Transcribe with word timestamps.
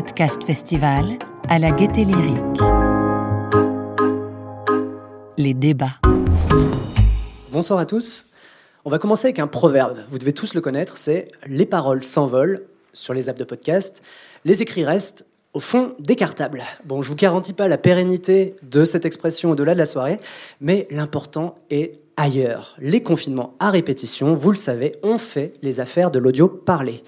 Podcast 0.00 0.42
Festival 0.44 1.18
à 1.50 1.58
la 1.58 1.72
Gaieté 1.72 2.04
Lyrique. 2.04 2.62
Les 5.36 5.52
débats. 5.52 6.00
Bonsoir 7.52 7.78
à 7.78 7.84
tous. 7.84 8.24
On 8.86 8.90
va 8.90 8.98
commencer 8.98 9.26
avec 9.26 9.40
un 9.40 9.46
proverbe. 9.46 9.98
Vous 10.08 10.18
devez 10.18 10.32
tous 10.32 10.54
le 10.54 10.62
connaître, 10.62 10.96
c'est 10.96 11.28
les 11.46 11.66
paroles 11.66 12.02
s'envolent 12.02 12.62
sur 12.94 13.12
les 13.12 13.28
apps 13.28 13.38
de 13.38 13.44
podcast, 13.44 14.02
les 14.46 14.62
écrits 14.62 14.86
restent 14.86 15.26
au 15.52 15.60
fond 15.60 15.94
décartables. 15.98 16.62
Bon, 16.86 17.02
je 17.02 17.08
vous 17.10 17.14
garantis 17.14 17.52
pas 17.52 17.68
la 17.68 17.76
pérennité 17.76 18.54
de 18.62 18.86
cette 18.86 19.04
expression 19.04 19.50
au-delà 19.50 19.74
de 19.74 19.78
la 19.80 19.84
soirée, 19.84 20.18
mais 20.62 20.86
l'important 20.90 21.58
est 21.68 22.00
ailleurs. 22.16 22.74
Les 22.78 23.02
confinements 23.02 23.52
à 23.58 23.70
répétition, 23.70 24.32
vous 24.32 24.50
le 24.50 24.56
savez, 24.56 24.96
ont 25.02 25.18
fait 25.18 25.52
les 25.60 25.78
affaires 25.78 26.10
de 26.10 26.18
l'audio 26.18 26.48
parlé. 26.48 27.02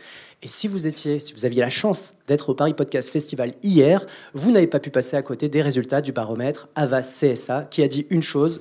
Et 0.45 0.49
si 0.49 0.67
vous 0.67 0.87
aviez 0.87 1.61
la 1.61 1.71
chance 1.71 2.17
d'être 2.27 2.49
au 2.49 2.55
Paris 2.55 2.75
Podcast 2.75 3.11
Festival 3.11 3.53
hier, 3.63 4.05
vous 4.35 4.51
n'avez 4.51 4.67
pas 4.67 4.81
pu 4.81 4.91
passer 4.91 5.17
à 5.17 5.23
côté 5.23 5.49
des 5.49 5.63
résultats 5.63 6.01
du 6.01 6.11
baromètre 6.11 6.69
Avas 6.75 7.03
CSA 7.03 7.69
qui 7.71 7.81
a 7.83 7.89
dit 7.89 8.07
une 8.11 8.23
chose 8.23 8.61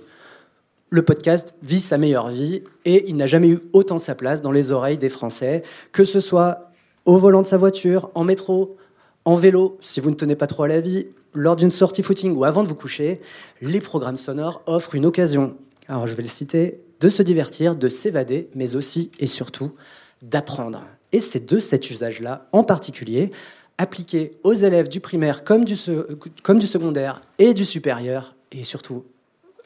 le 0.93 1.03
podcast 1.03 1.55
vit 1.63 1.79
sa 1.79 1.97
meilleure 1.97 2.27
vie 2.27 2.63
et 2.83 3.05
il 3.07 3.15
n'a 3.15 3.25
jamais 3.25 3.47
eu 3.47 3.59
autant 3.71 3.97
sa 3.97 4.13
place 4.13 4.41
dans 4.41 4.51
les 4.51 4.73
oreilles 4.73 4.97
des 4.97 5.09
Français, 5.09 5.63
que 5.93 6.03
ce 6.03 6.19
soit 6.19 6.69
au 7.05 7.17
volant 7.17 7.41
de 7.41 7.47
sa 7.47 7.57
voiture, 7.57 8.11
en 8.13 8.25
métro, 8.25 8.75
en 9.23 9.35
vélo, 9.35 9.77
si 9.79 10.01
vous 10.01 10.09
ne 10.09 10.15
tenez 10.15 10.35
pas 10.35 10.47
trop 10.47 10.63
à 10.63 10.67
la 10.67 10.81
vie, 10.81 11.07
lors 11.33 11.55
d'une 11.55 11.71
sortie 11.71 12.03
footing 12.03 12.35
ou 12.35 12.43
avant 12.43 12.61
de 12.61 12.67
vous 12.67 12.75
coucher, 12.75 13.21
les 13.61 13.79
programmes 13.79 14.17
sonores 14.17 14.61
offrent 14.65 14.95
une 14.95 15.05
occasion, 15.05 15.55
alors 15.87 16.07
je 16.07 16.13
vais 16.13 16.23
le 16.23 16.29
citer, 16.29 16.83
de 16.99 17.07
se 17.07 17.23
divertir, 17.23 17.75
de 17.75 17.87
s'évader, 17.87 18.49
mais 18.53 18.75
aussi 18.75 19.11
et 19.17 19.27
surtout 19.27 19.71
d'apprendre. 20.21 20.83
Et 21.13 21.19
c'est 21.19 21.45
de 21.45 21.59
cet 21.59 21.89
usage-là, 21.89 22.47
en 22.51 22.63
particulier, 22.63 23.31
appliqué 23.77 24.37
aux 24.43 24.53
élèves 24.53 24.89
du 24.89 24.99
primaire 24.99 25.43
comme 25.43 25.65
du, 25.65 25.75
secondaire 25.75 27.21
et 27.39 27.53
du 27.53 27.65
supérieur, 27.65 28.35
et 28.51 28.63
surtout 28.63 29.03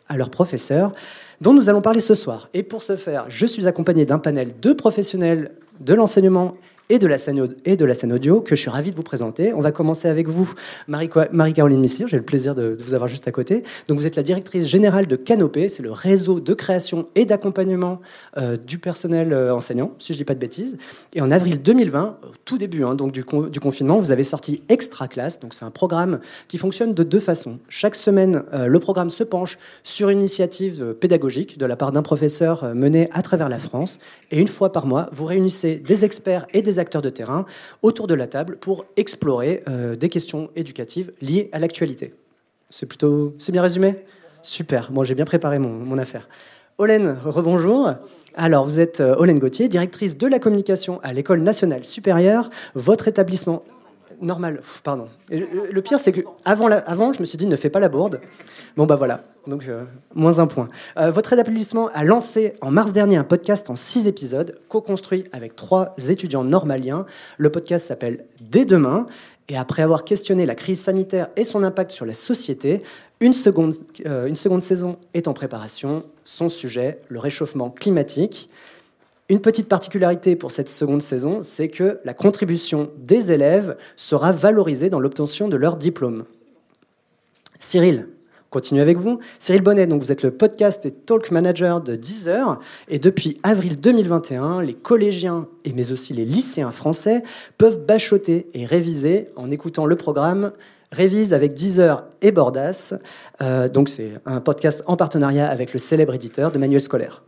à 0.08 0.18
leurs 0.18 0.30
professeurs, 0.30 0.94
dont 1.42 1.54
nous 1.54 1.70
allons 1.70 1.82
parler 1.82 2.02
ce 2.02 2.16
soir. 2.16 2.50
Et 2.54 2.64
pour 2.64 2.84
ce 2.84 2.96
faire, 2.96 3.26
je 3.30 3.46
suis 3.46 3.68
accompagné 3.68 4.06
d'un 4.06 4.20
panel 4.20 4.54
de 4.62 4.74
professionnels 4.74 5.52
de 5.80 5.94
l'enseignement 5.94 6.54
et 6.90 7.00
de 7.00 7.08
la 7.08 7.18
scène, 7.18 8.14
audio 8.14 8.42
que 8.42 8.56
je 8.56 8.62
suis 8.62 8.70
ravi 8.70 8.92
de 8.92 8.96
vous 8.96 9.04
présenter. 9.04 9.54
On 9.54 9.62
va 9.62 9.72
commencer 9.72 10.08
avec 10.08 10.28
vous, 10.28 10.54
Marie-Caroline 10.88 11.80
Missire. 11.80 12.08
J'ai 12.08 12.18
le 12.18 12.24
plaisir 12.24 12.54
de, 12.54 12.78
vous 12.86 12.94
avoir 12.94 13.08
juste 13.08 13.28
à 13.28 13.32
côté. 13.32 13.64
Donc, 13.88 13.98
vous 13.98 14.06
êtes 14.06 14.16
la 14.16 14.22
directrice 14.22 14.68
générale 14.68 15.08
de 15.08 15.16
Canopé. 15.16 15.68
C'est 15.68 15.82
le 15.82 15.92
réseau 15.92 16.40
de 16.40 16.54
création 16.54 17.08
et 17.16 17.26
d'accompagnement 17.26 18.02
euh, 18.38 18.56
du 18.56 18.78
personnel 18.78 19.34
euh, 19.34 19.56
enseignant, 19.56 19.94
si 19.98 20.14
je 20.14 20.18
ne 20.18 20.20
dis 20.20 20.26
pas 20.26 20.36
de 20.36 20.40
bêtises. 20.40 20.78
Et 21.14 21.22
en 21.22 21.32
avril 21.32 21.62
2020, 21.62 22.20
au 22.22 22.28
tout 22.46 22.60
début 22.60 22.84
hein, 22.84 22.94
donc 22.94 23.12
du, 23.12 23.26
du, 23.50 23.60
confinement, 23.60 23.98
vous 23.98 24.12
avez 24.12 24.24
sorti 24.24 24.62
Extra 24.70 25.08
Classe. 25.08 25.40
Donc, 25.40 25.56
c'est 25.56 25.66
un 25.66 25.72
programme 25.72 26.20
qui 26.48 26.60
fonctionne 26.60 26.94
de 26.94 27.04
deux 27.04 27.20
façons. 27.20 27.58
Chaque 27.68 27.96
semaine, 27.96 28.44
euh, 28.54 28.68
le 28.68 28.80
programme 28.80 29.10
se 29.10 29.24
penche 29.24 29.58
sur 29.84 30.10
une 30.10 30.20
initiative 30.20 30.94
pédagogique 30.94 31.58
de 31.58 31.66
la 31.66 31.76
part 31.76 31.92
d'un 31.92 32.04
professeur 32.04 32.76
mené 32.76 33.10
à 33.12 33.24
travers 33.24 33.50
la 33.50 33.58
France. 33.58 34.00
Et 34.30 34.40
une 34.40 34.48
fois 34.48 34.72
par 34.72 34.86
mois, 34.86 35.10
vous 35.12 35.26
réunissez 35.26 35.78
des 35.78 36.06
experts 36.06 36.46
et 36.54 36.62
des 36.62 36.75
acteurs 36.80 37.02
de 37.02 37.10
terrain 37.10 37.46
autour 37.82 38.08
de 38.08 38.14
la 38.14 38.28
table 38.28 38.58
pour 38.58 38.86
explorer 38.98 39.64
euh, 39.68 39.96
des 39.96 40.10
questions 40.10 40.50
éducatives 40.56 41.12
liées 41.22 41.50
à 41.52 41.60
l'actualité. 41.60 42.14
C'est 42.70 42.86
plutôt, 42.86 43.34
c'est 43.38 43.52
bien 43.52 43.62
résumé? 43.62 44.06
Super, 44.44 44.92
moi 44.92 45.04
j'ai 45.04 45.16
bien 45.16 45.26
préparé 45.26 45.60
mon, 45.60 45.98
affaire. 45.98 46.28
Olène, 46.78 47.18
rebonjour. 47.24 47.94
Alors, 48.36 48.66
vous 48.66 48.82
êtes 48.82 49.00
euh, 49.00 49.16
Olène 49.18 49.40
Gauthier, 49.40 49.70
directrice 49.70 50.18
de 50.18 50.28
la 50.28 50.40
communication 50.40 51.00
à 51.04 51.14
l'École 51.14 51.40
nationale 51.40 51.86
supérieure. 51.86 52.50
Votre 52.74 53.08
établissement 53.08 53.64
normal. 54.22 54.62
Pardon. 54.84 55.08
le 55.30 55.82
pire, 55.82 56.00
c'est 56.00 56.12
que 56.12 56.22
avant, 56.44 56.68
avant, 56.68 57.14
je 57.14 57.20
me 57.20 57.26
suis 57.26 57.38
dit 57.38 57.48
ne 57.48 57.56
fais 57.56 57.70
pas 57.70 57.80
la 57.80 57.90
bourde. 57.90 58.20
Bon 58.78 58.86
bah 58.86 58.96
voilà. 58.96 59.24
Donc 59.48 59.68
euh, 59.68 59.84
moins 60.14 60.40
un 60.40 60.48
point. 60.48 60.70
Euh, 60.98 61.12
votre 61.12 61.34
établissement 61.34 61.90
a 61.94 62.04
lancé 62.04 62.56
en 62.62 62.72
mars 62.72 62.92
dernier 62.92 63.18
un 63.18 63.24
podcast 63.24 63.70
en 63.70 63.76
six 63.76 64.08
épisodes, 64.08 64.60
co-construit 64.68 65.26
avec 65.32 65.56
trois 65.56 65.94
étudiants 66.10 66.44
normaliens. 66.44 67.06
Le 67.38 67.50
podcast 67.50 67.88
s'appelle 67.88 68.26
Dès 68.42 68.66
demain. 68.66 69.08
Et 69.48 69.58
après 69.58 69.84
avoir 69.84 70.06
questionné 70.06 70.46
la 70.48 70.56
crise 70.56 70.82
sanitaire 70.82 71.28
et 71.36 71.44
son 71.44 71.64
impact 71.64 71.92
sur 71.92 72.06
la 72.06 72.16
société, 72.16 72.82
une 73.20 73.34
seconde, 73.34 73.74
euh, 74.06 74.26
une 74.26 74.36
seconde 74.36 74.64
saison 74.64 74.98
est 75.14 75.28
en 75.28 75.34
préparation. 75.34 76.04
Son 76.24 76.50
sujet, 76.50 77.00
le 77.10 77.20
réchauffement 77.20 77.70
climatique. 77.70 78.50
Une 79.28 79.42
petite 79.42 79.68
particularité 79.68 80.36
pour 80.36 80.52
cette 80.52 80.70
seconde 80.70 81.02
saison, 81.02 81.42
c'est 81.42 81.68
que 81.68 82.00
la 82.06 82.14
contribution 82.14 82.92
des 82.98 83.32
élèves 83.32 83.76
sera 83.96 84.32
valorisée 84.32 84.92
dans 84.92 85.00
l'obtention 85.00 85.48
de 85.48 85.56
leur 85.56 85.78
diplôme. 85.78 86.26
Cyril, 87.58 88.08
continue 88.52 88.82
avec 88.82 88.98
vous. 88.98 89.18
Cyril 89.40 89.64
Bonnet, 89.64 89.88
donc 89.88 90.04
vous 90.04 90.12
êtes 90.12 90.22
le 90.22 90.30
podcast 90.30 90.86
et 90.86 90.92
talk 90.92 91.32
manager 91.32 91.82
de 91.82 91.96
Deezer. 91.96 92.60
Et 92.88 93.00
depuis 93.00 93.40
avril 93.42 93.82
2021, 93.82 94.62
les 94.62 94.76
collégiens 94.76 95.48
et 95.64 95.74
mais 95.74 95.92
aussi 95.92 96.14
les 96.14 96.26
lycéens 96.26 96.72
français 96.72 97.24
peuvent 97.58 97.84
bachoter 97.84 98.48
et 98.54 98.68
réviser 98.68 99.30
en 99.36 99.50
écoutant 99.50 99.88
le 99.88 99.96
programme 99.96 100.52
Révise 100.92 101.34
avec 101.34 101.56
Deezer 101.56 102.06
et 102.22 102.32
Bordas. 102.32 102.94
Euh, 103.42 103.68
donc 103.68 103.90
c'est 103.90 104.14
un 104.26 104.40
podcast 104.40 104.84
en 104.86 104.96
partenariat 104.96 105.50
avec 105.50 105.74
le 105.74 105.80
célèbre 105.80 106.14
éditeur 106.14 106.52
de 106.52 106.60
manuels 106.60 106.80
scolaires. 106.80 107.24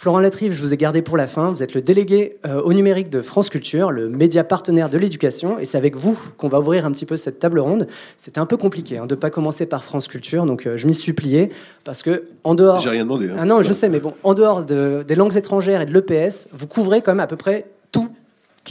Florent 0.00 0.20
Latrive, 0.20 0.54
je 0.54 0.62
vous 0.62 0.72
ai 0.72 0.78
gardé 0.78 1.02
pour 1.02 1.18
la 1.18 1.26
fin. 1.26 1.50
Vous 1.50 1.62
êtes 1.62 1.74
le 1.74 1.82
délégué 1.82 2.38
euh, 2.46 2.62
au 2.62 2.72
numérique 2.72 3.10
de 3.10 3.20
France 3.20 3.50
Culture, 3.50 3.90
le 3.90 4.08
média 4.08 4.44
partenaire 4.44 4.88
de 4.88 4.96
l'éducation. 4.96 5.58
Et 5.58 5.66
c'est 5.66 5.76
avec 5.76 5.94
vous 5.94 6.18
qu'on 6.38 6.48
va 6.48 6.58
ouvrir 6.58 6.86
un 6.86 6.90
petit 6.90 7.04
peu 7.04 7.18
cette 7.18 7.38
table 7.38 7.58
ronde. 7.60 7.86
C'était 8.16 8.38
un 8.38 8.46
peu 8.46 8.56
compliqué 8.56 8.96
hein, 8.96 9.04
de 9.04 9.14
ne 9.14 9.20
pas 9.20 9.28
commencer 9.28 9.66
par 9.66 9.84
France 9.84 10.08
Culture, 10.08 10.46
donc 10.46 10.66
euh, 10.66 10.78
je 10.78 10.86
m'y 10.86 10.94
plié. 11.12 11.50
Parce 11.84 12.02
que, 12.02 12.24
en 12.44 12.54
dehors. 12.54 12.80
J'ai 12.80 12.88
rien 12.88 13.04
demandé. 13.04 13.28
Hein. 13.28 13.36
Ah 13.40 13.44
non, 13.44 13.60
je 13.60 13.74
sais, 13.74 13.90
mais 13.90 14.00
bon, 14.00 14.14
en 14.22 14.32
dehors 14.32 14.64
des 14.64 15.14
langues 15.14 15.36
étrangères 15.36 15.82
et 15.82 15.84
de 15.84 15.92
l'EPS, 15.92 16.48
vous 16.50 16.66
couvrez 16.66 17.02
quand 17.02 17.12
même 17.12 17.20
à 17.20 17.26
peu 17.26 17.36
près 17.36 17.66
toutes 17.92 18.10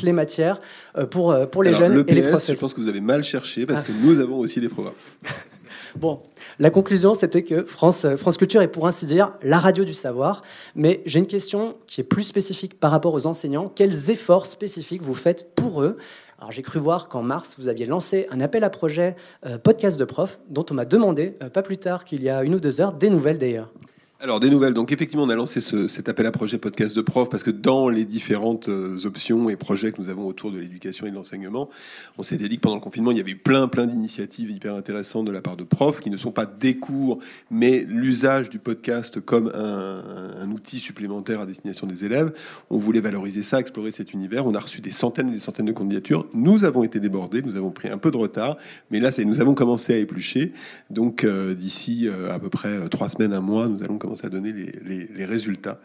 les 0.02 0.14
matières 0.14 0.60
euh, 0.98 1.06
pour, 1.06 1.36
pour 1.52 1.62
les 1.62 1.76
jeunes 1.76 2.06
et 2.08 2.14
les 2.16 2.22
professeurs. 2.24 2.56
Je 2.56 2.60
pense 2.60 2.74
que 2.74 2.82
vous 2.82 2.90
avez 2.90 3.02
mal 3.02 3.24
cherché 3.24 3.68
parce 3.68 3.84
que 3.84 3.92
nous 3.92 4.20
avons 4.20 4.40
aussi 4.40 4.62
des 4.62 4.70
programmes. 4.70 4.96
Bon, 5.96 6.20
la 6.60 6.70
conclusion, 6.70 7.14
c'était 7.14 7.44
que 7.44 7.64
France, 7.64 8.06
France 8.18 8.38
Culture 8.38 8.62
est 8.62 8.68
pour 8.68 8.86
ainsi 8.86 9.06
dire 9.06 9.34
la 9.42 9.60
radio 9.60 9.86
du 9.86 9.94
savoir. 9.94 10.42
Mais 10.76 11.02
j'ai 11.06 11.20
une 11.20 11.28
question 11.28 11.78
qui 11.88 12.02
est 12.02 12.04
plus 12.04 12.24
spécifique 12.24 12.80
par 12.80 12.92
rapport 12.92 13.14
aux 13.14 13.26
enseignants. 13.28 13.72
Quels 13.74 14.10
efforts 14.10 14.46
spécifiques 14.46 15.02
vous 15.02 15.16
faites 15.16 15.56
pour 15.56 15.82
eux 15.82 15.98
j'ai 16.52 16.62
cru 16.62 16.80
voir 16.80 17.10
qu'en 17.10 17.22
mars, 17.22 17.56
vous 17.60 17.68
aviez 17.68 17.86
lancé 17.86 18.26
un 18.32 18.40
appel 18.40 18.64
à 18.64 18.70
projet 18.70 19.16
euh, 19.46 19.58
podcast 19.58 20.00
de 20.00 20.06
prof, 20.06 20.40
dont 20.50 20.66
on 20.72 20.74
m'a 20.74 20.86
demandé, 20.86 21.38
euh, 21.44 21.50
pas 21.50 21.62
plus 21.62 21.78
tard 21.78 22.06
qu'il 22.06 22.24
y 22.24 22.30
a 22.30 22.44
une 22.44 22.56
ou 22.56 22.60
deux 22.60 22.82
heures, 22.82 22.94
des 22.94 23.10
nouvelles 23.10 23.38
d'ailleurs. 23.38 23.70
Alors 24.22 24.42
des 24.42 24.50
nouvelles. 24.50 24.74
Donc 24.74 24.92
effectivement, 24.92 25.24
on 25.24 25.30
a 25.30 25.36
lancé 25.38 25.62
ce, 25.62 25.88
cet 25.88 26.10
appel 26.10 26.26
à 26.26 26.34
projet 26.34 26.58
podcast 26.58 26.94
de 26.94 27.00
prof 27.00 27.30
parce 27.30 27.42
que 27.42 27.52
dans 27.52 27.88
les 27.88 28.04
différentes 28.04 28.68
euh, 28.68 29.00
options 29.06 29.50
et 29.50 29.56
projets 29.56 29.94
que 29.94 30.02
nous 30.02 30.10
avons 30.10 30.28
autour 30.28 30.52
de 30.52 30.60
l'éducation 30.60 31.08
et 31.08 31.10
de 31.10 31.16
l'enseignement, 31.16 31.70
on 32.18 32.24
s'était 32.24 32.50
dit 32.50 32.58
que 32.58 32.62
pendant 32.64 32.76
le 32.76 32.82
confinement, 32.82 33.12
il 33.12 33.18
y 33.18 33.22
avait 33.22 33.32
eu 33.32 33.38
plein 33.38 33.70
plein 33.70 33.88
d'initiatives 33.88 34.52
hyper 34.52 34.76
intéressantes 34.76 35.24
de 35.24 35.32
la 35.32 35.42
part 35.42 35.56
de 35.56 35.64
profs 35.64 36.02
qui 36.02 36.10
ne 36.10 36.18
sont 36.18 36.34
pas 36.34 36.46
des 36.46 36.76
cours, 36.76 37.20
mais 37.50 37.86
l'usage 37.88 38.50
du 38.50 38.60
podcast 38.60 39.22
comme 39.22 39.54
un, 39.56 40.02
un, 40.42 40.52
outil 40.52 40.80
supplémentaire 40.80 41.40
à 41.40 41.46
destination 41.46 41.88
des 41.88 42.04
élèves. 42.04 42.34
On 42.70 42.78
voulait 42.78 43.00
valoriser 43.00 43.42
ça, 43.42 43.62
explorer 43.62 43.92
cet 43.92 44.12
univers. 44.12 44.46
On 44.46 44.54
a 44.54 44.60
reçu 44.60 44.82
des 44.82 44.92
centaines 44.92 45.30
et 45.30 45.36
des 45.36 45.40
centaines 45.40 45.68
de 45.68 45.72
candidatures. 45.72 46.28
Nous 46.34 46.66
avons 46.66 46.84
été 46.84 47.00
débordés, 47.00 47.42
nous 47.42 47.56
avons 47.56 47.72
pris 47.72 47.88
un 47.88 47.98
peu 47.98 48.12
de 48.12 48.18
retard, 48.18 48.58
mais 48.92 49.00
là, 49.00 49.12
nous 49.24 49.40
avons 49.40 49.54
commencé 49.54 49.94
à 49.94 49.98
éplucher. 49.98 50.52
Donc 50.90 51.24
euh, 51.24 51.56
d'ici 51.56 52.10
euh, 52.10 52.34
à 52.34 52.40
peu 52.40 52.50
près 52.50 52.90
trois 52.90 53.08
semaines, 53.08 53.32
un 53.32 53.40
mois, 53.40 53.70
nous 53.70 53.82
allons 53.82 53.98
commencer 53.98 54.09
à 54.24 54.30
donner 54.30 54.54
les, 54.54 55.26
résultats 55.26 55.80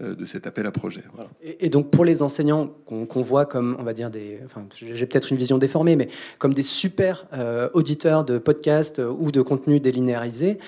euh, 0.00 0.14
de 0.14 0.24
cet 0.24 0.46
appel 0.46 0.66
à 0.66 0.70
projet. 0.70 1.02
Et, 1.42 1.68
donc 1.68 1.90
pour 1.90 2.04
les 2.04 2.22
enseignants 2.22 2.68
qu'on 2.86 3.22
voit 3.22 3.46
comme, 3.46 3.76
on 3.78 3.82
va 3.82 3.92
dire, 3.92 4.10
des, 4.10 4.40
j'ai 4.72 5.06
peut-être 5.06 5.32
une 5.32 5.38
vision 5.38 5.58
déformée, 5.58 5.96
mais 5.96 6.08
comme 6.38 6.54
des 6.54 6.62
super 6.62 7.26
euh, 7.32 7.68
auditeurs 7.74 8.24
de 8.24 8.38
podcasts 8.38 8.98
euh, 8.98 9.14
ou 9.18 9.30
de 9.30 9.42
contenus 9.42 9.80
délinéarisés, 9.80 10.58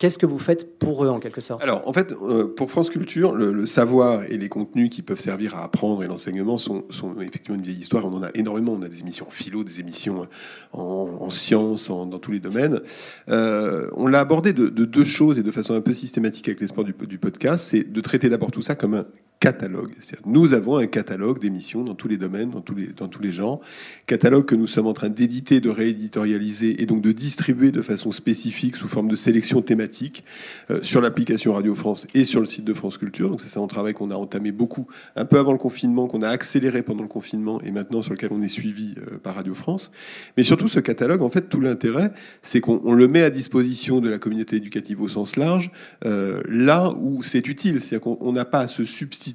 Qu'est-ce 0.00 0.16
que 0.16 0.24
vous 0.24 0.38
faites 0.38 0.78
pour 0.78 1.04
eux 1.04 1.10
en 1.10 1.20
quelque 1.20 1.42
sorte? 1.42 1.62
Alors 1.62 1.86
en 1.86 1.92
fait, 1.92 2.10
euh, 2.10 2.48
pour 2.48 2.70
France 2.70 2.88
Culture, 2.88 3.34
le, 3.34 3.66
savoir 3.66 4.24
et 4.24 4.38
les 4.38 4.48
contenus 4.48 4.88
qui 4.88 5.02
peuvent 5.02 5.20
servir 5.20 5.54
à 5.54 5.62
apprendre 5.62 6.02
et 6.02 6.06
l'enseignement 6.06 6.56
sont, 6.56 6.86
effectivement 7.20 7.56
une 7.56 7.62
vieille 7.62 7.80
histoire. 7.80 8.06
On 8.06 8.14
en 8.14 8.22
a 8.22 8.30
énormément. 8.32 8.72
On 8.72 8.80
a 8.80 8.88
des 8.88 9.00
émissions 9.00 9.26
en 9.28 9.30
philo, 9.30 9.62
des 9.62 9.78
émissions 9.78 10.26
en, 10.72 11.28
sciences, 11.28 11.88
dans 11.88 12.18
tous 12.18 12.32
les 12.32 12.40
domaines. 12.40 12.80
Euh, 13.28 13.90
on 13.92 14.06
l'a 14.06 14.20
abordé 14.20 14.54
de, 14.54 14.68
deux 14.68 15.04
choses 15.04 15.38
et 15.38 15.42
de 15.42 15.50
façon 15.50 15.74
un 15.74 15.82
peu 15.82 15.92
systématique 15.92 16.48
avec 16.48 16.62
l'espoir 16.62 16.86
du 16.86 17.18
podcast. 17.18 17.66
C'est 17.68 17.92
de 17.92 18.00
traiter 18.00 18.30
d'abord 18.30 18.50
tout 18.50 18.62
ça 18.62 18.74
comme 18.74 18.94
un 18.94 19.04
catalogue. 19.40 19.92
Nous 20.26 20.52
avons 20.52 20.76
un 20.76 20.86
catalogue 20.86 21.40
d'émissions 21.40 21.82
dans 21.82 21.94
tous 21.94 22.08
les 22.08 22.18
domaines, 22.18 22.50
dans 22.50 22.60
tous 22.60 22.74
les, 22.74 22.88
dans 22.88 23.08
tous 23.08 23.22
les 23.22 23.32
genres. 23.32 23.62
Catalogue 24.04 24.44
que 24.44 24.54
nous 24.54 24.66
sommes 24.66 24.86
en 24.86 24.92
train 24.92 25.08
d'éditer, 25.08 25.60
de 25.60 25.70
rééditorialiser 25.70 26.82
et 26.82 26.84
donc 26.84 27.00
de 27.00 27.10
distribuer 27.10 27.72
de 27.72 27.80
façon 27.80 28.12
spécifique 28.12 28.76
sous 28.76 28.86
forme 28.86 29.08
de 29.08 29.16
sélection 29.16 29.62
thématique 29.62 30.24
euh, 30.70 30.80
sur 30.82 31.00
l'application 31.00 31.54
Radio 31.54 31.74
France 31.74 32.06
et 32.12 32.26
sur 32.26 32.40
le 32.40 32.46
site 32.46 32.66
de 32.66 32.74
France 32.74 32.98
Culture. 32.98 33.30
Donc 33.30 33.40
c'est 33.40 33.58
un 33.58 33.66
travail 33.66 33.94
qu'on 33.94 34.10
a 34.10 34.14
entamé 34.14 34.52
beaucoup 34.52 34.86
un 35.16 35.24
peu 35.24 35.38
avant 35.38 35.52
le 35.52 35.58
confinement, 35.58 36.06
qu'on 36.06 36.20
a 36.20 36.28
accéléré 36.28 36.82
pendant 36.82 37.02
le 37.02 37.08
confinement 37.08 37.62
et 37.62 37.70
maintenant 37.70 38.02
sur 38.02 38.12
lequel 38.12 38.28
on 38.32 38.42
est 38.42 38.48
suivi 38.48 38.94
euh, 38.98 39.16
par 39.16 39.36
Radio 39.36 39.54
France. 39.54 39.90
Mais 40.36 40.42
surtout 40.42 40.68
ce 40.68 40.80
catalogue, 40.80 41.22
en 41.22 41.30
fait, 41.30 41.48
tout 41.48 41.62
l'intérêt, 41.62 42.12
c'est 42.42 42.60
qu'on 42.60 42.92
le 42.92 43.08
met 43.08 43.22
à 43.22 43.30
disposition 43.30 44.02
de 44.02 44.10
la 44.10 44.18
communauté 44.18 44.56
éducative 44.56 45.00
au 45.00 45.08
sens 45.08 45.36
large, 45.36 45.70
euh, 46.04 46.42
là 46.46 46.92
où 47.00 47.22
c'est 47.22 47.48
utile. 47.48 47.80
C'est-à-dire 47.80 48.00
qu'on 48.00 48.32
n'a 48.32 48.44
pas 48.44 48.60
à 48.60 48.68
se 48.68 48.84
substituer 48.84 49.29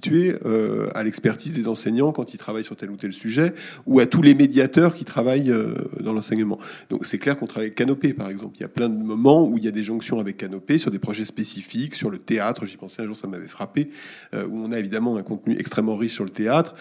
euh, 0.45 0.87
à 0.93 1.03
l'expertise 1.03 1.53
des 1.53 1.67
enseignants 1.67 2.11
quand 2.11 2.33
ils 2.33 2.37
travaillent 2.37 2.63
sur 2.63 2.75
tel 2.75 2.91
ou 2.91 2.97
tel 2.97 3.13
sujet, 3.13 3.53
ou 3.85 3.99
à 3.99 4.05
tous 4.05 4.21
les 4.21 4.33
médiateurs 4.33 4.95
qui 4.95 5.05
travaillent 5.05 5.51
euh, 5.51 5.73
dans 5.99 6.13
l'enseignement. 6.13 6.59
Donc 6.89 7.05
c'est 7.05 7.17
clair 7.17 7.35
qu'on 7.35 7.47
travaille 7.47 7.67
avec 7.67 7.75
Canopé, 7.75 8.13
par 8.13 8.29
exemple. 8.29 8.55
Il 8.57 8.61
y 8.61 8.65
a 8.65 8.69
plein 8.69 8.89
de 8.89 8.97
moments 8.97 9.47
où 9.47 9.57
il 9.57 9.65
y 9.65 9.67
a 9.67 9.71
des 9.71 9.83
jonctions 9.83 10.19
avec 10.19 10.37
Canopé 10.37 10.77
sur 10.77 10.91
des 10.91 10.99
projets 10.99 11.25
spécifiques, 11.25 11.95
sur 11.95 12.09
le 12.09 12.17
théâtre. 12.17 12.65
J'y 12.65 12.77
pensais 12.77 13.01
un 13.01 13.05
jour, 13.05 13.17
ça 13.17 13.27
m'avait 13.27 13.47
frappé, 13.47 13.89
euh, 14.33 14.45
où 14.47 14.57
on 14.57 14.71
a 14.71 14.79
évidemment 14.79 15.17
un 15.17 15.23
contenu 15.23 15.55
extrêmement 15.57 15.95
riche 15.95 16.13
sur 16.13 16.23
le 16.23 16.29
théâtre. 16.29 16.75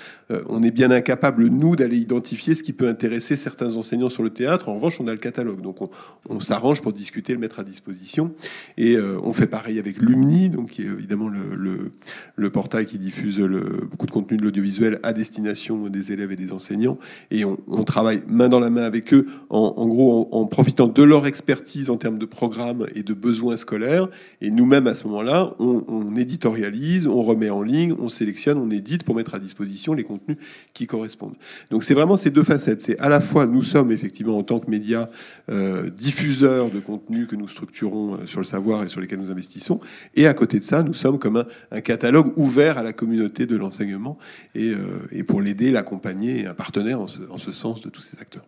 on 0.49 0.63
est 0.63 0.71
bien 0.71 0.91
incapable, 0.91 1.47
nous, 1.49 1.77
d'aller 1.77 1.99
identifier 1.99 2.55
ce 2.55 2.63
qui 2.63 2.73
peut 2.73 2.89
intéresser 2.89 3.37
certains 3.37 3.75
enseignants 3.77 4.11
sur 4.11 4.23
le 4.23 4.31
théâtre. 4.31 4.69
En 4.69 4.75
revanche, 4.75 5.01
on 5.01 5.09
a 5.09 5.13
le 5.13 5.19
catalogue. 5.19 5.61
Donc 5.61 5.79
on, 6.29 6.41
s'arrange 6.41 6.83
pour 6.83 6.93
discuter, 6.93 7.33
le 7.33 7.39
mettre 7.39 7.61
à 7.61 7.65
disposition. 7.65 8.35
Et 8.77 8.97
on 8.99 9.33
fait 9.33 9.47
pareil 9.47 9.79
avec 9.79 10.01
Lumni, 10.01 10.51
donc 10.51 10.71
qui 10.71 10.83
est 10.83 10.87
évidemment 10.87 11.29
le, 11.29 11.93
le, 12.37 12.51
portail 12.51 12.87
qui 12.87 12.99
diffuse 13.05 13.39
beaucoup 13.91 14.07
de 14.07 14.11
contenu 14.11 14.37
de 14.37 14.43
l'audiovisuel 14.43 14.99
à 15.03 15.13
destination 15.13 15.89
des 15.89 16.13
élèves 16.13 16.33
et 16.33 16.37
des 16.37 16.53
enseignants. 16.53 16.99
Et 17.31 17.45
on, 17.45 17.57
travaille 17.85 18.23
main 18.27 18.49
dans 18.49 18.61
la 18.61 18.71
main 18.71 18.85
avec 18.85 19.13
eux, 19.13 19.27
en, 19.51 19.87
gros, 19.87 20.29
en, 20.33 20.47
profitant 20.47 20.89
de 20.89 21.03
leur 21.03 21.27
expertise 21.27 21.91
en 21.91 21.97
termes 21.97 22.19
de 22.19 22.25
programmes 22.25 22.87
et 22.95 23.03
de 23.03 23.13
besoins 23.13 23.57
scolaires. 23.57 24.09
Et 24.41 24.51
nous-mêmes, 24.51 24.87
à 24.87 24.95
ce 24.95 25.07
moment-là, 25.07 25.55
on, 25.59 26.17
éditorialise, 26.17 27.07
on 27.07 27.23
remet 27.23 27.51
en 27.51 27.63
ligne, 27.63 27.95
on 27.99 28.09
sélectionne, 28.09 28.59
on 28.59 28.71
édite 28.71 29.05
pour 29.05 29.15
mettre 29.15 29.35
à 29.35 29.39
disposition 29.39 29.93
les 29.93 30.05
contenus 30.05 30.39
qui 30.73 30.87
correspondent. 30.87 31.35
Donc 31.71 31.85
c'est 31.85 31.95
vraiment 31.95 32.17
ces 32.17 32.31
deux 32.31 32.45
facettes. 32.45 32.81
C'est 32.81 32.99
à 33.01 33.09
la 33.09 33.21
fois, 33.21 33.47
nous 33.47 33.63
sommes 33.63 33.93
effectivement 33.93 34.39
en 34.39 34.43
tant 34.43 34.61
que 34.61 34.71
médias 34.71 35.09
euh, 35.51 35.91
diffuseurs 35.91 36.71
de 36.71 36.81
contenus 36.81 37.27
que 37.27 37.37
nous 37.37 37.49
structurons 37.49 38.15
euh, 38.15 38.27
sur 38.27 38.41
le 38.41 38.47
savoir 38.47 38.85
et 38.85 38.89
sur 38.89 39.01
lesquels 39.01 39.19
nous 39.19 39.31
investissons. 39.31 39.81
Et 40.15 40.27
à 40.27 40.35
côté 40.35 40.59
de 40.59 40.65
ça, 40.65 40.83
nous 40.83 40.95
sommes 40.95 41.19
comme 41.19 41.37
un, 41.37 41.47
un 41.71 41.81
catalogue 41.81 42.33
ouvert 42.37 42.79
à 42.79 42.83
la 42.83 42.94
communauté 42.95 43.47
de 43.47 43.57
l'enseignement 43.57 44.19
et, 44.55 44.71
euh, 44.71 45.07
et, 45.13 45.23
pour 45.23 45.41
l'aider, 45.43 45.71
l'accompagner, 45.71 46.47
un 46.47 46.55
partenaire 46.55 47.01
en 47.01 47.07
ce, 47.07 47.21
en 47.31 47.39
ce 47.39 47.53
sens 47.53 47.81
de 47.81 47.91
tous 47.91 48.01
ces 48.01 48.21
acteurs. 48.21 48.45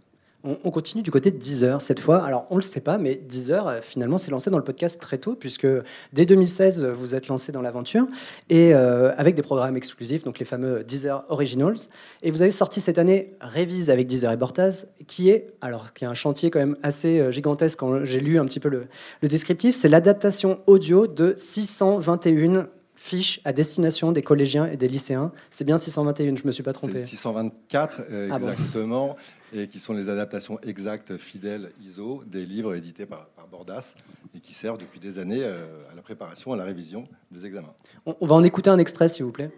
On, 0.65 0.71
continue 0.71 1.03
du 1.03 1.11
côté 1.11 1.33
de 1.33 1.39
Deezer 1.39 1.83
cette 1.83 1.99
fois. 1.99 2.25
Alors, 2.25 2.47
on 2.51 2.55
ne 2.55 2.61
le 2.61 2.65
sait 2.65 2.81
pas, 2.81 2.99
mais 2.99 3.17
Deezer, 3.17 3.67
euh, 3.67 3.81
finalement, 3.83 4.17
s'est 4.17 4.31
lancé 4.31 4.49
dans 4.49 4.59
le 4.59 4.65
podcast 4.65 5.01
très 5.01 5.19
tôt, 5.19 5.35
puisque 5.35 5.67
dès 6.13 6.25
2016, 6.25 6.85
vous 6.85 7.17
êtes 7.17 7.27
lancé 7.27 7.51
dans 7.51 7.63
l'aventure, 7.63 8.07
et 8.49 8.73
euh, 8.73 9.13
avec 9.17 9.35
des 9.35 9.43
programmes 9.43 9.77
exclusifs, 9.77 10.23
donc 10.23 10.39
les 10.39 10.45
fameux 10.45 10.85
Deezer 10.85 11.25
Originals. 11.31 11.77
Et 12.23 12.31
vous 12.31 12.43
avez 12.43 12.53
sorti 12.53 12.81
cette 12.81 12.99
année 12.99 13.35
Révise 13.41 13.91
avec 13.91 14.07
Deezer 14.07 14.31
et 14.31 14.37
Bortaz, 14.37 14.93
qui 15.09 15.31
est, 15.31 15.53
alors, 15.63 15.93
qui 15.93 16.05
est 16.05 16.07
un 16.07 16.15
chantier 16.15 16.51
quand 16.51 16.61
même 16.61 16.77
assez 16.85 17.33
gigantesque 17.33 17.81
quand 17.81 18.05
j'ai 18.05 18.21
lu 18.21 18.39
un 18.39 18.45
petit 18.45 18.61
peu 18.61 18.69
le, 18.69 18.87
le 19.23 19.29
descriptif. 19.29 19.75
C'est 19.75 19.89
l'adaptation 19.89 20.61
audio 20.67 21.09
de 21.09 21.35
621 21.39 22.69
fiche 23.07 23.41
à 23.45 23.53
destination 23.53 24.11
des 24.11 24.23
collégiens 24.23 24.67
et 24.67 24.77
des 24.77 24.89
lycéens. 24.89 25.33
C'est 25.49 25.65
bien 25.65 25.79
621, 25.79 26.37
je 26.37 26.43
ne 26.43 26.47
me 26.47 26.53
suis 26.53 26.65
pas 26.65 26.73
trompé. 26.73 27.03
624 27.03 28.03
euh, 28.11 28.29
ah 28.31 28.37
exactement, 28.37 29.17
et 29.53 29.69
qui 29.69 29.79
sont 29.79 29.95
les 29.95 30.09
adaptations 30.09 30.59
exactes, 30.63 31.17
fidèles, 31.17 31.71
ISO, 31.81 32.25
des 32.27 32.45
livres 32.45 32.75
édités 32.75 33.07
par, 33.07 33.29
Bordas 33.49 33.95
et 34.35 34.41
qui 34.41 34.53
servent 34.53 34.77
depuis 34.77 34.99
des 34.99 35.21
années 35.21 35.45
euh, 35.45 35.67
à 35.93 35.95
la 35.95 36.03
préparation, 36.03 36.53
à 36.53 36.57
la 36.57 36.65
révision 36.65 37.07
des 37.31 37.47
examens. 37.47 37.73
On, 38.05 38.27
va 38.27 38.35
en 38.35 38.43
écouter 38.43 38.71
un 38.71 38.79
extrait, 38.79 39.09
s'il 39.09 39.25
vous 39.25 39.31
plaît. 39.31 39.53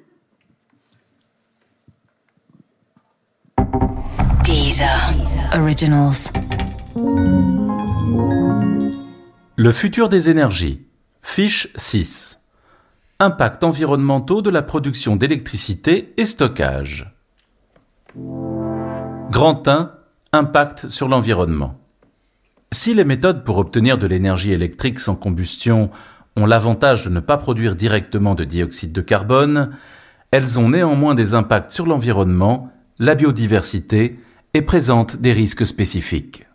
Deezer 4.44 5.14
Originals. 5.54 6.32
Le 9.56 9.72
futur 9.72 10.10
des 10.10 10.28
énergies. 10.28 10.86
Fiche 11.22 11.72
6. 11.76 12.42
Impact 13.20 13.64
environnementaux 13.64 14.42
de 14.42 14.50
la 14.50 14.62
production 14.62 15.16
d'électricité 15.16 16.14
et 16.18 16.24
stockage. 16.24 17.12
Grand 18.14 19.66
1. 19.66 19.90
Impact 20.32 20.86
sur 20.86 21.08
l'environnement. 21.08 21.80
Si 22.72 22.94
les 22.94 23.02
méthodes 23.02 23.42
pour 23.42 23.58
obtenir 23.58 23.98
de 23.98 24.06
l'énergie 24.06 24.52
électrique 24.52 25.00
sans 25.00 25.16
combustion 25.16 25.90
ont 26.36 26.46
l'avantage 26.46 27.06
de 27.06 27.10
ne 27.10 27.18
pas 27.18 27.38
produire 27.38 27.74
directement 27.74 28.36
de 28.36 28.44
dioxyde 28.44 28.92
de 28.92 29.00
carbone, 29.00 29.76
elles 30.30 30.60
ont 30.60 30.68
néanmoins 30.68 31.16
des 31.16 31.34
impacts 31.34 31.72
sur 31.72 31.86
l'environnement, 31.86 32.70
la 33.00 33.16
biodiversité 33.16 34.20
et 34.54 34.62
présentent 34.62 35.16
des 35.16 35.32
risques 35.32 35.66
spécifiques. 35.66 36.46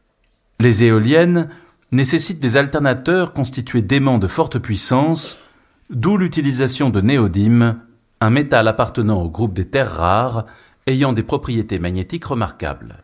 Les 0.62 0.86
éoliennes 0.86 1.50
nécessitent 1.92 2.40
des 2.40 2.56
alternateurs 2.56 3.34
constitués 3.34 3.82
d'aimants 3.82 4.18
de 4.18 4.28
forte 4.28 4.60
puissance 4.60 5.40
d'où 5.90 6.18
l'utilisation 6.18 6.90
de 6.90 7.02
néodyme, 7.02 7.80
un 8.22 8.30
métal 8.30 8.68
appartenant 8.68 9.22
au 9.22 9.30
groupe 9.30 9.54
des 9.54 9.68
terres 9.68 9.92
rares 9.92 10.46
ayant 10.88 11.14
des 11.14 11.24
propriétés 11.24 11.80
magnétiques 11.80 12.26
remarquables. 12.26 13.04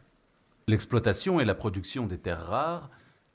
L'exploitation 0.67 1.39
et 1.39 1.45
la 1.45 1.55
production 1.55 2.05
des 2.05 2.17
terres 2.17 2.45
rares 2.45 2.89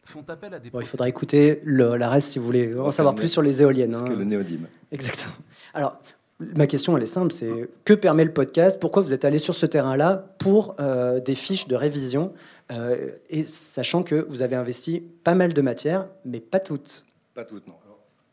font 0.05 0.25
appel 0.29 0.55
à 0.55 0.59
des... 0.59 0.71
Bon, 0.71 0.81
il 0.81 0.87
faudra 0.87 1.09
écouter 1.09 1.61
le, 1.65 1.97
la 1.97 2.11
reste 2.11 2.29
si 2.29 2.39
vous 2.39 2.45
voulez 2.45 2.79
en 2.79 2.91
savoir 2.91 3.15
plus 3.15 3.29
sur 3.29 3.43
les 3.43 3.63
éoliennes. 3.63 3.95
Hein. 3.95 4.05
que 4.05 4.13
le 4.13 4.25
néodyme. 4.25 4.67
Exactement. 4.93 5.35
Alors, 5.73 5.99
ma 6.41 6.67
question, 6.67 6.97
elle 6.97 7.03
est 7.03 7.07
simple, 7.07 7.33
c'est 7.33 7.69
que 7.85 7.95
permet 7.95 8.25
le 8.25 8.33
podcast? 8.33 8.79
Pourquoi 8.81 9.03
vous 9.03 9.13
êtes 9.13 9.25
allé 9.25 9.39
sur 9.39 9.55
ce 9.55 9.67
terrain-là 9.67 10.35
pour 10.39 10.77
euh, 10.79 11.21
des 11.21 11.35
fiches 11.35 11.69
de 11.69 11.75
révision 11.75 12.33
euh, 12.71 13.11
Et 13.31 13.43
sachant 13.45 14.03
que 14.03 14.27
vous 14.29 14.43
avez 14.43 14.57
investi 14.57 15.03
pas 15.25 15.35
mal 15.35 15.53
de 15.53 15.63
matières, 15.63 16.07
mais 16.25 16.41
pas 16.41 16.61
toutes? 16.61 17.05
Pas 17.35 17.45
toutes, 17.45 17.67
non. 17.67 17.75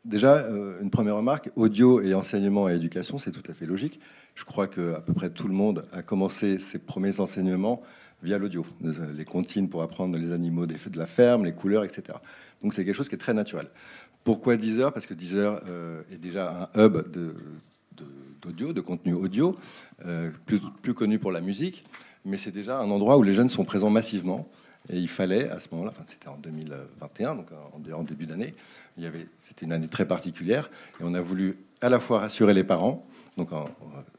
Déjà, 0.03 0.37
euh, 0.37 0.81
une 0.81 0.89
première 0.89 1.15
remarque, 1.15 1.51
audio 1.55 2.01
et 2.01 2.15
enseignement 2.15 2.67
et 2.67 2.73
éducation, 2.73 3.19
c'est 3.19 3.31
tout 3.31 3.43
à 3.49 3.53
fait 3.53 3.67
logique. 3.67 3.99
Je 4.33 4.43
crois 4.45 4.67
que 4.67 4.95
à 4.95 5.01
peu 5.01 5.13
près 5.13 5.29
tout 5.29 5.47
le 5.47 5.53
monde 5.53 5.83
a 5.91 6.01
commencé 6.01 6.57
ses 6.57 6.79
premiers 6.79 7.19
enseignements 7.19 7.83
via 8.23 8.39
l'audio. 8.39 8.65
Les 9.15 9.25
comptines 9.25 9.69
pour 9.69 9.83
apprendre 9.83 10.17
les 10.17 10.31
animaux 10.31 10.65
de 10.65 10.75
la 10.97 11.05
ferme, 11.05 11.45
les 11.45 11.53
couleurs, 11.53 11.83
etc. 11.83 12.17
Donc 12.63 12.73
c'est 12.73 12.83
quelque 12.83 12.95
chose 12.95 13.09
qui 13.09 13.15
est 13.15 13.19
très 13.19 13.33
naturel. 13.33 13.67
Pourquoi 14.23 14.57
Deezer? 14.57 14.91
Parce 14.91 15.05
que 15.05 15.13
Deezer 15.13 15.61
euh, 15.67 16.01
est 16.11 16.17
déjà 16.17 16.69
un 16.73 16.85
hub 16.85 16.97
d'audio, 18.41 18.73
de, 18.73 18.81
contenu 18.81 19.13
audio, 19.13 19.55
euh, 20.05 20.31
plus, 20.47 20.61
plus, 20.81 20.93
connu 20.95 21.19
pour 21.19 21.31
la 21.31 21.41
musique, 21.41 21.83
mais 22.25 22.37
c'est 22.37 22.51
déjà 22.51 22.79
un 22.79 22.89
endroit 22.89 23.17
où 23.17 23.23
les 23.23 23.33
jeunes 23.33 23.49
sont 23.49 23.65
présents 23.65 23.91
massivement. 23.91 24.49
Et 24.89 24.97
il 24.97 25.07
fallait, 25.07 25.49
à 25.49 25.59
ce 25.59 25.67
moment-là, 25.71 25.91
enfin, 25.93 26.03
c'était 26.05 26.27
en 26.27 26.37
2021, 26.37 27.35
donc 27.35 27.47
en 27.93 28.03
début 28.03 28.25
d'année, 28.25 28.53
c'était 29.37 29.65
une 29.65 29.71
année 29.71 29.87
très 29.87 30.05
particulière 30.05 30.69
et 30.99 31.03
on 31.03 31.13
a 31.13 31.21
voulu 31.21 31.57
à 31.81 31.89
la 31.89 31.99
fois 31.99 32.19
rassurer 32.19 32.53
les 32.53 32.63
parents. 32.63 33.05
Donc, 33.37 33.49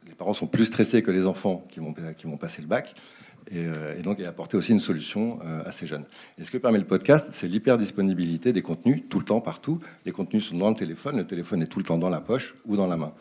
les 0.06 0.14
parents 0.14 0.32
sont 0.32 0.46
plus 0.46 0.66
stressés 0.66 1.02
que 1.02 1.10
les 1.10 1.26
enfants 1.26 1.66
qui 1.68 1.80
vont, 1.80 2.36
passer 2.36 2.62
le 2.62 2.68
bac. 2.68 2.94
Et, 3.50 3.66
euh, 3.66 4.00
donc, 4.02 4.20
et 4.20 4.24
apporter 4.24 4.56
aussi 4.56 4.70
une 4.70 4.80
solution 4.80 5.40
euh, 5.44 5.62
à 5.66 5.72
ces 5.72 5.86
jeunes. 5.86 6.04
Et 6.38 6.44
ce 6.44 6.50
que 6.52 6.58
permet 6.58 6.78
le 6.78 6.84
podcast, 6.84 7.30
c'est 7.32 7.48
l'hyper-disponibilité 7.48 8.52
des 8.52 8.62
contenus, 8.62 9.02
tout 9.10 9.18
le 9.18 9.24
temps, 9.24 9.40
partout? 9.40 9.80
Les 10.06 10.12
contenus 10.12 10.46
sont 10.48 10.56
dans 10.56 10.70
le 10.70 10.76
téléphone, 10.76 11.16
le 11.16 11.26
téléphone 11.26 11.60
est 11.60 11.66
tout 11.66 11.80
le 11.80 11.84
temps 11.84 11.98
dans 11.98 12.08
la 12.08 12.20
poche 12.20 12.54
ou 12.66 12.76
dans 12.76 12.86
la 12.86 12.96
main. 12.96 13.12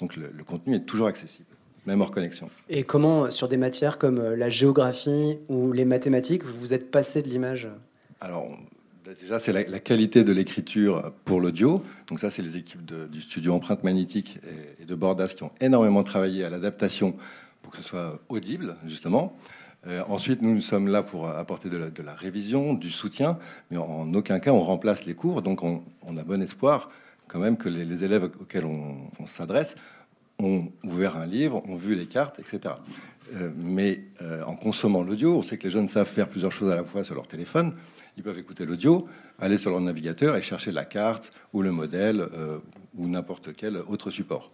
Donc, 0.00 0.16
le 0.16 0.44
contenu 0.44 0.74
est 0.74 0.80
toujours 0.80 1.06
accessible, 1.06 1.48
même 1.88 2.00
hors 2.00 2.10
connexion. 2.10 2.48
Et 2.68 2.84
comment, 2.84 3.30
sur 3.30 3.48
des 3.48 3.56
matières 3.56 3.98
comme 3.98 4.18
euh, 4.18 4.36
la 4.36 4.48
géographie 4.48 5.38
ou 5.48 5.72
les 5.72 5.84
mathématiques, 5.84 6.44
vous 6.44 6.58
vous 6.58 6.74
êtes 6.74 6.90
passé 6.90 7.22
de 7.22 7.28
l'image? 7.28 7.68
Alors, 8.20 8.46
déjà, 9.20 9.38
c'est 9.38 9.52
la, 9.52 9.80
qualité 9.80 10.24
de 10.24 10.32
l'écriture 10.32 11.12
pour 11.24 11.40
l'audio. 11.40 11.82
Donc 12.08 12.20
ça, 12.20 12.30
c'est 12.30 12.42
les 12.42 12.56
équipes 12.56 12.84
du 12.84 13.20
studio 13.20 13.54
Empreinte 13.54 13.82
Magnétique 13.84 14.38
et, 14.80 14.84
de 14.84 14.94
Bordas 14.94 15.32
qui 15.36 15.42
ont 15.42 15.52
énormément 15.60 16.02
travaillé 16.02 16.44
à 16.44 16.50
l'adaptation 16.50 17.14
pour 17.62 17.72
que 17.72 17.78
ce 17.78 17.84
soit 17.84 18.20
audible, 18.28 18.76
justement. 18.86 19.36
Euh, 19.86 20.02
ensuite, 20.08 20.42
nous, 20.42 20.54
nous 20.54 20.60
sommes 20.60 20.88
là 20.88 21.02
pour 21.02 21.28
apporter 21.28 21.70
de 21.70 22.02
la, 22.02 22.14
révision, 22.14 22.74
du 22.74 22.90
soutien, 22.90 23.38
mais 23.70 23.76
en, 23.76 24.12
aucun 24.14 24.40
cas 24.40 24.52
on 24.52 24.60
remplace 24.60 25.06
les 25.06 25.14
cours. 25.14 25.42
Donc 25.42 25.62
on, 25.62 25.82
a 26.16 26.24
bon 26.24 26.42
espoir 26.42 26.90
quand 27.28 27.38
même 27.38 27.56
que 27.56 27.68
les, 27.68 28.04
élèves 28.04 28.24
auxquels 28.24 28.64
on, 28.64 29.26
s'adresse 29.26 29.76
ont 30.40 30.68
ouvert 30.84 31.16
un 31.16 31.26
livre, 31.26 31.62
ont 31.68 31.76
vu 31.76 31.94
les 31.94 32.06
cartes, 32.06 32.38
etc. 32.38 32.74
Euh, 33.34 33.50
mais 33.56 34.04
euh, 34.22 34.42
en 34.44 34.54
consommant 34.56 35.02
l'audio, 35.02 35.36
on 35.36 35.42
sait 35.42 35.58
que 35.58 35.64
les 35.64 35.70
jeunes 35.70 35.88
savent 35.88 36.08
faire 36.08 36.28
plusieurs 36.28 36.52
choses 36.52 36.70
à 36.70 36.76
la 36.76 36.84
fois 36.84 37.04
sur 37.04 37.14
leur 37.14 37.26
téléphone. 37.26 37.74
Ils 38.16 38.22
peuvent 38.22 38.38
écouter 38.38 38.64
l'audio, 38.64 39.06
aller 39.38 39.58
sur 39.58 39.70
leur 39.70 39.80
navigateur 39.80 40.36
et 40.36 40.42
chercher 40.42 40.72
la 40.72 40.84
carte 40.84 41.32
ou 41.52 41.62
le 41.62 41.70
modèle 41.72 42.20
euh, 42.20 42.58
ou 42.96 43.06
n'importe 43.08 43.52
quel 43.56 43.76
autre 43.76 44.10
support. 44.10 44.50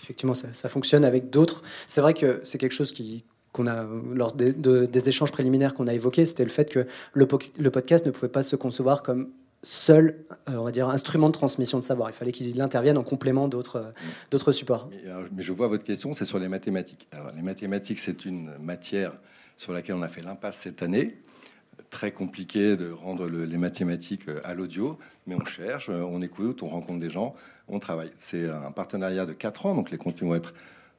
effectivement, 0.00 0.34
ça, 0.34 0.68
fonctionne 0.68 1.04
avec 1.04 1.30
d'autres. 1.30 1.62
C'est 1.86 2.00
vrai 2.00 2.14
que 2.14 2.40
c'est 2.44 2.58
quelque 2.58 2.72
chose 2.74 2.92
qui 2.92 3.24
qu'on 3.52 3.68
a 3.68 3.86
lors 4.12 4.34
des, 4.34 4.52
de- 4.52 4.84
des 4.84 5.08
échanges 5.08 5.30
préliminaires 5.30 5.74
qu'on 5.74 5.86
a 5.86 5.94
évoqués, 5.94 6.26
c'était 6.26 6.42
le 6.42 6.50
fait 6.50 6.68
que 6.68 6.88
le, 7.12 7.28
le 7.56 7.70
podcast 7.70 8.04
ne 8.04 8.10
pouvait 8.10 8.28
pas 8.28 8.42
se 8.42 8.56
concevoir 8.56 9.04
comme 9.04 9.30
seul, 9.64 10.24
euh, 10.48 10.52
on 10.56 10.62
va 10.64 10.70
dire, 10.70 10.88
instrument 10.88 11.26
de 11.26 11.32
transmission 11.32 11.78
de 11.78 11.84
savoir. 11.84 12.10
Il 12.10 12.12
fallait 12.12 12.30
qu'il 12.32 12.60
intervienne 12.60 12.96
en 12.98 13.02
complément 13.02 13.48
d'autres 13.48 13.76
euh, 13.76 13.90
d'autres 14.30 14.52
supports. 14.52 14.88
Mais, 14.90 15.10
alors, 15.10 15.24
mais 15.34 15.42
je 15.42 15.52
vois 15.52 15.66
votre 15.66 15.82
question, 15.84 16.12
c'est 16.12 16.24
sur 16.24 16.38
les 16.38 16.48
mathématiques. 16.48 17.08
Alors, 17.12 17.32
les 17.34 17.42
mathématiques, 17.42 17.98
c'est 17.98 18.24
une 18.24 18.56
matière 18.58 19.12
sur 19.56 19.72
laquelle 19.72 19.96
on 19.96 20.02
a 20.02 20.08
fait 20.08 20.22
l'impasse 20.22 20.58
cette 20.58 20.82
année. 20.82 21.18
Très 21.90 22.12
compliqué 22.12 22.76
de 22.76 22.90
rendre 22.90 23.28
le- 23.28 23.44
les 23.44 23.56
mathématiques 23.56 24.28
euh, 24.28 24.40
à 24.44 24.54
l'audio, 24.54 24.98
mais 25.26 25.34
on 25.34 25.44
cherche, 25.44 25.88
euh, 25.90 26.02
on 26.02 26.22
écoute, 26.22 26.62
on 26.62 26.68
rencontre 26.68 27.00
des 27.00 27.10
gens, 27.10 27.34
on 27.66 27.78
travaille. 27.80 28.10
C'est 28.16 28.48
un 28.48 28.70
partenariat 28.70 29.26
de 29.26 29.32
4 29.32 29.66
ans, 29.66 29.74
donc 29.74 29.90
les 29.90 29.98
contenus 29.98 30.28
vont 30.30 30.34
être 30.36 30.54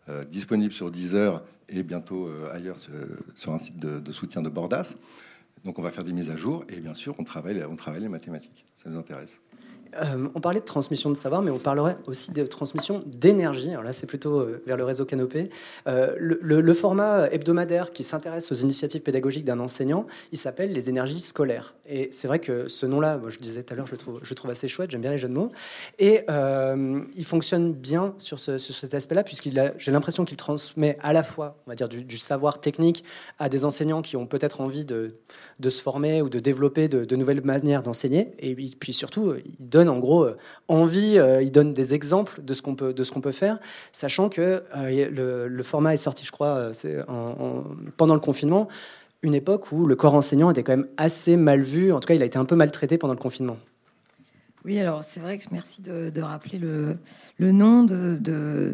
euh, 0.09 0.23
disponibles 0.25 0.73
sur 0.73 0.91
Deezer 0.91 1.43
et 1.69 1.81
bientôt 1.83 2.27
euh, 2.27 2.53
ailleurs 2.53 2.77
sur, 2.79 2.91
sur 3.35 3.53
un 3.53 3.57
site 3.57 3.79
de, 3.79 3.99
de 3.99 4.11
soutien 4.11 4.41
de 4.41 4.49
Bordas. 4.49 4.95
Donc 5.65 5.79
on 5.79 5.81
va 5.81 5.89
faire 5.89 6.03
des 6.03 6.13
mises 6.13 6.29
à 6.29 6.35
jour 6.35 6.63
et 6.69 6.79
bien 6.79 6.95
sûr 6.95 7.15
on 7.17 7.23
travaille, 7.23 7.63
on 7.65 7.75
travaille 7.75 8.01
les 8.01 8.07
mathématiques. 8.07 8.65
Ça 8.75 8.89
nous 8.89 8.97
intéresse. 8.97 9.41
Euh, 10.01 10.27
on 10.35 10.41
parlait 10.41 10.59
de 10.59 10.65
transmission 10.65 11.09
de 11.09 11.15
savoir, 11.15 11.41
mais 11.41 11.51
on 11.51 11.59
parlerait 11.59 11.97
aussi 12.07 12.31
de 12.31 12.45
transmission 12.45 13.01
d'énergie. 13.05 13.69
Alors 13.69 13.83
là, 13.83 13.93
c'est 13.93 14.07
plutôt 14.07 14.39
euh, 14.39 14.61
vers 14.65 14.77
le 14.77 14.83
réseau 14.83 15.05
Canopé. 15.05 15.49
Euh, 15.87 16.15
le, 16.17 16.73
format 16.73 17.27
hebdomadaire 17.31 17.93
qui 17.93 18.03
s'intéresse 18.03 18.51
aux 18.51 18.55
initiatives 18.55 19.01
pédagogiques 19.01 19.45
d'un 19.45 19.59
enseignant, 19.59 20.07
il 20.33 20.37
s'appelle 20.37 20.73
les 20.73 20.89
énergies 20.89 21.21
scolaires. 21.21 21.73
Et 21.87 22.09
c'est 22.11 22.27
vrai 22.27 22.39
que 22.39 22.67
ce 22.67 22.85
nom-là, 22.85 23.17
moi 23.17 23.29
je 23.29 23.39
disais 23.39 23.63
tout 23.63 23.73
à 23.73 23.77
l'heure, 23.77 23.87
je 23.87 23.91
le 23.91 23.97
trouve, 23.97 24.19
je 24.21 24.33
trouve 24.33 24.51
assez 24.51 24.67
chouette, 24.67 24.91
j'aime 24.91 25.01
bien 25.01 25.11
les 25.11 25.17
jeux 25.17 25.29
de 25.29 25.33
mots. 25.33 25.51
Et 25.99 26.25
il 26.27 27.25
fonctionne 27.25 27.73
bien 27.73 28.13
sur, 28.17 28.39
sur 28.39 28.59
cet 28.59 28.93
aspect-là, 28.93 29.23
puisqu'il 29.23 29.73
j'ai 29.77 29.91
l'impression 29.91 30.25
qu'il 30.25 30.35
transmet 30.35 30.97
à 31.01 31.13
la 31.13 31.23
fois, 31.23 31.57
on 31.65 31.71
va 31.71 31.75
dire, 31.75 31.87
du 31.87 32.17
savoir 32.17 32.59
technique 32.59 33.05
à 33.39 33.47
des 33.47 33.63
enseignants 33.63 34.01
qui 34.01 34.17
ont 34.17 34.25
peut-être 34.25 34.59
envie 34.59 34.83
de, 34.83 35.15
de 35.59 35.69
se 35.69 35.81
former 35.81 36.21
ou 36.21 36.29
de 36.29 36.39
développer 36.39 36.87
de, 36.87 37.15
nouvelles 37.15 37.41
manières 37.43 37.83
d'enseigner. 37.83 38.33
Et 38.39 38.55
puis, 38.55 38.93
surtout, 38.93 39.33
il 39.35 39.55
donne 39.59 39.89
en 39.89 39.99
gros 39.99 40.25
euh, 40.25 40.37
envie, 40.67 41.17
euh, 41.17 41.41
il 41.41 41.51
donne 41.51 41.73
des 41.73 41.93
exemples 41.93 42.41
de 42.43 42.53
ce 42.53 42.61
qu'on 42.61 42.75
peut, 42.75 42.93
de 42.93 43.03
peut 43.21 43.31
faire, 43.31 43.59
sachant 43.91 44.27
que 44.29 44.63
euh, 44.75 45.47
le, 45.47 45.63
format 45.63 45.93
est 45.93 45.97
sorti, 45.97 46.25
je 46.25 46.31
crois, 46.31 46.71
pendant 47.97 48.13
le 48.13 48.19
confinement, 48.19 48.67
une 49.21 49.33
époque 49.33 49.71
où 49.71 49.85
le 49.85 49.95
corps 49.95 50.13
enseignant 50.13 50.51
était 50.51 50.63
quand 50.63 50.75
même 50.75 50.87
assez 50.97 51.37
mal 51.37 51.61
vu. 51.61 51.93
En 51.93 51.99
tout 51.99 52.07
cas, 52.07 52.13
il 52.13 52.21
a 52.21 52.25
été 52.25 52.37
un 52.37 52.45
peu 52.45 52.55
maltraité 52.55 52.97
pendant 52.97 53.13
le 53.13 53.19
confinement. 53.19 53.57
Oui, 54.65 54.79
alors 54.79 55.03
c'est 55.03 55.19
vrai 55.19 55.37
que 55.37 55.43
merci 55.51 55.83
de, 55.83 56.09
de 56.09 56.21
rappeler 56.21 56.57
le, 56.57 56.97
nom 57.39 57.83
de, 57.83 58.17
de, 58.19 58.73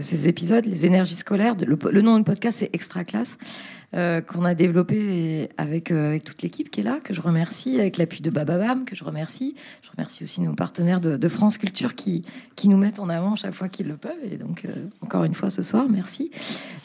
ces 0.00 0.28
épisodes, 0.28 0.64
les 0.64 0.86
énergies 0.86 1.16
scolaires. 1.16 1.54
Le, 1.60 1.76
le 1.90 2.00
nom 2.00 2.16
du 2.16 2.24
podcast, 2.24 2.60
c'est 2.60 2.70
Extra 2.72 3.04
Classe, 3.04 3.36
euh, 3.96 4.20
qu'on 4.20 4.44
a 4.44 4.56
développé 4.56 5.50
avec, 5.56 5.92
euh, 5.92 6.08
avec 6.08 6.24
toute 6.24 6.42
l'équipe 6.42 6.68
qui 6.68 6.80
est 6.80 6.82
là, 6.82 6.98
que 7.04 7.14
je 7.14 7.20
remercie, 7.20 7.78
avec 7.78 7.96
l'appui 7.96 8.22
de 8.22 8.30
Bababam, 8.30 8.84
que 8.84 8.96
je 8.96 9.04
remercie. 9.04 9.54
Je 9.82 9.90
remercie 9.92 10.24
aussi 10.24 10.40
nos 10.40 10.54
partenaires 10.54 11.00
de, 11.00 11.28
France 11.28 11.58
Culture 11.58 11.94
qui, 11.94 12.24
qui 12.56 12.68
nous 12.68 12.76
mettent 12.76 12.98
en 12.98 13.08
avant 13.08 13.36
chaque 13.36 13.54
fois 13.54 13.68
qu'ils 13.68 13.86
le 13.86 13.96
peuvent. 13.96 14.12
Et 14.24 14.36
donc, 14.36 14.64
euh, 14.64 14.72
encore 15.00 15.22
une 15.22 15.34
fois 15.34 15.48
ce 15.48 15.62
soir, 15.62 15.86
merci. 15.88 16.32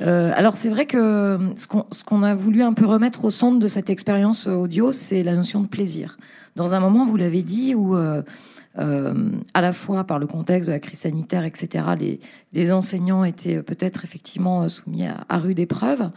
Alors, 0.01 0.55
c'est 0.55 0.69
vrai 0.69 0.85
que 0.85 1.39
ce 1.55 1.65
qu'on 1.65 1.85
qu'on 2.05 2.21
a 2.21 2.35
voulu 2.35 2.61
un 2.61 2.73
peu 2.73 2.85
remettre 2.85 3.25
au 3.25 3.31
centre 3.31 3.57
de 3.57 3.67
cette 3.67 3.89
expérience 3.89 4.45
audio, 4.45 4.91
c'est 4.91 5.23
la 5.23 5.35
notion 5.35 5.61
de 5.61 5.67
plaisir 5.67 6.17
dans 6.55 6.73
un 6.73 6.79
moment, 6.79 7.05
vous 7.05 7.17
l'avez 7.17 7.41
dit, 7.41 7.73
où 7.73 7.95
à 7.95 9.61
la 9.61 9.73
fois 9.73 10.03
par 10.03 10.19
le 10.19 10.27
contexte 10.27 10.67
de 10.67 10.73
la 10.73 10.79
crise 10.79 10.99
sanitaire, 10.99 11.43
etc., 11.43 11.85
les, 11.99 12.19
les 12.53 12.71
enseignants 12.71 13.23
étaient 13.23 13.61
peut-être 13.63 14.05
effectivement 14.05 14.67
soumis 14.69 15.05
à 15.07 15.37
rude 15.37 15.59
épreuve. 15.59 16.11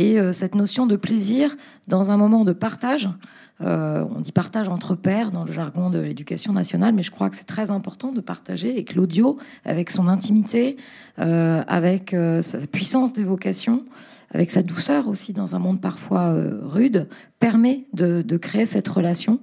Et 0.00 0.18
euh, 0.18 0.32
cette 0.32 0.54
notion 0.54 0.86
de 0.86 0.96
plaisir 0.96 1.54
dans 1.86 2.10
un 2.10 2.16
moment 2.16 2.46
de 2.46 2.54
partage, 2.54 3.10
euh, 3.60 4.02
on 4.16 4.22
dit 4.22 4.32
partage 4.32 4.66
entre 4.66 4.94
pairs 4.94 5.30
dans 5.30 5.44
le 5.44 5.52
jargon 5.52 5.90
de 5.90 5.98
l'éducation 5.98 6.54
nationale, 6.54 6.94
mais 6.94 7.02
je 7.02 7.10
crois 7.10 7.28
que 7.28 7.36
c'est 7.36 7.44
très 7.44 7.70
important 7.70 8.10
de 8.10 8.22
partager 8.22 8.78
et 8.78 8.84
que 8.84 8.94
l'audio, 8.94 9.36
avec 9.66 9.90
son 9.90 10.08
intimité, 10.08 10.78
euh, 11.18 11.62
avec 11.68 12.16
sa 12.40 12.58
puissance 12.66 13.12
d'évocation, 13.12 13.84
avec 14.30 14.50
sa 14.50 14.62
douceur 14.62 15.06
aussi 15.06 15.34
dans 15.34 15.54
un 15.54 15.58
monde 15.58 15.82
parfois 15.82 16.34
rude, 16.62 17.06
permet 17.38 17.84
de, 17.92 18.36
créer 18.38 18.64
cette 18.64 18.88
relation. 18.88 19.38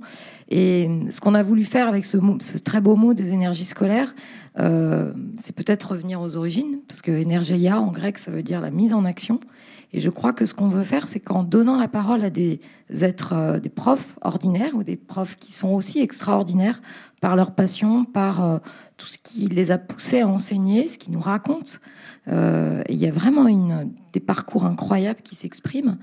Et 0.49 0.89
ce 1.11 1.21
qu'on 1.21 1.35
a 1.35 1.43
voulu 1.43 1.65
faire 1.65 1.87
avec 1.87 2.03
ce, 2.03 2.17
très 2.57 2.81
beau 2.81 2.95
mot 2.95 3.13
des 3.13 3.31
énergies 3.31 3.65
scolaires, 3.65 4.15
c'est 4.55 5.55
peut-être 5.55 5.91
revenir 5.91 6.19
aux 6.19 6.35
origines, 6.35 6.79
parce 6.87 7.03
que 7.03 7.11
energeia 7.11 7.79
en 7.79 7.91
grec, 7.91 8.17
ça 8.17 8.31
veut 8.31 8.41
dire 8.41 8.59
la 8.59 8.71
mise 8.71 8.95
en 8.95 9.05
action. 9.05 9.39
Et 9.93 9.99
je 9.99 10.09
crois 10.09 10.33
que 10.33 10.45
ce 10.45 10.53
qu'on 10.53 10.67
veut 10.67 10.83
faire, 10.83 11.07
c'est 11.07 11.19
qu'en 11.19 11.43
donnant 11.43 11.77
la 11.77 11.87
parole 11.87 12.23
à 12.23 12.29
des 12.29 12.59
êtres, 13.01 13.33
euh, 13.33 13.59
des 13.59 13.69
profs 13.69 14.17
ordinaires 14.21 14.75
ou 14.75 14.83
des 14.83 14.97
profs 14.97 15.37
qui 15.37 15.53
sont 15.53 15.69
aussi 15.69 15.99
extraordinaires 15.99 16.81
par 17.21 17.35
leur 17.35 17.51
passion, 17.51 18.03
par 18.03 18.43
euh, 18.43 18.57
tout 18.97 19.07
ce 19.07 19.17
qui 19.17 19.47
les 19.47 19.71
a 19.71 19.77
poussés 19.77 20.21
à 20.21 20.27
enseigner, 20.27 20.87
ce 20.87 20.97
qu'ils 20.97 21.13
nous 21.13 21.21
racontent. 21.21 21.77
Euh, 22.27 22.83
il 22.89 22.97
y 22.97 23.07
a 23.07 23.11
vraiment 23.11 23.47
une, 23.47 23.89
des 24.11 24.19
parcours 24.19 24.65
incroyables 24.65 25.21
qui 25.21 25.35
s'expriment. 25.35 25.97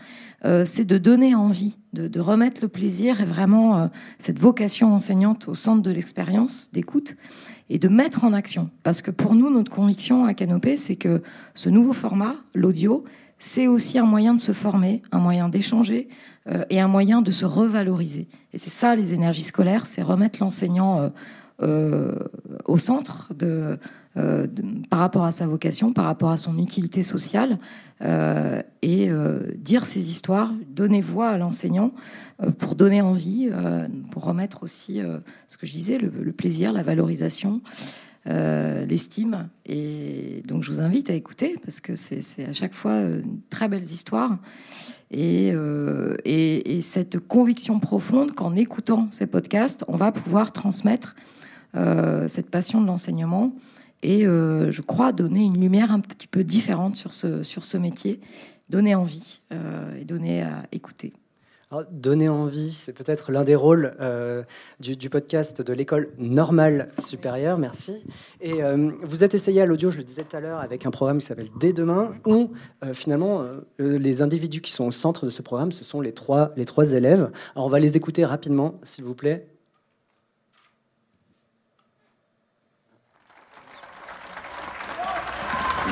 C'est 0.66 0.84
de 0.84 0.98
donner 0.98 1.34
envie, 1.34 1.78
de, 1.94 2.20
remettre 2.20 2.60
le 2.60 2.68
plaisir 2.68 3.22
et 3.22 3.24
vraiment 3.24 3.88
cette 4.18 4.38
vocation 4.38 4.92
enseignante 4.92 5.48
au 5.48 5.54
centre 5.54 5.80
de 5.80 5.90
l'expérience 5.90 6.68
d'écoute 6.70 7.16
et 7.70 7.78
de 7.78 7.88
mettre 7.88 8.24
en 8.24 8.32
action. 8.32 8.70
Parce 8.82 9.02
que 9.02 9.10
pour 9.10 9.34
nous, 9.34 9.50
notre 9.50 9.70
conviction 9.70 10.24
à 10.24 10.34
Canopé, 10.34 10.76
c'est 10.76 10.96
que 10.96 11.22
ce 11.54 11.68
nouveau 11.70 11.92
format, 11.92 12.36
l'audio, 12.54 13.04
c'est 13.38 13.66
aussi 13.66 13.98
un 13.98 14.06
moyen 14.06 14.34
de 14.34 14.40
se 14.40 14.52
former, 14.52 15.02
un 15.12 15.18
moyen 15.18 15.48
d'échanger 15.48 16.08
euh, 16.48 16.64
et 16.70 16.80
un 16.80 16.88
moyen 16.88 17.22
de 17.22 17.30
se 17.30 17.44
revaloriser. 17.44 18.28
Et 18.52 18.58
c'est 18.58 18.70
ça 18.70 18.96
les 18.96 19.14
énergies 19.14 19.42
scolaires, 19.42 19.86
c'est 19.86 20.02
remettre 20.02 20.38
l'enseignant 20.40 21.00
euh, 21.00 21.08
euh, 21.62 22.18
au 22.64 22.78
centre 22.78 23.32
de, 23.34 23.78
euh, 24.16 24.46
par 24.90 25.00
rapport 25.00 25.24
à 25.24 25.32
sa 25.32 25.48
vocation, 25.48 25.92
par 25.92 26.04
rapport 26.04 26.30
à 26.30 26.36
son 26.36 26.56
utilité 26.58 27.02
sociale, 27.02 27.58
euh, 28.00 28.62
et 28.80 29.10
euh, 29.10 29.40
dire 29.56 29.86
ses 29.86 30.08
histoires, 30.08 30.52
donner 30.68 31.00
voix 31.00 31.30
à 31.30 31.36
l'enseignant 31.36 31.92
pour 32.58 32.76
donner 32.76 33.00
envie, 33.00 33.48
pour 34.10 34.24
remettre 34.24 34.64
aussi 34.64 35.00
ce 35.48 35.56
que 35.56 35.66
je 35.66 35.72
disais, 35.72 35.98
le, 35.98 36.32
plaisir, 36.32 36.72
la 36.72 36.82
valorisation. 36.82 37.60
L'estime. 38.26 39.50
Et 39.66 40.42
donc, 40.46 40.64
je 40.64 40.72
vous 40.72 40.80
invite 40.80 41.10
à 41.10 41.12
écouter 41.12 41.56
parce 41.62 41.80
que 41.80 41.94
c'est 41.94 42.44
à 42.48 42.54
chaque 42.54 42.74
fois 42.74 42.92
euh, 42.92 43.22
très 43.50 43.68
belles 43.68 43.84
histoires. 43.84 44.38
Et, 45.10 45.52
et, 46.24 46.76
et 46.76 46.82
cette 46.82 47.20
conviction 47.20 47.78
profonde 47.78 48.32
qu'en 48.32 48.56
écoutant 48.56 49.06
ces 49.12 49.26
podcasts, 49.26 49.84
on 49.86 49.96
va 49.96 50.10
pouvoir 50.10 50.52
transmettre 50.52 51.14
cette 51.74 52.50
passion 52.50 52.80
de 52.80 52.86
l'enseignement 52.86 53.52
et, 54.04 54.26
euh, 54.26 54.70
je 54.70 54.82
crois, 54.82 55.12
donner 55.12 55.44
une 55.44 55.58
lumière 55.58 55.90
un 55.90 56.00
petit 56.00 56.26
peu 56.26 56.44
différente 56.44 56.94
sur 56.94 57.14
ce, 57.14 57.42
sur 57.42 57.64
ce 57.64 57.78
métier, 57.78 58.20
donner 58.68 58.94
envie 58.94 59.40
euh, 59.50 59.98
et 59.98 60.04
donner 60.04 60.42
à 60.42 60.64
écouter. 60.72 61.14
Donner 61.90 62.28
envie, 62.28 62.70
c'est 62.70 62.92
peut-être 62.92 63.32
l'un 63.32 63.42
des 63.42 63.56
rôles 63.56 63.96
euh, 63.98 64.44
du, 64.78 65.10
podcast 65.10 65.60
de 65.60 65.72
l'école 65.72 66.08
normale 66.18 66.90
supérieure. 67.00 67.58
Merci. 67.58 68.04
Et 68.40 68.62
vous 69.02 69.24
êtes 69.24 69.34
essayé 69.34 69.60
à 69.60 69.66
l'audio, 69.66 69.90
je 69.90 69.96
le 69.96 70.04
disais 70.04 70.22
tout 70.22 70.36
à 70.36 70.40
l'heure, 70.40 70.60
avec 70.60 70.86
un 70.86 70.92
programme 70.92 71.18
qui 71.18 71.26
s'appelle 71.26 71.48
Dès 71.58 71.72
demain, 71.72 72.14
où 72.26 72.52
finalement 72.92 73.42
les 73.80 74.22
individus 74.22 74.60
qui 74.60 74.70
sont 74.70 74.84
au 74.84 74.92
centre 74.92 75.24
de 75.24 75.30
ce 75.30 75.42
programme, 75.42 75.72
ce 75.72 75.82
sont 75.82 76.00
les 76.00 76.12
trois, 76.12 76.52
les 76.56 76.64
trois 76.64 76.92
élèves. 76.92 77.32
Alors 77.56 77.66
on 77.66 77.70
va 77.70 77.80
les 77.80 77.96
écouter 77.96 78.24
rapidement, 78.24 78.78
s'il 78.84 79.02
vous 79.02 79.16
plaît. 79.16 79.48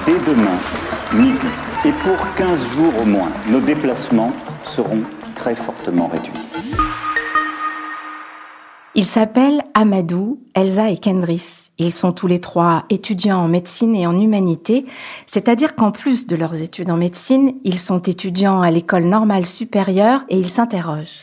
Dès 0.05 0.19
demain, 0.19 0.59
midi, 1.15 1.47
et 1.85 1.93
pour 2.03 2.35
15 2.35 2.73
jours 2.73 2.93
au 3.01 3.05
moins, 3.05 3.29
nos 3.49 3.61
déplacements 3.61 4.33
seront 4.65 5.03
très 5.37 5.55
fortement 5.55 6.09
réduit. 6.09 6.33
Ils 8.97 9.07
s'appellent 9.07 9.63
Amadou, 9.75 10.41
Elsa 10.55 10.91
et 10.91 10.97
Kendris. 10.97 11.71
Ils 11.79 11.93
sont 11.93 12.13
tous 12.13 12.27
les 12.27 12.41
trois 12.41 12.85
étudiants 12.91 13.39
en 13.39 13.47
médecine 13.47 13.95
et 13.95 14.09
en 14.09 14.21
humanité, 14.21 14.87
c'est-à-dire 15.29 15.77
qu'en 15.77 15.93
plus 15.93 16.27
de 16.27 16.35
leurs 16.35 16.61
études 16.61 16.91
en 16.91 16.97
médecine, 16.97 17.55
ils 17.63 17.79
sont 17.79 18.03
étudiants 18.03 18.61
à 18.61 18.73
l'école 18.73 19.05
normale 19.05 19.47
supérieure 19.47 20.25
et 20.29 20.37
ils 20.37 20.51
s'interrogent. 20.51 21.23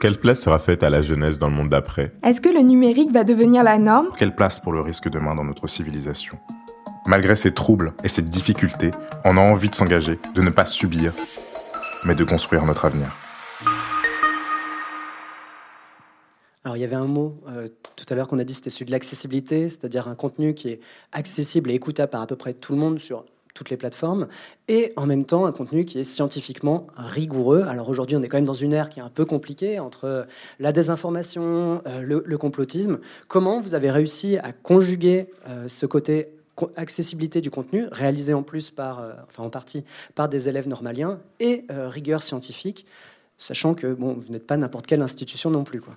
Quelle 0.00 0.20
place 0.20 0.40
sera 0.40 0.60
faite 0.60 0.84
à 0.84 0.90
la 0.90 1.02
jeunesse 1.02 1.38
dans 1.38 1.48
le 1.48 1.54
monde 1.54 1.70
d'après? 1.70 2.12
Est-ce 2.22 2.40
que 2.40 2.50
le 2.50 2.60
numérique 2.60 3.10
va 3.10 3.24
devenir 3.24 3.64
la 3.64 3.78
norme? 3.78 4.10
Quelle 4.16 4.34
place 4.34 4.60
pour 4.60 4.72
le 4.72 4.80
risque 4.80 5.08
demain 5.08 5.34
dans 5.34 5.44
notre 5.44 5.66
civilisation? 5.66 6.38
Malgré 7.06 7.36
ces 7.36 7.52
troubles 7.52 7.92
et 8.02 8.08
cette 8.08 8.30
difficulté, 8.30 8.90
on 9.26 9.36
a 9.36 9.40
envie 9.40 9.68
de 9.68 9.74
s'engager, 9.74 10.18
de 10.34 10.40
ne 10.40 10.48
pas 10.48 10.64
subir, 10.64 11.12
mais 12.02 12.14
de 12.14 12.24
construire 12.24 12.64
notre 12.64 12.86
avenir. 12.86 13.14
Alors 16.64 16.78
il 16.78 16.80
y 16.80 16.84
avait 16.84 16.96
un 16.96 17.06
mot 17.06 17.42
euh, 17.46 17.68
tout 17.94 18.06
à 18.08 18.14
l'heure 18.14 18.26
qu'on 18.26 18.38
a 18.38 18.44
dit, 18.44 18.54
c'était 18.54 18.70
celui 18.70 18.86
de 18.86 18.90
l'accessibilité, 18.90 19.68
c'est-à-dire 19.68 20.08
un 20.08 20.14
contenu 20.14 20.54
qui 20.54 20.70
est 20.70 20.80
accessible 21.12 21.70
et 21.70 21.74
écoutable 21.74 22.10
par 22.10 22.22
à 22.22 22.26
peu 22.26 22.36
près 22.36 22.54
tout 22.54 22.72
le 22.72 22.78
monde 22.78 22.98
sur 22.98 23.26
toutes 23.52 23.68
les 23.68 23.76
plateformes, 23.76 24.26
et 24.68 24.94
en 24.96 25.06
même 25.06 25.26
temps 25.26 25.44
un 25.44 25.52
contenu 25.52 25.84
qui 25.84 25.98
est 25.98 26.04
scientifiquement 26.04 26.86
rigoureux. 26.96 27.62
Alors 27.68 27.88
aujourd'hui, 27.90 28.16
on 28.16 28.22
est 28.22 28.28
quand 28.28 28.38
même 28.38 28.46
dans 28.46 28.54
une 28.54 28.72
ère 28.72 28.88
qui 28.88 28.98
est 28.98 29.02
un 29.02 29.10
peu 29.10 29.26
compliquée 29.26 29.78
entre 29.78 30.26
la 30.58 30.72
désinformation, 30.72 31.82
euh, 31.86 32.00
le, 32.00 32.38
complotisme. 32.38 32.98
Comment 33.28 33.60
vous 33.60 33.74
avez 33.74 33.90
réussi 33.90 34.38
à 34.38 34.52
conjuguer 34.52 35.28
euh, 35.46 35.68
ce 35.68 35.86
côté 35.86 36.33
accessibilité 36.76 37.40
du 37.40 37.50
contenu, 37.50 37.86
réalisé 37.90 38.34
en 38.34 38.42
plus 38.42 38.70
par, 38.70 39.00
euh, 39.00 39.12
enfin 39.28 39.42
en 39.42 39.50
partie 39.50 39.84
par 40.14 40.28
des 40.28 40.48
élèves 40.48 40.68
normaliens, 40.68 41.20
et 41.40 41.64
rigueur 41.68 42.22
scientifique, 42.22 42.86
sachant 43.38 43.74
que 43.74 43.92
bon, 43.92 44.14
vous 44.14 44.32
n'êtes 44.32 44.46
pas 44.46 44.56
n'importe 44.56 44.86
quelle 44.86 45.02
institution 45.02 45.50
non 45.50 45.64
plus, 45.64 45.80
quoi. 45.80 45.96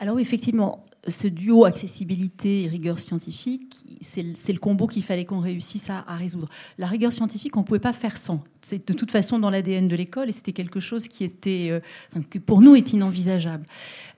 Alors 0.00 0.16
oui, 0.16 0.22
effectivement, 0.22 0.84
ce 1.08 1.28
duo 1.28 1.64
accessibilité 1.64 2.64
et 2.64 2.68
rigueur 2.68 2.98
scientifique, 2.98 3.74
c'est 4.02 4.22
le, 4.22 4.58
combo 4.58 4.86
qu'il 4.86 5.02
fallait 5.02 5.24
qu'on 5.24 5.40
réussisse 5.40 5.88
à, 5.88 6.02
résoudre. 6.14 6.48
La 6.76 6.86
rigueur 6.86 7.12
scientifique, 7.12 7.56
on 7.56 7.60
ne 7.60 7.64
pouvait 7.64 7.78
pas 7.78 7.94
faire 7.94 8.18
sans. 8.18 8.44
C'est 8.60 8.86
de 8.86 8.92
toute 8.92 9.10
façon 9.10 9.38
dans 9.38 9.48
l'ADN 9.48 9.88
de 9.88 9.96
l'école 9.96 10.28
et 10.28 10.32
c'était 10.32 10.52
quelque 10.52 10.78
chose 10.78 11.08
qui 11.08 11.24
était, 11.24 11.68
euh, 11.70 12.20
pour 12.44 12.60
nous, 12.60 12.74
est 12.74 12.92
inenvisageable. 12.92 13.64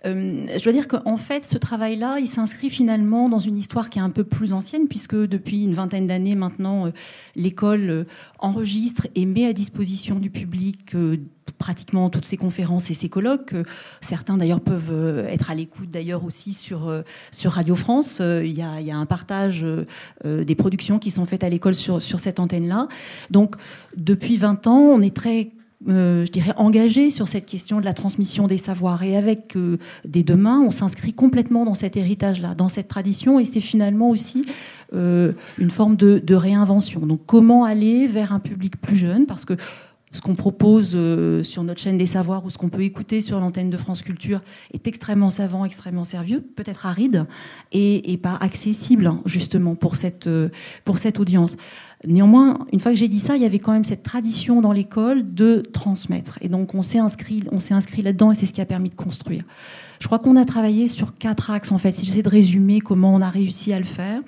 Euh, 0.05 0.45
je 0.59 0.63
dois 0.65 0.73
dire 0.73 0.89
qu'en 0.89 1.17
fait, 1.17 1.45
ce 1.45 1.57
travail-là, 1.57 2.19
il 2.19 2.27
s'inscrit 2.27 2.69
finalement 2.69 3.29
dans 3.29 3.39
une 3.39 3.57
histoire 3.57 3.89
qui 3.89 4.01
est 4.01 4.03
un 4.03 4.11
peu 4.11 4.25
plus 4.25 4.53
ancienne, 4.53 4.89
puisque 4.89 5.15
depuis 5.15 5.63
une 5.63 5.75
vingtaine 5.75 6.09
d'années 6.09 6.35
maintenant, 6.35 6.87
euh, 6.87 6.91
l'école 7.37 8.07
enregistre 8.41 9.07
et 9.15 9.25
met 9.25 9.47
à 9.47 9.53
disposition 9.53 10.19
du 10.19 10.31
public 10.31 10.97
pratiquement 11.59 12.11
toutes 12.11 12.25
ces 12.25 12.37
conférences 12.37 12.91
et 12.91 12.95
ces 12.95 13.09
colloques. 13.09 13.55
Certains 14.01 14.37
d'ailleurs 14.37 14.61
peuvent 14.61 15.27
être 15.29 15.51
à 15.51 15.55
l'écoute 15.55 15.91
d'ailleurs 15.91 16.25
aussi 16.25 16.53
sur 16.53 16.83
euh, 16.89 17.03
sur, 17.31 17.53
Radio 17.53 17.75
France. 17.75 18.19
Euh, 18.21 18.45
il 18.45 18.53
y, 18.53 18.63
a, 18.63 18.97
un 18.97 19.07
partage 19.07 19.65
euh, 19.65 20.45
des 20.45 20.55
productions 20.55 20.99
qui 20.99 21.11
sont 21.11 21.27
faites 21.27 21.45
à 21.45 21.49
l'école 21.49 21.75
sur, 21.75 22.01
cette 22.01 22.41
antenne-là. 22.41 22.89
Donc, 23.31 23.57
depuis 23.97 24.37
20 24.37 24.67
ans, 24.67 24.79
on 24.79 25.03
est 25.03 25.15
très 25.15 25.51
je 25.85 26.31
dirais, 26.31 26.53
engagé 26.59 27.11
sur 27.11 27.27
cette 27.27 27.45
question 27.45 27.81
de 27.81 27.85
la 27.85 27.93
transmission 27.93 28.47
des 28.47 28.59
savoirs. 28.59 29.03
Et 29.03 29.17
avec 29.17 29.59
des 30.05 30.23
demain, 30.23 30.61
on 30.61 30.71
s'inscrit 30.71 31.13
complètement 31.13 31.65
dans 31.65 31.75
cet 31.75 31.97
héritage-là, 31.97 32.55
dans 32.55 32.69
cette 32.69 32.87
tradition. 32.87 33.41
Et 33.41 33.45
c'est 33.45 33.61
finalement 33.61 34.09
aussi 34.09 34.45
une 34.93 35.71
forme 35.71 35.97
de, 35.97 36.23
de, 36.25 36.35
réinvention. 36.37 37.01
Donc, 37.01 37.23
comment 37.27 37.65
aller 37.65 38.07
vers 38.07 38.33
un 38.33 38.39
public 38.39 38.81
plus 38.81 38.97
jeune? 38.97 39.27
Parce 39.27 39.45
que 39.45 39.55
ce 40.13 40.21
qu'on 40.21 40.35
propose 40.35 40.93
euh, 40.95 41.43
sur 41.43 41.65
notre 41.65 41.81
chaîne 41.81 41.97
des 41.97 42.07
savoirs 42.07 42.45
ou 42.45 42.51
ce 42.51 42.59
qu'on 42.59 42.69
peut 42.69 42.83
écouter 42.83 43.21
sur 43.21 43.41
l'antenne 43.41 43.71
de 43.71 43.77
France 43.77 44.03
Culture 44.03 44.41
est 44.73 44.87
extrêmement 44.87 45.31
savant, 45.31 45.65
extrêmement 45.65 46.05
sérieux, 46.05 46.45
peut-être 46.55 46.87
aride 46.87 47.27
et, 47.73 48.19
pas 48.23 48.37
accessible 48.41 49.07
hein, 49.07 49.21
justement 49.25 49.75
pour 49.75 49.97
cette, 49.97 50.27
euh, 50.27 50.51
pour 50.85 50.99
cette 50.99 51.19
audience. 51.19 51.57
Néanmoins, 52.07 52.67
une 52.73 52.79
fois 52.79 52.93
que 52.93 52.99
j'ai 52.99 53.09
dit 53.09 53.21
ça, 53.21 53.37
il 53.37 53.43
y 53.43 53.47
avait 53.47 53.59
quand 53.59 53.73
même 53.73 53.85
cette 53.85 54.03
tradition 54.03 54.61
dans 54.61 54.73
l'école 54.73 55.35
de 55.35 55.63
transmettre. 55.73 56.39
Et 56.43 56.49
donc 56.49 56.75
on 56.75 56.83
s'est 56.83 56.99
inscrit, 56.99 57.43
on 57.51 57.59
s'est 57.59 57.75
inscrit 57.75 58.03
là-dedans 58.03 58.33
et 58.33 58.35
c'est 58.35 58.47
ce 58.47 58.53
qui 58.53 58.61
a 58.61 58.67
permis 58.67 58.91
de 58.91 58.95
construire. 58.95 59.45
Je 59.99 60.07
crois 60.07 60.19
qu'on 60.19 60.37
a 60.37 60.45
travaillé 60.45 60.89
sur 60.89 61.17
quatre 61.17 61.51
axes 61.51 61.73
en 61.73 61.79
fait. 61.79 61.93
Si 61.93 62.05
j'essaie 62.05 62.23
de 62.23 62.29
résumer 62.29 62.81
comment 62.81 63.15
on 63.15 63.21
a 63.23 63.31
réussi 63.31 63.73
à 63.73 63.79
le 63.79 63.85
faire, 63.85 64.21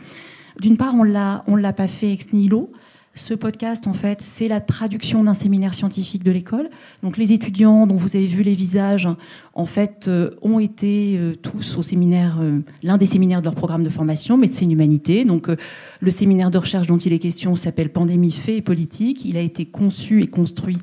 d'une 0.60 0.76
part, 0.76 0.94
on 0.94 1.02
l'a, 1.02 1.44
on 1.46 1.56
l'a 1.56 1.72
pas 1.72 1.88
fait 1.88 2.12
ex 2.12 2.32
nihilo. 2.32 2.70
Ce 3.16 3.33
podcast, 3.33 3.87
en 3.87 3.92
fait, 3.92 4.21
c'est 4.21 4.49
la 4.49 4.61
traduction 4.61 5.23
d'un 5.23 5.35
séminaire 5.35 5.73
scientifique 5.73 6.25
de 6.25 6.33
l'école. 6.33 6.68
Donc, 7.04 7.16
les 7.16 7.33
étudiants 7.33 7.87
dont 7.87 7.94
vous 7.94 8.16
avez 8.16 8.26
vu 8.26 8.42
les 8.42 8.54
visages, 8.54 9.09
en 9.54 9.66
fait, 9.66 10.09
euh, 10.09 10.30
ont 10.42 10.59
été 10.59 11.16
euh, 11.16 11.37
tous 11.37 11.76
au 11.76 11.83
séminaire, 11.83 12.38
euh, 12.40 12.59
l'un 12.83 12.99
des 12.99 13.06
séminaires 13.06 13.38
de 13.38 13.44
leur 13.44 13.54
programme 13.54 13.85
de 13.85 13.88
formation, 13.88 14.37
médecine 14.37 14.73
humanité. 14.73 15.25
Donc, 15.25 15.49
le 16.00 16.11
séminaire 16.11 16.50
de 16.50 16.59
recherche 16.59 16.88
dont 16.88 16.99
il 16.99 17.12
est 17.12 17.21
question 17.21 17.54
s'appelle 17.54 17.90
Pandémie, 17.90 18.33
faits 18.33 18.56
et 18.56 18.62
politique. 18.62 19.25
Il 19.25 19.37
a 19.37 19.42
été 19.42 19.64
conçu 19.64 20.21
et 20.21 20.26
construit 20.26 20.78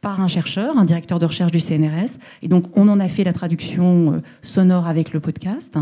par 0.00 0.22
un 0.22 0.28
chercheur, 0.28 0.78
un 0.78 0.84
directeur 0.86 1.18
de 1.18 1.26
recherche 1.26 1.52
du 1.52 1.60
CNRS. 1.60 2.18
Et 2.40 2.48
donc, 2.48 2.64
on 2.76 2.88
en 2.88 2.98
a 2.98 3.08
fait 3.08 3.24
la 3.24 3.34
traduction 3.34 4.22
sonore 4.40 4.86
avec 4.86 5.12
le 5.12 5.20
podcast. 5.20 5.76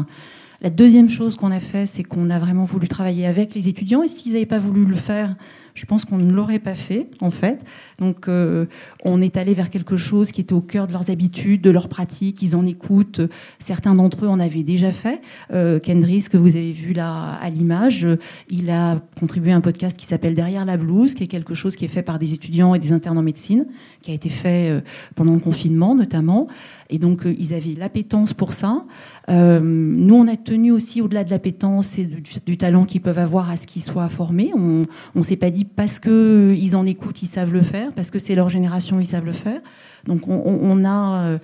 La 0.63 0.71
deuxième 0.71 1.11
chose 1.11 1.35
qu'on 1.35 1.51
a 1.51 1.59
fait, 1.59 1.87
c'est 1.87 2.05
qu'on 2.05 2.31
a 2.31 2.39
vraiment 2.39 2.65
voulu 2.65 2.87
travailler 2.87 3.27
avec 3.27 3.53
les 3.53 3.67
étudiants. 3.67 4.05
Et 4.05 4.09
s'ils 4.09 4.35
n'avaient 4.35 4.47
pas 4.47 4.61
voulu 4.61 4.85
le 4.85 4.95
faire, 4.95 5.35
je 5.75 5.87
pense 5.87 6.05
qu'on 6.05 6.19
ne 6.19 6.33
l'aurait 6.33 6.59
pas 6.59 6.75
fait, 6.75 7.09
en 7.21 7.31
fait. 7.31 7.65
Donc, 7.99 8.29
euh, 8.29 8.67
on 9.05 9.23
est 9.23 9.37
allé 9.37 9.55
vers 9.55 9.71
quelque 9.71 9.97
chose 9.97 10.33
qui 10.33 10.41
était 10.41 10.53
au 10.53 10.61
cœur 10.61 10.87
de 10.87 10.93
leurs 10.93 11.11
habitudes, 11.11 11.63
de 11.63 11.71
leurs 11.71 11.89
pratiques. 11.89 12.43
Ils 12.43 12.57
en 12.57 12.67
écoutent. 12.67 13.21
Certains 13.59 13.95
d'entre 13.95 14.25
eux 14.25 14.29
en 14.29 14.41
avaient 14.41 14.63
déjà 14.63 14.93
fait. 14.93 15.21
Euh, 15.53 15.79
que 15.79 16.37
vous 16.37 16.57
avez 16.57 16.73
vu 16.73 16.93
là 16.93 17.39
à 17.41 17.51
l'image, 17.51 18.07
il 18.49 18.71
a 18.71 19.01
contribué 19.19 19.53
à 19.53 19.57
un 19.57 19.61
podcast 19.61 19.97
qui 19.97 20.07
s'appelle 20.07 20.35
Derrière 20.35 20.65
la 20.65 20.77
blouse, 20.77 21.15
qui 21.15 21.25
est 21.25 21.29
quelque 21.29 21.55
chose 21.55 21.77
qui 21.77 21.85
est 21.85 21.89
fait 21.89 22.03
par 22.03 22.19
des 22.19 22.33
étudiants 22.33 22.75
et 22.75 22.79
des 22.79 22.93
internes 22.93 23.19
en 23.19 23.23
médecine, 23.23 23.67
qui 24.03 24.11
a 24.11 24.15
été 24.15 24.29
fait 24.29 24.71
euh, 24.71 24.81
pendant 25.15 25.35
le 25.35 25.41
confinement, 25.41 25.95
notamment. 25.95 26.49
Et 26.91 26.99
donc, 26.99 27.27
euh, 27.27 27.35
ils 27.39 27.55
avaient 27.55 27.75
l'appétence 27.77 28.33
pour 28.33 28.53
ça. 28.53 28.85
Nous, 29.29 30.15
on 30.15 30.29
a 30.29 30.37
tenu 30.37 30.73
aussi, 30.73 31.01
au-delà 31.01 31.25
de 31.25 31.31
l'appétence 31.31 31.99
et 31.99 32.05
du, 32.05 32.57
talent 32.57 32.85
qu'ils 32.85 33.01
peuvent 33.01 33.19
avoir, 33.19 33.51
à 33.51 33.57
ce 33.57 33.67
qu'ils 33.67 33.83
soient 33.83 34.09
formés. 34.09 34.51
On 34.55 34.85
ne 35.15 35.23
s'est 35.23 35.37
pas 35.37 35.51
dit 35.51 35.62
parce 35.65 35.99
qu'ils 36.01 36.77
en 36.77 36.87
écoutent, 36.87 37.23
ils 37.23 37.27
savent 37.29 37.53
le 37.53 37.63
faire, 37.63 37.93
parce 37.95 38.11
que 38.11 38.19
c'est 38.19 38.35
leur 38.35 38.49
génération, 38.49 39.01
ils 39.01 39.07
savent 39.07 39.25
le 39.25 39.33
faire. 39.33 39.61
Donc, 40.07 40.27
on, 40.27 40.85
a 40.85 41.23
euh, 41.25 41.39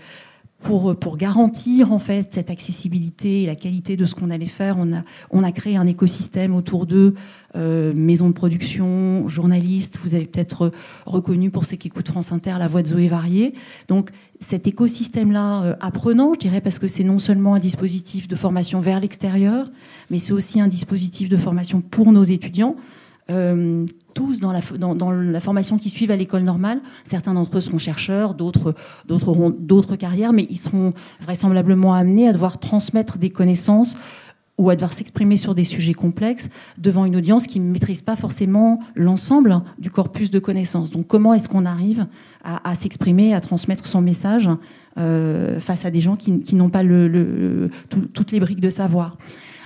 pour, 0.61 1.17
garantir 1.17 1.93
en 1.93 1.99
fait 1.99 2.35
cette 2.35 2.51
accessibilité 2.51 3.43
et 3.43 3.47
la 3.47 3.55
qualité 3.55 3.97
de 3.97 4.05
ce 4.05 4.15
qu'on 4.15 4.31
allait 4.31 4.47
faire, 4.47 4.77
on 4.79 4.93
a, 4.93 5.03
on 5.31 5.45
a 5.45 5.53
créé 5.53 5.77
un 5.77 5.87
écosystème 5.87 6.55
autour 6.55 6.87
d'eux, 6.87 7.15
euh, 7.55 7.93
maisons 7.95 8.29
de 8.29 8.33
production, 8.33 9.29
journalistes. 9.29 9.99
Vous 10.03 10.15
avez 10.15 10.27
peut-être 10.27 10.73
reconnu 11.07 11.51
pour 11.51 11.65
ceux 11.65 11.77
qui 11.77 11.89
écoutent 11.89 12.09
France 12.09 12.33
Inter 12.33 12.57
la 12.59 12.67
voix 12.67 12.83
de 12.83 12.89
Zoé 12.89 13.09
Varier. 13.09 13.55
Donc 13.87 14.11
cet 14.41 14.67
écosystème-là 14.67 15.63
euh, 15.63 15.75
apprenant, 15.81 16.35
je 16.35 16.41
dirais, 16.41 16.61
parce 16.61 16.79
que 16.79 16.89
c'est 16.89 17.05
non 17.05 17.19
seulement 17.19 17.55
un 17.55 17.61
dispositif 17.61 18.27
de 18.29 18.37
formation 18.37 18.81
vers 18.81 19.01
l'extérieur, 19.01 19.71
mais 20.11 20.19
c'est 20.19 20.33
aussi 20.33 20.61
un 20.61 20.69
dispositif 20.69 21.29
de 21.29 21.37
formation 21.37 21.81
pour 21.81 22.13
nos 22.13 22.25
étudiants. 22.25 22.77
Euh, 23.31 23.85
tous 24.15 24.41
dans 24.41 24.53
la, 24.53 24.61
dans, 24.79 25.11
la, 25.13 25.39
formation 25.39 25.79
qui 25.79 25.91
suivent 25.91 26.11
à 26.11 26.17
l'école 26.17 26.43
normale. 26.43 26.81
Certains 27.05 27.35
d'entre 27.35 27.59
eux 27.59 27.61
seront 27.61 27.79
chercheurs, 27.79 28.35
d'autres, 28.35 28.75
auront 29.11 29.51
d'autres 29.51 29.97
carrières, 29.97 30.33
mais 30.33 30.47
ils 30.51 30.57
seront 30.57 30.93
vraisemblablement 31.21 31.95
amenés 31.95 32.27
à 32.27 32.33
devoir 32.33 32.59
transmettre 32.59 33.19
des 33.19 33.31
connaissances 33.31 33.97
ou 34.57 34.71
à 34.71 34.75
devoir 34.75 34.93
s'exprimer 34.93 35.37
sur 35.37 35.55
des 35.55 35.63
sujets 35.63 35.95
complexes 35.95 36.49
devant 36.79 37.05
une 37.05 37.15
audience 37.15 37.47
qui 37.47 37.61
ne 37.61 37.71
maîtrise 37.71 38.03
pas 38.03 38.17
forcément 38.17 38.81
l'ensemble 38.97 39.61
du 39.79 39.91
corpus 39.91 40.33
de 40.33 40.41
connaissances. 40.41 40.91
Donc 40.91 41.07
comment 41.07 41.33
est-ce 41.33 41.49
qu'on 41.49 41.65
arrive 41.65 42.07
à, 42.43 42.75
s'exprimer, 42.75 43.35
à 43.35 43.41
transmettre 43.41 43.87
son 43.87 44.01
message 44.01 44.49
euh, 44.97 45.61
face 45.61 45.85
à 45.85 45.91
des 45.91 46.01
gens 46.01 46.17
qui, 46.17 46.55
n'ont 46.55 46.71
pas 46.71 46.83
le, 46.83 47.71
toutes 47.89 48.33
les 48.33 48.41
briques 48.41 48.61
de 48.61 48.71
savoir? 48.71 49.17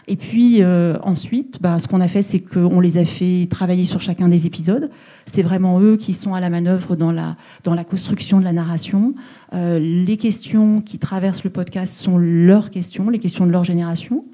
Et 0.09 0.17
puis 0.17 0.63
euh, 0.63 0.97
ensuite, 1.03 1.59
bah, 1.61 1.79
ce 1.79 1.87
qu'on 1.87 2.01
a 2.01 2.09
fait, 2.09 2.23
c'est 2.23 2.41
qu'on 2.41 2.81
les 2.81 2.99
a 2.99 3.05
fait 3.05 3.47
travailler 3.49 3.85
sur 3.85 4.01
chacun 4.01 4.29
des 4.29 4.47
épisodes. 4.47 4.91
C'est 5.27 5.43
vraiment 5.43 5.81
eux 5.81 5.97
qui 5.97 6.13
sont 6.13 6.35
à 6.35 6.41
la 6.41 6.51
manœuvre 6.51 6.97
dans 6.97 7.13
la, 7.13 7.37
dans 7.65 7.75
la 7.75 7.85
construction 7.85 8.39
de 8.39 8.45
la 8.45 8.53
narration. 8.53 9.15
Euh, 9.55 9.79
les 9.79 10.17
questions 10.17 10.81
qui 10.81 10.99
traversent 10.99 11.45
le 11.45 11.51
podcast 11.51 11.95
sont 11.95 12.19
leurs 12.19 12.71
questions, 12.71 13.11
les 13.11 13.21
questions 13.21 13.47
de 13.47 13.53
leur 13.53 13.65
génération. 13.65 14.25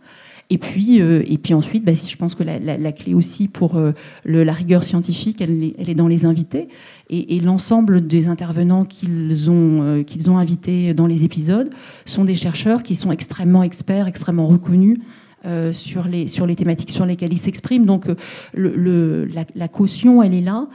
Et 0.50 0.56
puis, 0.56 1.00
euh, 1.00 1.22
et 1.26 1.36
puis 1.36 1.52
ensuite, 1.52 1.84
bah, 1.84 1.94
si 1.94 2.10
je 2.10 2.16
pense 2.16 2.34
que 2.34 2.42
la, 2.42 2.58
la, 2.58 2.92
clé 2.92 3.12
aussi 3.12 3.48
pour 3.48 3.76
euh, 3.76 3.92
le, 4.24 4.44
la 4.44 4.54
rigueur 4.54 4.82
scientifique, 4.82 5.42
elle 5.42 5.62
est, 5.62 5.74
elle 5.78 5.90
est, 5.90 5.94
dans 5.94 6.08
les 6.08 6.24
invités. 6.24 6.68
Et, 7.10 7.36
et 7.36 7.40
l'ensemble 7.40 8.06
des 8.06 8.28
intervenants 8.28 8.86
qu'ils 8.86 9.50
ont, 9.50 9.82
euh, 9.82 10.02
qu'ils 10.02 10.30
ont 10.30 10.38
invités 10.38 10.94
dans 10.94 11.06
les 11.06 11.24
épisodes 11.24 11.70
sont 12.06 12.24
des 12.24 12.34
chercheurs 12.34 12.82
qui 12.82 12.94
sont 12.94 13.12
extrêmement 13.12 13.62
experts, 13.62 14.06
extrêmement 14.06 14.46
reconnus 14.46 14.98
euh, 15.46 15.72
sur, 15.72 16.08
les, 16.08 16.26
sur 16.26 16.46
les 16.46 16.56
thématiques 16.56 16.90
sur 16.90 17.06
lesquelles 17.06 17.32
ils 17.32 17.38
s'expriment. 17.38 17.86
Donc 17.86 18.08
euh, 18.08 18.16
le, 18.54 19.24
la, 19.54 19.68
caution, 19.68 20.22
elle 20.22 20.34
est 20.34 20.40
là. 20.40 20.66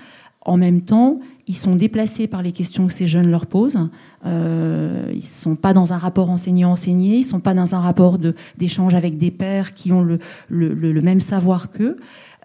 En 0.45 0.57
même 0.57 0.81
temps, 0.81 1.19
ils 1.47 1.55
sont 1.55 1.75
déplacés 1.75 2.27
par 2.27 2.41
les 2.41 2.51
questions 2.51 2.87
que 2.87 2.93
ces 2.93 3.07
jeunes 3.07 3.29
leur 3.29 3.45
posent. 3.45 3.89
Euh, 4.25 5.07
ils 5.11 5.17
ne 5.17 5.21
sont 5.21 5.55
pas 5.55 5.73
dans 5.73 5.91
un 5.93 5.97
rapport 5.97 6.29
enseignant-enseigné, 6.29 7.15
ils 7.15 7.25
ne 7.25 7.29
sont 7.29 7.39
pas 7.39 7.53
dans 7.53 7.75
un 7.75 7.79
rapport 7.79 8.17
d'échange 8.57 8.93
avec 8.93 9.17
des 9.17 9.31
pairs 9.31 9.73
qui 9.73 9.91
ont 9.91 10.01
le, 10.01 10.19
le, 10.47 10.73
le 10.73 11.01
même 11.01 11.19
savoir 11.19 11.69
qu'eux. 11.69 11.97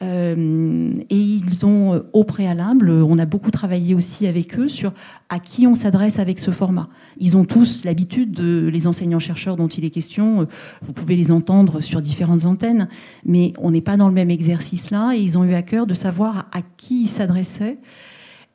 Euh, 0.02 0.90
et 1.10 1.16
ils 1.16 1.66
ont 1.66 1.94
euh, 1.94 2.00
au 2.12 2.22
préalable, 2.22 2.90
on 2.90 3.18
a 3.18 3.26
beaucoup 3.26 3.50
travaillé 3.50 3.94
aussi 3.94 4.26
avec 4.26 4.56
eux 4.58 4.68
sur 4.68 4.92
à 5.28 5.40
qui 5.40 5.66
on 5.66 5.74
s'adresse 5.74 6.18
avec 6.18 6.38
ce 6.38 6.50
format. 6.50 6.88
Ils 7.18 7.36
ont 7.36 7.44
tous 7.44 7.84
l'habitude 7.84 8.30
de 8.30 8.68
les 8.68 8.86
enseignants-chercheurs 8.86 9.56
dont 9.56 9.66
il 9.66 9.84
est 9.84 9.90
question. 9.90 10.42
Euh, 10.42 10.44
vous 10.82 10.92
pouvez 10.92 11.16
les 11.16 11.32
entendre 11.32 11.80
sur 11.80 12.00
différentes 12.00 12.44
antennes, 12.44 12.88
mais 13.24 13.52
on 13.58 13.72
n'est 13.72 13.80
pas 13.80 13.96
dans 13.96 14.08
le 14.08 14.14
même 14.14 14.30
exercice 14.30 14.90
là. 14.90 15.14
Et 15.14 15.18
ils 15.18 15.36
ont 15.36 15.44
eu 15.44 15.54
à 15.54 15.62
cœur 15.62 15.86
de 15.86 15.94
savoir 15.94 16.48
à 16.52 16.62
qui 16.76 17.02
ils 17.02 17.08
s'adressaient 17.08 17.78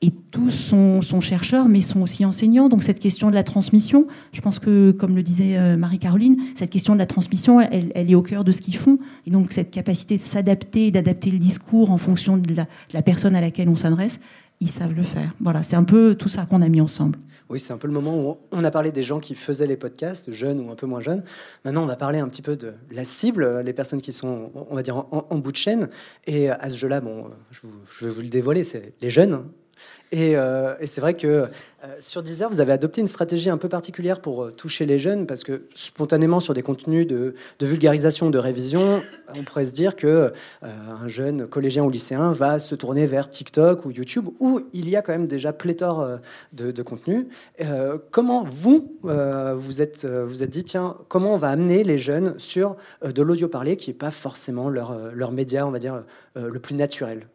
et 0.04 0.12
tous 0.32 0.52
sont, 0.52 1.22
chercheurs, 1.22 1.70
mais 1.70 1.80
sont 1.80 2.02
aussi 2.02 2.26
enseignants. 2.26 2.68
Donc 2.68 2.84
cette 2.84 3.00
question 3.00 3.30
de 3.30 3.36
la 3.36 3.44
transmission, 3.44 4.06
je 4.34 4.42
pense 4.42 4.60
que, 4.60 4.92
comme 4.92 5.16
le 5.16 5.24
disait 5.24 5.58
euh, 5.58 5.78
Marie-Caroline, 5.78 6.42
cette 6.58 6.72
question 6.72 6.94
de 6.94 7.00
la 7.00 7.06
transmission, 7.06 7.62
elle, 7.62 7.94
est 7.96 8.14
au 8.14 8.22
cœur 8.22 8.44
de 8.44 8.52
ce 8.52 8.62
qu'ils 8.62 8.76
font. 8.76 9.00
Et 9.26 9.32
donc 9.32 9.54
cette 9.54 9.72
capacité 9.72 10.18
de 10.18 10.22
s'adapter, 10.22 10.92
d'adapter 10.92 11.32
le 11.32 11.40
discours 11.40 11.90
en 11.90 11.98
fonction 11.98 12.36
de 12.36 12.54
la, 12.54 13.02
personne 13.02 13.34
à 13.34 13.40
laquelle 13.40 13.70
on 13.70 13.78
s'adresse, 13.78 14.20
ils 14.60 14.68
savent 14.68 14.94
le 14.94 15.04
faire. 15.04 15.34
Voilà, 15.40 15.64
c'est 15.64 15.78
un 15.78 15.86
peu 15.86 16.16
tout 16.16 16.28
ça 16.28 16.46
qu'on 16.46 16.62
a 16.62 16.68
mis 16.68 16.82
ensemble. 16.82 17.18
Oui, 17.50 17.62
c'est 17.62 17.72
un 17.72 17.78
peu 17.78 17.88
le 17.88 17.94
moment 17.94 18.20
où 18.20 18.38
on 18.52 18.64
a 18.66 18.72
parlé 18.72 18.92
des 18.92 19.04
gens 19.04 19.22
qui 19.22 19.36
faisaient 19.36 19.68
les 19.68 19.78
podcasts, 19.78 20.34
jeunes 20.34 20.60
ou 20.60 20.70
un 20.70 20.76
peu 20.76 20.86
moins 20.86 21.02
jeunes. 21.02 21.24
Maintenant, 21.64 21.84
on 21.84 21.88
va 21.88 21.96
parler 21.96 22.20
un 22.20 22.28
petit 22.28 22.42
peu 22.42 22.58
de 22.58 22.74
la 22.92 23.06
cible, 23.06 23.62
les 23.62 23.74
personnes 23.74 24.02
qui 24.02 24.12
sont, 24.12 24.52
on 24.70 24.76
va 24.76 24.84
dire, 24.84 25.06
en, 25.12 25.38
bout 25.38 25.52
de 25.54 25.58
chaîne. 25.58 25.88
Et 26.28 26.50
à 26.50 26.70
ce 26.70 26.78
jeu-là, 26.78 27.00
bon, 27.00 27.28
je 27.52 28.06
vais 28.06 28.12
vous 28.12 28.22
le 28.22 28.30
dévoiler, 28.30 28.66
c'est 28.66 28.94
les 29.02 29.10
jeunes. 29.10 29.44
Euh, 30.14 30.76
et, 30.80 30.88
c'est 30.88 31.02
vrai 31.02 31.16
que 31.16 31.28
euh, 31.28 31.48
sur 32.00 32.24
Deezer, 32.24 32.50
vous 32.50 32.62
avez 32.62 32.72
adopté 32.72 33.02
une 33.02 33.08
stratégie 33.08 33.50
un 33.50 33.58
peu 33.58 33.68
particulière 33.68 34.22
pour 34.22 34.44
euh, 34.44 34.52
toucher 34.52 34.86
les 34.86 35.00
jeunes, 35.00 35.26
parce 35.26 35.44
que 35.44 35.64
spontanément, 35.74 36.40
sur 36.40 36.54
des 36.54 36.62
contenus 36.62 37.08
de, 37.08 37.34
vulgarisation, 37.62 38.30
de 38.30 38.38
révision, 38.38 39.02
on 39.36 39.44
pourrait 39.44 39.66
se 39.66 39.74
dire 39.74 39.96
que 39.96 40.32
un 40.62 41.08
jeune 41.08 41.48
collégien 41.48 41.84
ou 41.84 41.90
lycéen 41.90 42.32
va 42.32 42.60
se 42.60 42.76
tourner 42.76 43.06
vers 43.06 43.30
TikTok 43.30 43.86
ou 43.86 43.92
YouTube, 43.92 44.28
où 44.40 44.62
il 44.74 44.90
y 44.90 44.96
a 44.96 45.02
quand 45.02 45.14
même 45.14 45.28
déjà 45.28 45.54
pléthore 45.54 46.20
de, 46.52 46.72
de 46.72 46.84
contenus. 46.84 47.26
comment 48.12 48.44
vous 48.44 48.94
vous 49.02 49.82
êtes 49.82 50.06
vous 50.06 50.44
êtes 50.44 50.50
dit 50.50 50.64
tiens 50.64 50.98
comment 51.08 51.34
on 51.34 51.38
va 51.38 51.50
amener 51.50 51.84
les 51.84 51.98
jeunes 51.98 52.38
sur 52.38 52.76
de 53.04 53.22
l'audio 53.22 53.48
parlé 53.48 53.78
qui 53.78 53.90
n'est 53.90 53.98
pas 53.98 54.12
forcément 54.12 54.70
leur 54.70 55.14
leur 55.14 55.32
média 55.32 55.66
on 55.66 55.72
va 55.72 55.80
dire 55.80 56.04
le 56.36 56.60
plus 56.60 56.76
naturel? 56.76 57.28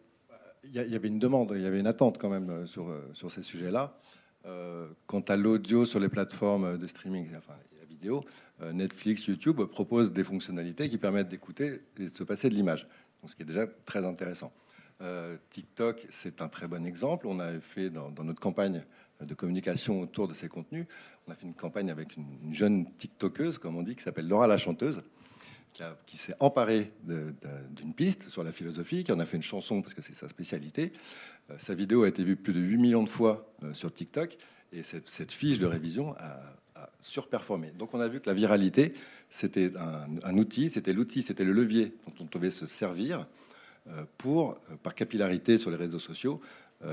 Il 0.73 0.93
y, 0.93 0.95
avait 0.95 1.09
une 1.09 1.19
demande, 1.19 1.53
il 1.55 1.63
y 1.63 1.67
avait 1.67 1.81
une 1.81 1.87
attente 1.87 2.19
quand 2.19 2.29
même 2.29 2.51
euh, 2.51 2.67
sur, 2.67 2.89
euh, 2.89 3.09
sur 3.15 3.31
ces 3.31 3.43
sujets-là. 3.43 3.99
Euh, 4.47 4.89
quant 5.07 5.21
à 5.21 5.37
l'audio 5.37 5.85
sur 5.85 6.01
les 6.01 6.09
plateformes 6.09 6.79
de 6.79 6.87
streaming, 6.87 7.29
enfin 7.37 7.55
la 7.79 7.85
vidéo, 7.87 8.25
Netflix, 8.73 9.27
YouTube 9.27 9.61
proposent 9.65 10.13
des 10.13 10.25
fonctionnalités 10.25 10.89
qui 10.89 10.97
permettent 10.97 11.29
d'écouter 11.29 11.83
et 11.99 12.05
de 12.05 12.09
se 12.09 12.23
passer 12.23 12.49
de 12.49 12.55
l'image, 12.55 12.87
ce 13.27 13.35
qui 13.35 13.43
est 13.43 13.47
déjà 13.47 13.67
très 13.67 14.05
intéressant. 14.07 14.53
TikTok, 15.51 16.07
c'est 16.11 16.41
un 16.41 16.49
très 16.49 16.69
bon 16.69 16.87
exemple. 16.87 17.27
On 17.27 17.41
a 17.41 17.59
fait 17.61 17.91
dans, 17.91 18.11
notre 18.23 18.41
campagne 18.41 18.85
de 19.21 19.35
communication 19.35 20.01
autour 20.01 20.29
de 20.29 20.35
ces 20.35 20.49
contenus, 20.49 20.87
on 21.27 21.33
a 21.33 21.35
fait 21.35 21.47
une 21.47 21.55
campagne 21.55 21.91
avec 21.91 22.17
une, 22.17 22.27
une 22.45 22.55
jeune 22.55 22.87
TikTokeuse, 22.95 23.59
comme 23.59 23.77
on 23.77 23.83
dit, 23.83 23.97
qui 23.97 24.03
s'appelle 24.03 24.29
Laura 24.29 24.47
la 24.47 24.57
chanteuse, 24.57 25.03
qui, 26.07 26.17
s'est 26.17 26.35
emparé 26.41 26.93
d'une 27.05 27.95
piste 27.95 28.29
sur 28.29 28.43
la 28.43 28.53
philosophie, 28.53 29.05
qui 29.05 29.13
en 29.13 29.21
a 29.21 29.27
fait 29.27 29.37
une 29.37 29.43
chanson 29.43 29.83
parce 29.83 29.95
que 29.95 30.03
c'est 30.03 30.15
sa 30.15 30.29
spécialité. 30.29 30.93
Euh, 31.51 31.55
sa 31.59 31.75
vidéo 31.75 32.03
a 32.03 32.09
été 32.09 32.25
vue 32.25 32.37
plus 32.37 32.53
de 32.53 32.61
8 32.61 32.77
millions 32.79 33.03
de 33.03 33.09
fois 33.09 33.53
euh, 33.63 33.73
sur 33.75 33.93
TikTok 33.93 34.37
et 34.73 34.83
cette, 34.83 35.33
fiche 35.33 35.59
de 35.59 35.67
révision 35.67 36.15
a, 36.19 36.41
surperformé. 37.01 37.73
Donc 37.77 37.95
on 37.95 38.01
a 38.01 38.07
vu 38.07 38.21
que 38.21 38.29
la 38.29 38.35
viralité, 38.35 38.93
c'était 39.31 39.73
un, 39.77 40.39
outil, 40.39 40.71
c'était 40.71 40.93
l'outil, 40.93 41.23
c'était 41.23 41.45
le 41.45 41.53
levier 41.53 41.95
dont 42.07 42.25
on 42.25 42.39
devait 42.39 42.53
se 42.53 42.67
servir 42.67 43.27
euh, 43.89 44.05
pour, 44.17 44.61
par 44.83 44.95
capillarité 44.95 45.59
sur 45.59 45.71
les 45.71 45.77
réseaux 45.77 45.99
sociaux, 45.99 46.41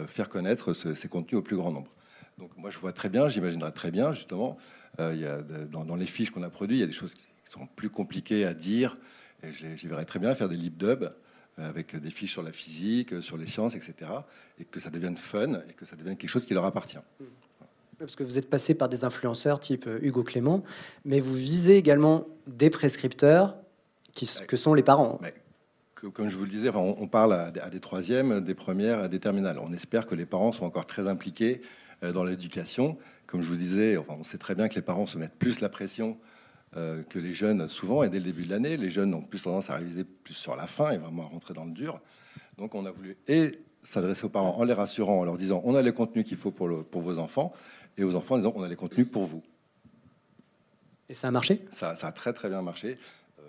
faire 0.08 0.30
connaître 0.30 0.74
ces 0.74 1.08
contenus 1.08 1.38
au 1.38 1.44
plus 1.44 1.56
grand 1.56 1.72
nombre. 1.72 1.92
Donc 2.38 2.52
moi 2.58 2.70
je 2.70 2.78
vois 2.78 2.94
très 2.94 3.10
bien, 3.10 3.28
j'imaginerais 3.28 3.72
très 3.72 3.92
bien 3.92 4.12
justement, 4.12 4.58
il 5.00 5.20
y 5.20 5.26
a, 5.26 5.42
dans, 5.42 5.84
dans, 5.84 5.96
les 5.96 6.06
fiches 6.06 6.32
qu'on 6.32 6.44
a 6.44 6.50
produites, 6.50 6.78
il 6.78 6.82
y 6.82 6.84
a 6.84 6.88
des 6.88 6.94
choses 6.94 7.14
qui 7.14 7.28
sont 7.44 7.68
plus 7.76 7.90
compliqués 7.90 8.46
à 8.46 8.54
dire. 8.54 8.98
Et 9.44 9.52
j'y 9.52 9.88
verrais 9.88 10.06
très 10.06 10.20
bien 10.20 10.34
faire 10.36 10.50
des 10.50 10.56
lip 10.56 10.78
dubs 10.78 11.12
euh, 11.60 11.70
avec 11.70 11.96
des 11.96 12.10
fiches 12.10 12.32
sur 12.34 12.44
la 12.44 12.52
physique, 12.52 13.14
euh, 13.14 13.22
sur 13.22 13.38
les 13.38 13.46
sciences, 13.46 13.76
etc. 13.76 14.12
Et 14.60 14.66
que 14.66 14.80
ça 14.80 14.90
devienne 14.90 15.16
fun 15.16 15.62
et 15.70 15.74
que 15.74 15.86
ça 15.86 15.96
devienne 15.96 16.18
quelque 16.18 16.30
chose 16.30 16.46
qui 16.46 16.54
leur 16.54 16.66
appartient. 16.66 16.98
Parce 17.98 18.18
que 18.18 18.24
vous 18.24 18.38
êtes 18.38 18.50
passé 18.50 18.76
par 18.76 18.90
des 18.90 19.06
influenceurs 19.06 19.62
type 19.62 19.88
euh, 19.88 20.00
Hugo 20.02 20.24
Clément, 20.24 20.64
mais 21.06 21.22
vous 21.22 21.34
visez 21.34 21.78
également 21.78 22.28
des 22.48 22.70
prescripteurs 22.70 23.56
qui, 24.14 24.30
que 24.48 24.58
sont 24.58 24.74
les 24.74 24.84
parents. 24.84 25.20
comme 26.14 26.30
je 26.30 26.36
vous 26.36 26.44
le 26.44 26.50
disais, 26.50 26.70
on, 26.74 27.08
parle 27.08 27.34
à, 27.34 27.52
des 27.52 27.80
troisièmes, 27.80 28.42
des 28.42 28.54
premières, 28.54 29.00
à 29.00 29.08
des 29.08 29.20
terminales. 29.20 29.60
On 29.60 29.72
espère 29.72 30.08
que 30.08 30.16
les 30.16 30.26
parents 30.26 30.52
sont 30.52 30.66
encore 30.66 30.86
très 30.86 31.08
impliqués 31.08 31.62
dans 32.02 32.24
l'éducation. 32.24 32.98
Comme 33.26 33.42
je 33.42 33.48
vous 33.48 33.56
disais, 33.56 33.98
on 34.10 34.24
sait 34.24 34.38
très 34.38 34.56
bien 34.56 34.68
que 34.68 34.76
les 34.76 34.82
parents 34.82 35.06
se 35.06 35.18
mettent 35.18 35.38
plus 35.38 35.62
la 35.62 35.70
pression 35.70 36.18
euh, 36.78 37.04
que 37.04 37.20
les 37.20 37.32
jeunes, 37.32 37.70
souvent, 37.70 38.04
et 38.04 38.10
dès 38.10 38.18
le 38.18 38.26
début 38.26 38.44
de 38.44 38.50
l'année, 38.50 38.76
les 38.76 38.90
jeunes 38.90 39.14
ont 39.14 39.22
plus 39.22 39.42
tendance 39.42 39.70
à 39.70 39.78
réviser 39.78 40.04
plus 40.04 40.34
sur 40.34 40.58
la 40.58 40.68
fin 40.68 40.92
et 40.92 40.98
vraiment 40.98 41.24
à 41.24 41.28
rentrer 41.28 41.54
dans 41.54 41.64
le 41.64 41.72
dur. 41.72 42.02
Donc 42.58 42.76
on 42.76 42.86
a 42.86 42.92
voulu 42.92 43.16
et 43.30 43.62
s'adresser 43.82 44.26
aux 44.26 44.30
parents 44.30 44.58
en 44.58 44.64
les 44.66 44.74
rassurant, 44.74 45.22
en 45.22 45.24
leur 45.24 45.38
disant 45.38 45.62
on 45.64 45.76
a 45.76 45.82
les 45.82 45.94
contenus 45.94 46.26
qu'il 46.26 46.36
faut 46.36 46.52
pour, 46.52 46.84
pour 46.84 47.02
vos 47.02 47.18
enfants, 47.18 47.54
et 47.98 48.04
aux 48.04 48.16
enfants 48.16 48.36
en 48.36 48.40
disant 48.40 48.54
on 48.58 48.64
a 48.64 48.68
les 48.68 48.76
contenus 48.76 49.08
pour 49.10 49.26
vous. 49.26 49.42
Et 51.08 51.14
ça 51.14 51.30
a 51.30 51.32
marché? 51.32 51.64
Ça, 51.72 51.92
a 51.92 52.12
très 52.12 52.34
très 52.34 52.50
bien 52.50 52.62
marché. 52.62 52.98
Euh, 53.40 53.44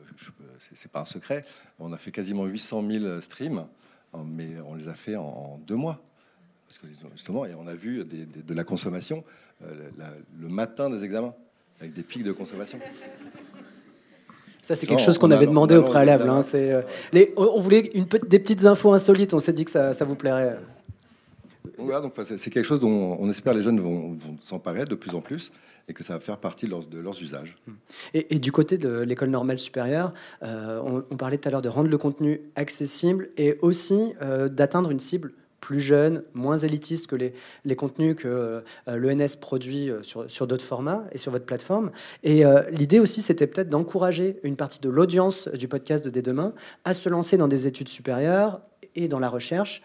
c'est 0.74 0.92
pas 0.92 1.00
un 1.00 1.06
secret. 1.06 1.40
On 1.80 1.92
a 1.92 1.96
fait 1.96 2.12
quasiment 2.12 2.44
800 2.44 2.85
000 2.88 3.20
streams, 3.22 3.66
mais 4.24 4.61
on 4.61 4.76
les 4.76 4.87
a 4.87 4.94
fait 4.94 5.16
en, 5.16 5.59
deux 5.66 5.74
mois. 5.74 6.00
Parce 6.66 6.79
que 6.79 6.87
justement, 7.14 7.46
et 7.46 7.55
on 7.55 7.66
a 7.66 7.74
vu 7.74 8.05
de 8.05 8.55
la 8.55 8.64
consommation 8.64 9.24
euh, 9.64 9.88
le 10.40 10.48
matin 10.48 10.90
des 10.90 11.05
examens 11.05 11.35
avec 11.81 11.92
des 11.92 12.02
pics 12.02 12.24
de 12.24 12.33
consommation. 12.33 12.79
Ça, 14.62 14.74
c'est 14.74 14.87
quelque 14.87 15.02
chose 15.02 15.16
qu'on 15.16 15.31
avait 15.31 15.46
demandé 15.46 15.76
au 15.76 15.83
préalable. 15.83 16.29
Hein, 16.29 16.40
euh, 16.55 16.83
les, 17.12 17.33
on 17.37 17.61
voulait 17.61 17.90
une, 17.94 18.07
des 18.07 18.40
petites 18.40 18.64
infos 18.64 18.92
insolites. 18.92 19.33
On 19.33 19.38
s'est 19.38 19.52
dit 19.52 19.64
que 19.64 19.70
ça, 19.70 19.92
ça 19.92 20.05
vous 20.05 20.16
plairait. 20.16 20.59
Voilà, 21.79 22.00
donc 22.00 22.14
c'est 22.24 22.50
quelque 22.50 22.64
chose 22.64 22.81
dont 22.81 23.16
on 23.20 23.29
espère 23.31 23.55
les 23.55 23.62
jeunes 23.62 23.81
vont, 23.81 24.16
s'emparer 24.40 24.85
de 24.85 24.94
plus 24.94 25.14
en 25.14 25.20
plus 25.20 25.52
et 25.88 25.92
que 25.92 26.02
ça 26.02 26.14
va 26.14 26.20
faire 26.20 26.38
partie 26.38 26.66
de 26.66 26.98
leurs, 26.98 27.22
usages. 27.22 27.57
Et, 28.12 28.38
du 28.40 28.50
côté 28.50 28.76
de 28.76 29.00
l'école 29.00 29.31
normale 29.31 29.61
supérieure, 29.61 30.12
euh, 30.42 31.02
on, 31.11 31.16
parlait 31.16 31.38
tout 31.38 31.48
à 31.48 31.52
l'heure 31.52 31.62
de 31.62 31.68
rendre 31.68 31.88
le 31.88 31.98
contenu 31.98 32.40
accessible 32.57 33.31
et 33.37 33.59
aussi 33.62 34.14
euh, 34.20 34.48
d'atteindre 34.48 34.90
une 34.90 34.98
cible 34.98 35.33
plus 35.66 35.81
jeune, 35.81 36.22
moins 36.33 36.59
élitiste 36.59 37.09
que 37.09 37.16
les, 37.16 37.35
les 37.64 37.74
contenus 37.74 38.14
que 38.14 38.29
euh, 38.29 38.61
l'ENS 38.87 39.35
produit 39.40 39.90
euh, 39.90 40.00
sur, 40.05 40.31
sur 40.31 40.46
d'autres 40.46 40.64
formats 40.64 41.02
et 41.11 41.18
sur 41.18 41.33
votre 41.33 41.44
plateforme. 41.44 41.90
Et 42.22 42.46
euh, 42.46 42.62
l'idée 42.70 43.00
aussi, 43.00 43.20
c'était 43.20 43.48
peut-être 43.48 43.68
d'encourager 43.68 44.38
une 44.44 44.55
partie 44.55 44.79
de 44.79 44.88
l'audience 44.88 45.48
du 45.48 45.66
podcast 45.66 46.05
de 46.05 46.11
Dès 46.11 46.22
demain 46.22 46.55
à 46.85 46.94
se 46.94 47.09
lancer 47.09 47.37
dans 47.37 47.48
des 47.48 47.66
études 47.66 47.88
supérieures 47.88 48.61
et 48.94 49.09
dans 49.09 49.18
la 49.18 49.29
recherche, 49.29 49.83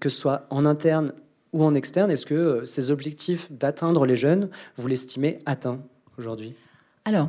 que 0.00 0.08
ce 0.08 0.18
soit 0.18 0.46
en 0.48 0.64
interne 0.64 1.12
ou 1.52 1.62
en 1.62 1.74
externe. 1.74 2.10
Est-ce 2.10 2.26
que 2.26 2.64
ces 2.64 2.90
objectifs 2.90 3.52
d'atteindre 3.52 4.06
les 4.06 4.16
jeunes, 4.16 4.48
vous 4.76 4.88
l'estimez 4.88 5.40
atteints 5.44 5.78
aujourd'hui? 6.18 6.54
Alors, 7.04 7.28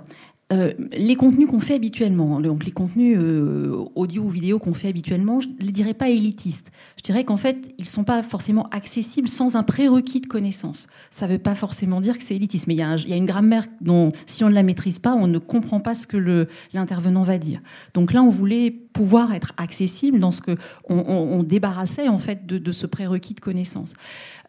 euh, 0.54 0.72
les 0.94 1.18
contenus 1.18 1.48
qu'on 1.48 1.60
fait 1.60 1.74
habituellement, 1.74 2.40
donc 2.40 2.64
les 2.64 2.72
contenus 2.72 3.18
euh, 3.20 3.84
audio 3.96 4.24
ou 4.24 4.30
vidéo 4.30 4.60
qu'on 4.60 4.74
fait 4.74 4.88
habituellement, 4.88 5.42
je 5.42 5.50
ne 5.50 5.54
les 5.60 5.74
dirais 5.74 5.94
pas 5.94 6.08
élitistes. 6.08 6.72
Je 6.96 7.04
dirais 7.04 7.26
qu'en 7.26 7.36
fait, 7.36 7.74
ils 7.78 7.82
ne 7.82 7.88
sont 7.88 8.06
pas 8.06 8.24
forcément 8.24 8.66
accessibles 8.70 9.28
sans 9.28 9.58
un 9.58 9.64
prérequis 9.64 10.22
de 10.22 10.28
connaissance. 10.28 10.88
Ça 11.12 11.28
ne 11.28 11.34
veut 11.34 11.38
pas 11.38 11.54
forcément 11.54 12.00
dire 12.00 12.18
que 12.18 12.24
c'est 12.24 12.38
élitiste, 12.38 12.68
mais 12.68 12.76
il 12.76 12.78
y, 12.78 13.10
y, 13.10 13.14
a 13.14 13.18
une 13.18 13.26
grammaire 13.26 13.66
dont, 13.82 14.14
si 14.26 14.46
on 14.46 14.50
ne 14.50 14.54
la 14.54 14.64
maîtrise 14.64 15.00
pas, 15.00 15.14
on 15.16 15.28
ne 15.28 15.38
comprend 15.38 15.82
pas 15.82 15.96
ce 15.96 16.08
que 16.08 16.48
l'intervenant 16.74 17.24
va 17.24 17.38
dire. 17.40 17.60
Donc 17.94 18.14
là, 18.14 18.24
on 18.24 18.30
voulait 18.30 18.87
pouvoir 18.98 19.32
être 19.32 19.54
accessible 19.58 20.20
dans 20.20 20.32
ce 20.32 20.42
que 20.42 20.58
on, 20.90 21.44
débarrassait 21.44 22.08
en 22.08 22.18
fait 22.18 22.48
de, 22.48 22.72
ce 22.72 22.88
prérequis 22.88 23.36
de 23.36 23.40
connaissance. 23.40 23.94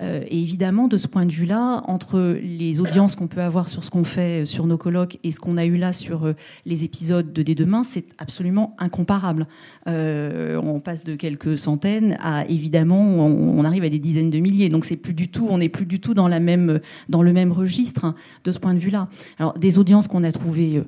Euh, 0.01 0.23
et 0.27 0.41
évidemment, 0.41 0.89
de 0.89 0.97
ce 0.97 1.07
point 1.07 1.27
de 1.27 1.33
vue-là, 1.33 1.83
entre 1.87 2.39
les 2.43 2.81
audiences 2.81 3.15
qu'on 3.15 3.27
peut 3.27 3.43
avoir 3.43 3.69
sur 3.69 3.85
ce 3.85 3.91
qu'on 3.91 4.05
fait 4.05 4.47
sur 4.47 4.67
nos 4.67 4.79
colloques 4.79 5.19
et 5.23 5.33
ce 5.33 5.41
qu'on 5.41 5.59
a 5.59 5.67
eu 5.67 5.77
là 5.77 5.93
sur 5.93 6.25
euh, 6.25 6.33
les 6.65 6.85
épisodes 6.85 7.31
de 7.31 7.43
Dès 7.43 7.55
demain, 7.55 7.83
c'est 7.83 8.07
absolument 8.17 8.75
incomparable. 8.79 9.47
Euh, 9.87 10.59
on 10.63 10.81
passe 10.81 11.05
de 11.05 11.15
quelques 11.15 11.59
centaines 11.59 12.17
à 12.23 12.47
évidemment, 12.47 13.01
on, 13.01 13.59
on, 13.59 13.65
arrive 13.65 13.85
à 13.85 13.91
des 13.91 13.99
dizaines 13.99 14.31
de 14.31 14.39
milliers. 14.39 14.71
Donc 14.71 14.87
c'est 14.87 14.97
plus 14.97 15.15
du 15.15 15.29
tout, 15.29 15.47
on 15.51 15.59
n'est 15.59 15.69
plus 15.69 15.87
du 15.87 16.01
tout 16.01 16.15
dans 16.15 16.29
la 16.29 16.41
même, 16.41 16.81
dans 17.11 17.23
le 17.23 17.35
même 17.35 17.53
registre 17.53 18.07
hein, 18.07 18.15
de 18.45 18.53
ce 18.53 18.59
point 18.59 18.73
de 18.73 18.79
vue-là. 18.79 19.09
Alors 19.39 19.59
des 19.59 19.79
audiences 19.79 20.09
qu'on 20.09 20.25
a 20.25 20.33
trouvées 20.33 20.83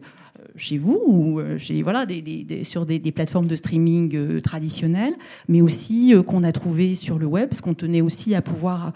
chez 0.56 0.78
vous 0.78 1.00
ou 1.06 1.40
euh, 1.40 1.58
chez, 1.58 1.82
voilà, 1.82 2.06
sur 2.62 2.86
des, 2.86 3.00
plateformes 3.12 3.46
de 3.46 3.56
streaming 3.56 4.14
euh, 4.14 4.40
traditionnelles, 4.40 5.14
mais 5.48 5.60
aussi 5.60 6.14
euh, 6.14 6.22
qu'on 6.22 6.42
a 6.44 6.52
trouvé 6.52 6.94
sur 6.94 7.18
le 7.18 7.26
web, 7.26 7.48
parce 7.48 7.60
qu'on 7.60 7.74
tenait 7.74 8.00
aussi 8.00 8.34
à 8.34 8.42
pouvoir 8.42 8.92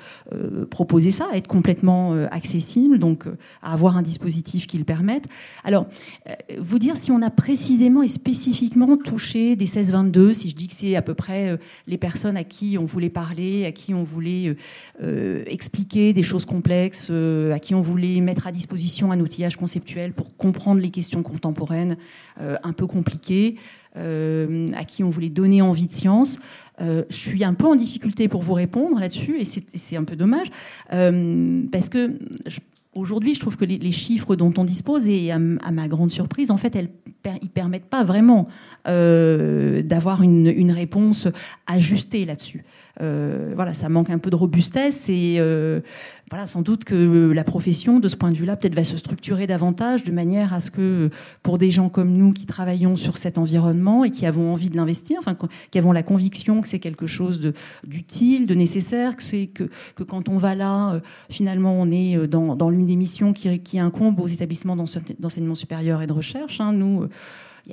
proposer 0.71 1.11
ça, 1.11 1.29
être 1.35 1.49
complètement 1.49 2.13
accessible, 2.31 2.99
donc 2.99 3.27
à 3.63 3.73
avoir 3.73 3.97
un 3.97 4.03
dispositif 4.03 4.67
qui 4.67 4.79
le 4.79 4.85
permette. 4.85 5.27
Alors, 5.65 5.87
vous 6.59 6.79
dire 6.79 6.97
si 6.97 7.11
on 7.11 7.23
a 7.23 7.31
précisément 7.31 8.03
et 8.03 8.09
spécifiquement 8.09 8.97
touché 8.97 9.57
des 9.57 9.67
16-22, 9.67 10.33
si 10.33 10.51
je 10.51 10.57
dis 10.57 10.67
que 10.67 10.75
c'est 10.75 10.97
à 10.97 11.03
peu 11.03 11.15
près 11.15 11.59
les 11.87 11.99
personnes 11.99 12.37
à 12.37 12.45
qui 12.45 12.77
on 12.79 12.85
voulait 12.85 13.11
parler, 13.11 13.65
à 13.65 13.73
qui 13.73 13.95
on 13.95 14.05
voulait 14.05 14.57
expliquer 15.47 16.13
des 16.13 16.23
choses 16.23 16.45
complexes, 16.45 17.11
à 17.11 17.59
qui 17.59 17.75
on 17.75 17.83
voulait 17.83 18.21
mettre 18.21 18.47
à 18.47 18.53
disposition 18.53 19.13
un 19.13 19.21
outillage 19.21 19.57
conceptuel 19.57 20.13
pour 20.13 20.37
comprendre 20.37 20.81
les 20.81 20.91
questions 20.91 21.23
contemporaines 21.23 21.54
contemporaine 21.55 21.97
un 22.39 22.73
peu 22.73 22.87
compliquée, 22.87 23.57
à 23.95 24.85
qui 24.87 25.05
on 25.05 25.11
voulait 25.11 25.29
donner 25.29 25.63
envie 25.63 25.87
de 25.87 25.93
science. 25.93 26.39
je 26.81 27.05
suis 27.11 27.45
un 27.45 27.55
peu 27.55 27.67
en 27.67 27.77
difficulté 27.77 28.29
pour 28.29 28.43
vous 28.43 28.55
répondre 28.55 28.99
là-dessus, 28.99 29.39
et 29.39 29.45
c'est 29.45 29.97
un 29.97 30.05
peu 30.05 30.17
dommage, 30.17 30.49
parce 30.89 31.89
que 31.89 32.19
Aujourd'hui, 32.95 33.35
je 33.35 33.41
trouve 33.41 33.57
que 33.57 33.65
les, 33.65 33.93
chiffres 33.93 34.37
dont 34.37 34.53
on 34.57 34.65
dispose, 34.65 35.09
et 35.09 35.33
à, 35.33 35.39
ma 35.39 35.89
grande 35.89 36.13
surprise, 36.13 36.53
en 36.53 36.57
fait, 36.57 36.79
ils 37.43 37.51
permettent 37.51 37.89
pas 37.89 38.05
vraiment 38.05 38.47
euh, 38.87 39.83
d'avoir 39.83 40.23
une, 40.23 40.71
réponse 40.71 41.27
ajustée 41.67 42.25
là-dessus. 42.25 42.65
Euh, 43.01 43.53
voilà, 43.57 43.75
ça 43.75 43.89
manque 43.89 44.11
un 44.11 44.19
peu 44.19 44.31
de 44.31 44.37
robustesse 44.37 45.09
et 45.09 45.37
euh, 45.39 45.81
voilà, 46.31 46.47
sans 46.47 46.63
doute 46.63 46.85
que 46.85 47.33
la 47.33 47.43
profession, 47.43 47.99
de 47.99 48.07
ce 48.07 48.17
point 48.17 48.31
de 48.31 48.37
vue-là, 48.37 48.57
peut-être 48.57 48.75
va 48.75 48.85
se 48.85 48.97
structurer 48.97 49.47
davantage 49.47 50.05
de 50.05 50.13
manière 50.13 50.55
à 50.55 50.61
ce 50.61 50.71
que, 50.71 51.11
pour 51.43 51.59
des 51.59 51.71
gens 51.71 51.89
comme 51.89 52.13
nous 52.13 52.33
qui 52.33 52.47
travaillons 52.47 52.95
sur 52.97 53.17
cet 53.17 53.37
environnement 53.37 54.05
et 54.05 54.11
qui 54.11 54.27
avons 54.27 54.53
envie 54.53 54.71
de 54.71 54.77
l'investir, 54.77 55.19
enfin, 55.19 55.37
qui 55.71 55.79
avons 55.79 55.93
la 55.93 56.03
conviction 56.03 56.61
que 56.61 56.69
c'est 56.69 56.79
quelque 56.79 57.07
chose 57.07 57.41
d'utile, 57.85 58.47
de, 58.47 58.55
nécessaire, 58.55 59.17
que 59.17 59.23
c'est 59.23 59.49
que, 59.49 59.65
que 59.97 60.05
quand 60.05 60.29
on 60.29 60.39
va 60.39 60.55
là, 60.55 61.01
finalement, 61.29 61.75
on 61.75 61.91
est 61.91 62.29
dans, 62.29 62.55
dans 62.55 62.71
l'une 62.71 62.87
des 62.87 62.97
missions 62.97 63.33
qui, 63.33 63.59
qui 63.61 63.79
incombe 63.79 64.21
aux 64.21 64.29
établissements 64.29 64.77
d'enseignement 64.77 65.55
supérieur 65.55 66.01
et 66.03 66.07
de 66.07 66.13
recherche. 66.13 66.61
Hein, 66.61 66.73
nous 66.73 67.09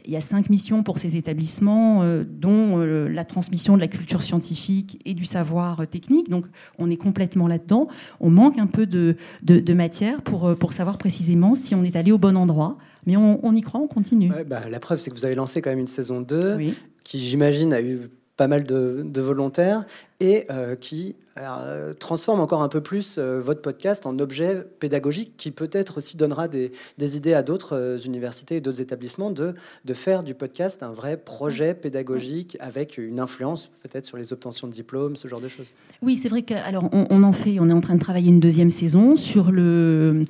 il 0.06 0.12
y 0.12 0.16
a 0.16 0.22
cinq 0.22 0.50
missions 0.50 0.84
pour 0.84 1.00
ces 1.00 1.18
établissements, 1.18 2.02
euh, 2.04 2.24
dont 2.26 2.80
euh, 2.80 3.10
la 3.10 3.26
transmission 3.26 3.76
de 3.76 3.82
la 3.82 3.88
culture 3.88 4.24
scientifique 4.24 5.02
et 5.06 5.14
du 5.14 5.26
savoir 5.26 5.82
euh, 5.82 5.86
technique. 5.86 6.30
Donc, 6.30 6.46
on 6.78 6.90
est 6.90 6.98
complètement 6.98 7.48
là-dedans. 7.48 7.88
On 8.20 8.30
manque 8.30 8.58
un 8.58 8.68
peu 8.68 8.86
de, 8.86 9.16
de, 9.44 9.74
matière 9.74 10.22
pour, 10.22 10.56
pour 10.56 10.74
savoir 10.74 10.98
précisément 10.98 11.56
si 11.56 11.76
on 11.76 11.84
est 11.84 11.96
allé 11.96 12.12
au 12.12 12.18
bon 12.18 12.38
endroit. 12.38 12.78
Mais 13.06 13.18
on, 13.18 13.46
on 13.46 13.56
y 13.56 13.62
croit, 13.62 13.82
on 13.82 13.88
continue. 13.88 14.32
bah, 14.48 14.70
la 14.70 14.80
preuve, 14.80 15.00
c'est 15.00 15.10
que 15.10 15.16
vous 15.16 15.26
avez 15.26 15.36
lancé 15.36 15.62
quand 15.62 15.72
même 15.72 15.80
une 15.80 15.88
saison 15.88 16.22
2 16.22 16.58
qui, 17.04 17.20
j'imagine, 17.20 17.74
a 17.74 17.82
eu 17.82 18.10
pas 18.38 18.48
mal 18.48 18.64
de, 18.64 19.22
volontaires 19.22 19.86
et 20.20 20.48
qui 20.80 21.16
euh, 21.38 21.94
transforme 21.94 22.42
encore 22.42 22.62
un 22.62 22.68
peu 22.68 22.82
plus 22.82 23.16
euh, 23.18 23.40
votre 23.40 23.62
podcast 23.62 24.06
en 24.06 24.20
objet 24.20 24.66
pédagogique 24.80 25.38
qui 25.38 25.52
peut-être 25.52 26.00
aussi 26.00 26.18
donnera 26.18 26.50
des, 26.50 26.72
idées 27.00 27.34
à 27.34 27.42
d'autres 27.42 27.78
euh, 27.78 27.98
universités 28.00 28.58
et 28.58 28.62
d'autres 28.62 28.82
établissements 28.82 29.32
de, 29.32 29.56
faire 29.94 30.24
du 30.24 30.34
podcast 30.34 30.84
un 30.84 30.92
vrai 30.92 31.16
projet 31.16 31.74
pédagogique 31.74 32.58
avec 32.60 32.98
une 32.98 33.22
influence 33.22 33.72
peut-être 33.82 34.06
sur 34.06 34.18
les 34.18 34.34
obtentions 34.34 34.68
de 34.68 34.74
diplômes, 34.74 35.16
ce 35.16 35.30
genre 35.30 35.40
de 35.40 35.48
choses. 35.48 35.74
Oui, 36.02 36.18
c'est 36.18 36.28
vrai 36.28 36.44
on 36.92 37.24
en 37.24 37.32
fait, 37.32 37.60
on 37.62 37.70
est 37.70 37.74
en 37.74 37.82
train 37.82 37.96
de 37.96 38.02
travailler 38.02 38.30
une 38.30 38.42
deuxième 38.42 38.70
saison 38.70 39.16
sur 39.16 39.52
le 39.52 40.26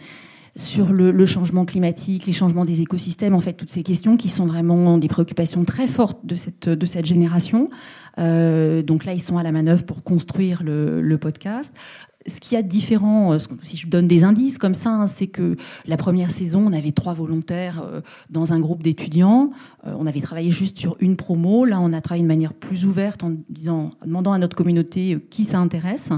sur 0.55 0.91
le, 0.91 1.25
changement 1.25 1.63
climatique, 1.63 2.25
les 2.25 2.33
changements 2.33 2.65
des 2.65 2.81
écosystèmes, 2.81 3.33
en 3.33 3.39
fait, 3.39 3.53
toutes 3.53 3.69
ces 3.69 3.83
questions 3.83 4.17
qui 4.17 4.27
sont 4.27 4.45
vraiment 4.45 4.97
des 4.97 5.07
préoccupations 5.07 5.63
très 5.63 5.87
fortes 5.87 6.25
de 6.25 6.35
cette, 6.35 6.67
de 6.67 6.85
cette 6.85 7.05
génération. 7.05 7.69
Euh, 8.19 8.81
donc 8.81 9.05
là, 9.05 9.13
ils 9.13 9.21
sont 9.21 9.37
à 9.37 9.43
la 9.43 9.51
manœuvre 9.51 9.83
pour 9.83 10.03
construire 10.03 10.61
le, 10.63 11.01
le 11.01 11.17
podcast. 11.17 11.73
Ce 12.27 12.39
qui 12.39 12.55
a 12.55 12.61
de 12.61 12.67
différent, 12.67 13.33
euh, 13.33 13.37
si 13.63 13.77
je 13.77 13.87
donne 13.87 14.07
des 14.07 14.23
indices 14.23 14.57
comme 14.57 14.73
ça, 14.73 14.89
hein, 14.89 15.07
c'est 15.07 15.27
que 15.27 15.55
la 15.85 15.97
première 15.97 16.31
saison, 16.31 16.67
on 16.67 16.73
avait 16.73 16.91
trois 16.91 17.13
volontaires 17.13 17.81
euh, 17.83 18.01
dans 18.29 18.51
un 18.51 18.59
groupe 18.59 18.83
d'étudiants. 18.83 19.51
On 19.85 20.05
avait 20.05 20.21
travaillé 20.21 20.51
juste 20.51 20.77
sur 20.77 20.97
une 20.99 21.15
promo. 21.15 21.65
Là, 21.65 21.79
on 21.79 21.93
a 21.93 22.01
travaillé 22.01 22.23
de 22.23 22.27
manière 22.27 22.53
plus 22.53 22.85
ouverte 22.85 23.23
en 23.23 23.31
disant, 23.49 23.91
en 24.01 24.05
demandant 24.05 24.33
à 24.33 24.37
notre 24.37 24.55
communauté 24.55 25.17
qui 25.29 25.45
ça 25.45 25.59
intéresse. 25.59 26.09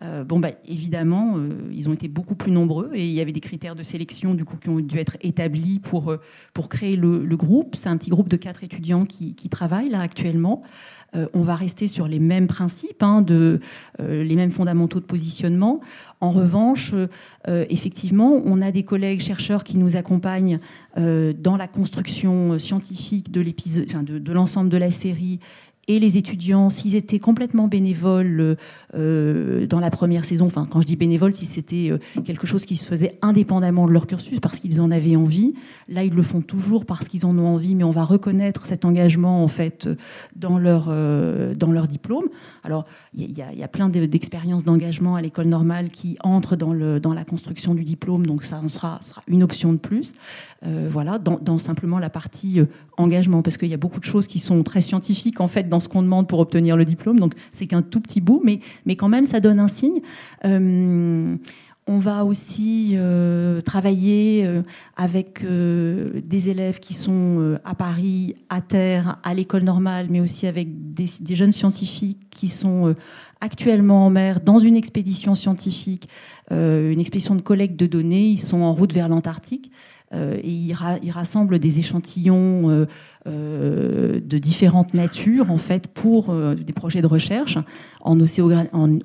Euh, 0.00 0.22
bon, 0.22 0.38
bah, 0.38 0.50
évidemment, 0.64 1.34
euh, 1.36 1.48
ils 1.72 1.88
ont 1.88 1.92
été 1.92 2.06
beaucoup 2.06 2.36
plus 2.36 2.52
nombreux 2.52 2.90
et 2.94 3.04
il 3.04 3.12
y 3.12 3.20
avait 3.20 3.32
des 3.32 3.40
critères 3.40 3.74
de 3.74 3.82
sélection 3.82 4.34
du 4.34 4.44
coup 4.44 4.56
qui 4.56 4.68
ont 4.68 4.78
dû 4.78 4.96
être 4.96 5.16
établis 5.22 5.80
pour, 5.80 6.12
euh, 6.12 6.20
pour 6.54 6.68
créer 6.68 6.94
le, 6.94 7.36
groupe. 7.36 7.74
C'est 7.74 7.88
un 7.88 7.96
petit 7.96 8.10
groupe 8.10 8.28
de 8.28 8.36
quatre 8.36 8.62
étudiants 8.62 9.04
qui, 9.06 9.34
qui 9.34 9.48
travaillent 9.48 9.90
là 9.90 10.00
actuellement. 10.00 10.62
on 11.32 11.42
va 11.42 11.54
rester 11.54 11.86
sur 11.86 12.08
les 12.08 12.18
mêmes 12.18 12.48
principes, 12.48 13.02
hein, 13.02 13.22
de, 13.22 13.60
les 14.00 14.34
mêmes 14.34 14.50
fondamentaux 14.50 14.98
de 14.98 15.04
positionnement. 15.04 15.80
En 16.20 16.32
revanche, 16.32 16.94
effectivement, 17.46 18.42
on 18.44 18.60
a 18.60 18.72
des 18.72 18.82
collègues 18.82 19.20
chercheurs 19.20 19.62
qui 19.62 19.78
nous 19.78 19.96
accompagnent 19.96 20.58
dans 20.96 21.56
la 21.56 21.68
construction 21.68 22.58
scientifique 22.58 23.30
de 23.30 23.44
enfin, 23.88 24.02
de, 24.02 24.18
de 24.18 24.32
l'ensemble 24.32 24.68
de 24.68 24.76
la 24.76 24.90
série 24.90 25.38
et 25.88 25.98
les 25.98 26.18
étudiants, 26.18 26.68
s'ils 26.68 26.94
étaient 26.94 27.18
complètement 27.18 27.66
bénévoles 27.66 28.56
euh, 28.94 29.66
dans 29.66 29.80
la 29.80 29.90
première 29.90 30.26
saison, 30.26 30.46
enfin 30.46 30.68
quand 30.70 30.82
je 30.82 30.86
dis 30.86 30.96
bénévoles, 30.96 31.34
si 31.34 31.46
c'était 31.46 31.90
euh, 31.90 31.98
quelque 32.24 32.46
chose 32.46 32.66
qui 32.66 32.76
se 32.76 32.86
faisait 32.86 33.18
indépendamment 33.22 33.86
de 33.86 33.92
leur 33.92 34.06
cursus 34.06 34.38
parce 34.38 34.60
qu'ils 34.60 34.82
en 34.82 34.90
avaient 34.90 35.16
envie, 35.16 35.54
là 35.88 36.04
ils 36.04 36.12
le 36.12 36.22
font 36.22 36.42
toujours 36.42 36.84
parce 36.84 37.08
qu'ils 37.08 37.24
en 37.24 37.36
ont 37.38 37.46
envie, 37.46 37.74
mais 37.74 37.84
on 37.84 37.90
va 37.90 38.04
reconnaître 38.04 38.66
cet 38.66 38.84
engagement 38.84 39.42
en 39.42 39.48
fait 39.48 39.88
dans 40.36 40.58
leur 40.58 40.88
euh, 40.90 41.54
dans 41.54 41.72
leur 41.72 41.88
diplôme. 41.88 42.26
Alors 42.64 42.84
il 43.14 43.36
y, 43.36 43.62
a 43.62 43.68
plein 43.68 43.88
d'expériences 43.88 44.64
d'engagement 44.64 45.14
à 45.14 45.22
l'école 45.22 45.46
normale 45.46 45.88
qui 45.88 46.18
entrent 46.22 46.56
dans 46.56 46.74
le 46.74 47.00
dans 47.00 47.14
la 47.14 47.24
construction 47.24 47.74
du 47.74 47.84
diplôme, 47.84 48.26
donc 48.26 48.44
ça 48.44 48.60
on 48.62 48.68
sera 48.68 48.98
sera 49.00 49.22
une 49.26 49.42
option 49.42 49.72
de 49.72 49.78
plus. 49.78 50.14
Euh, 50.66 50.88
voilà, 50.90 51.18
dans, 51.18 51.38
dans, 51.40 51.56
simplement 51.56 52.00
la 52.00 52.10
partie 52.10 52.60
engagement, 52.96 53.42
parce 53.42 53.56
qu'il 53.56 53.68
y 53.68 53.74
a 53.74 53.78
beaucoup 53.78 54.00
de 54.00 54.04
choses 54.04 54.26
qui 54.26 54.40
sont 54.40 54.64
très 54.64 54.80
scientifiques 54.80 55.40
en 55.40 55.46
fait 55.46 55.68
dans 55.68 55.77
ce 55.80 55.88
qu'on 55.88 56.02
demande 56.02 56.28
pour 56.28 56.40
obtenir 56.40 56.76
le 56.76 56.84
diplôme. 56.84 57.18
Donc 57.18 57.32
c'est 57.52 57.66
qu'un 57.66 57.82
tout 57.82 58.00
petit 58.00 58.20
bout, 58.20 58.40
mais, 58.44 58.60
mais 58.86 58.96
quand 58.96 59.08
même 59.08 59.26
ça 59.26 59.40
donne 59.40 59.60
un 59.60 59.68
signe. 59.68 60.00
Euh, 60.44 61.36
on 61.90 61.98
va 61.98 62.26
aussi 62.26 62.92
euh, 62.94 63.62
travailler 63.62 64.44
euh, 64.44 64.62
avec 64.96 65.42
des 65.42 66.50
élèves 66.50 66.80
qui 66.80 66.94
sont 66.94 67.58
à 67.64 67.74
Paris, 67.74 68.34
à 68.50 68.60
Terre, 68.60 69.18
à 69.22 69.32
l'école 69.34 69.62
normale, 69.62 70.08
mais 70.10 70.20
aussi 70.20 70.46
avec 70.46 70.92
des, 70.92 71.34
jeunes 71.34 71.52
scientifiques 71.52 72.20
qui 72.30 72.48
sont 72.48 72.94
actuellement 73.40 74.06
en 74.06 74.10
mer 74.10 74.40
dans 74.40 74.58
une 74.58 74.76
expédition 74.76 75.34
scientifique, 75.34 76.08
une 76.50 77.00
expédition 77.00 77.34
de 77.34 77.40
collecte 77.40 77.76
de 77.76 77.86
données. 77.86 78.26
Ils 78.28 78.38
sont 78.38 78.60
en 78.60 78.74
route 78.74 78.92
vers 78.92 79.08
l'Antarctique. 79.08 79.70
Et 80.12 80.50
il, 80.50 80.74
rassemble 81.10 81.58
des 81.58 81.78
échantillons 81.78 82.86
de 83.28 84.38
différentes 84.38 84.94
natures 84.94 85.50
en 85.50 85.56
fait 85.56 85.86
pour 85.86 86.34
des 86.34 86.72
projets 86.72 87.02
de 87.02 87.06
recherche 87.06 87.58
en, 88.00 88.18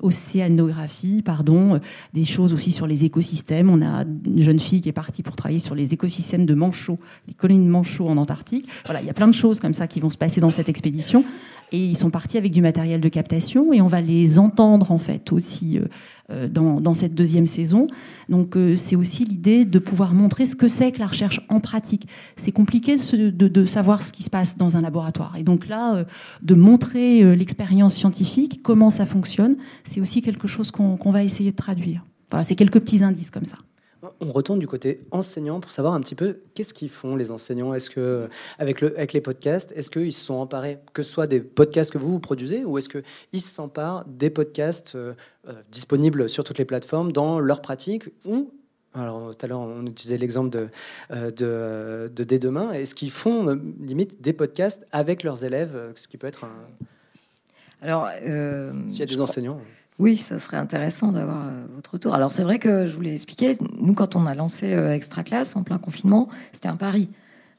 océanographie, 0.02 1.22
pardon, 1.22 1.80
des 2.12 2.24
choses 2.24 2.52
aussi 2.52 2.72
sur 2.72 2.86
les 2.86 3.04
écosystèmes. 3.04 3.70
On 3.70 3.82
a 3.82 4.04
une 4.26 4.42
jeune 4.42 4.60
fille 4.60 4.80
qui 4.80 4.88
est 4.88 4.92
partie 4.92 5.22
pour 5.22 5.36
travailler 5.36 5.58
sur 5.58 5.74
les 5.74 5.92
écosystèmes 5.92 6.46
de 6.46 6.54
Manchot, 6.54 6.98
les 7.28 7.34
collines 7.34 7.68
Manchot 7.68 8.08
en 8.08 8.16
Antarctique. 8.16 8.66
Voilà, 8.84 9.00
il 9.00 9.06
y 9.06 9.10
a 9.10 9.14
plein 9.14 9.28
de 9.28 9.32
choses 9.32 9.60
comme 9.60 9.74
ça 9.74 9.86
qui 9.86 10.00
vont 10.00 10.10
se 10.10 10.18
passer 10.18 10.40
dans 10.40 10.50
cette 10.50 10.68
expédition. 10.68 11.24
Et 11.72 11.78
ils 11.78 11.96
sont 11.96 12.10
partis 12.10 12.38
avec 12.38 12.52
du 12.52 12.60
matériel 12.60 13.00
de 13.00 13.08
captation 13.08 13.72
et 13.72 13.80
on 13.80 13.88
va 13.88 14.00
les 14.00 14.38
entendre 14.38 14.92
en 14.92 14.98
fait 14.98 15.32
aussi 15.32 15.80
euh, 16.30 16.48
dans, 16.48 16.94
cette 16.94 17.14
deuxième 17.14 17.46
saison. 17.46 17.86
Donc 18.30 18.56
euh, 18.56 18.76
c'est 18.76 18.96
aussi 18.96 19.24
l'idée 19.24 19.64
de 19.64 19.78
pouvoir 19.78 20.14
montrer 20.14 20.46
ce 20.46 20.56
que 20.56 20.68
c'est 20.68 20.92
que 20.92 21.00
la 21.00 21.08
recherche 21.08 21.40
en 21.48 21.60
pratique. 21.60 22.06
C'est 22.36 22.52
compliqué 22.52 22.96
de, 22.96 23.64
savoir 23.64 24.02
ce 24.02 24.12
qui 24.14 24.22
se 24.22 24.30
passe 24.30 24.56
dans 24.56 24.76
un 24.76 24.80
laboratoire. 24.80 25.36
Et 25.36 25.42
donc 25.42 25.66
là, 25.68 25.96
euh, 25.96 26.04
de 26.42 26.54
montrer 26.54 27.36
l'expérience 27.36 27.94
scientifique, 27.94 28.62
comment 28.62 28.90
ça 28.90 29.06
fonctionne, 29.06 29.56
c'est 29.84 30.00
aussi 30.00 30.22
quelque 30.22 30.48
chose 30.48 30.70
qu'on 30.70 31.10
va 31.10 31.24
essayer 31.24 31.50
de 31.50 31.56
traduire. 31.56 32.04
Voilà, 32.30 32.44
c'est 32.44 32.54
quelques 32.54 32.80
petits 32.80 33.02
indices 33.02 33.30
comme 33.30 33.44
ça. 33.44 33.58
On 34.20 34.32
retourne 34.32 34.58
du 34.58 34.66
côté 34.66 35.00
enseignant 35.10 35.60
pour 35.60 35.70
savoir 35.70 35.94
un 35.94 36.00
petit 36.00 36.14
peu 36.14 36.40
qu'est-ce 36.54 36.74
qu'ils 36.74 36.90
font 36.90 37.16
les 37.16 37.30
enseignants. 37.30 37.74
Est-ce 37.74 37.90
que 37.90 38.28
avec, 38.58 38.80
le, 38.80 38.94
avec 38.96 39.12
les 39.12 39.20
podcasts, 39.20 39.72
est-ce 39.72 39.90
qu'ils 39.90 40.12
se 40.12 40.24
sont 40.24 40.34
emparés 40.34 40.78
que 40.92 41.02
ce 41.02 41.10
soit 41.10 41.26
des 41.26 41.40
podcasts 41.40 41.90
que 41.92 41.98
vous 41.98 42.12
vous 42.12 42.20
produisez 42.20 42.64
ou 42.64 42.78
est-ce 42.78 42.88
qu'ils 42.88 43.40
s'emparent 43.40 44.04
des 44.06 44.30
podcasts 44.30 44.94
euh, 44.94 45.14
euh, 45.48 45.52
disponibles 45.70 46.28
sur 46.28 46.44
toutes 46.44 46.58
les 46.58 46.64
plateformes 46.64 47.12
dans 47.12 47.40
leur 47.40 47.62
pratique 47.62 48.04
ou 48.26 48.50
alors 48.94 49.34
tout 49.36 49.44
à 49.44 49.48
l'heure 49.48 49.60
on 49.60 49.86
utilisait 49.86 50.18
l'exemple 50.18 50.50
de, 50.50 50.68
euh, 51.10 51.30
de, 51.30 52.12
de 52.14 52.24
dès 52.24 52.38
demain. 52.38 52.72
Est-ce 52.72 52.94
qu'ils 52.94 53.10
font 53.10 53.60
limite 53.80 54.22
des 54.22 54.32
podcasts 54.32 54.86
avec 54.92 55.22
leurs 55.22 55.44
élèves, 55.44 55.92
ce 55.94 56.08
qui 56.08 56.16
peut 56.16 56.26
être 56.26 56.44
un... 56.44 56.52
Alors, 57.82 58.08
s'il 58.88 58.98
y 58.98 59.02
a 59.02 59.06
des 59.06 59.20
enseignants. 59.20 59.60
Oui, 60.00 60.16
ça 60.16 60.40
serait 60.40 60.56
intéressant 60.56 61.12
d'avoir 61.12 61.46
euh, 61.46 61.64
votre 61.76 61.92
retour. 61.92 62.14
Alors 62.14 62.30
c'est 62.32 62.42
vrai 62.42 62.58
que 62.58 62.86
je 62.86 62.94
voulais 62.96 63.12
expliquer, 63.12 63.56
nous 63.78 63.94
quand 63.94 64.16
on 64.16 64.26
a 64.26 64.34
lancé 64.34 64.72
euh, 64.72 64.92
Extra 64.92 65.22
Classe 65.22 65.54
en 65.54 65.62
plein 65.62 65.78
confinement, 65.78 66.28
c'était 66.52 66.68
un 66.68 66.76
pari. 66.76 67.10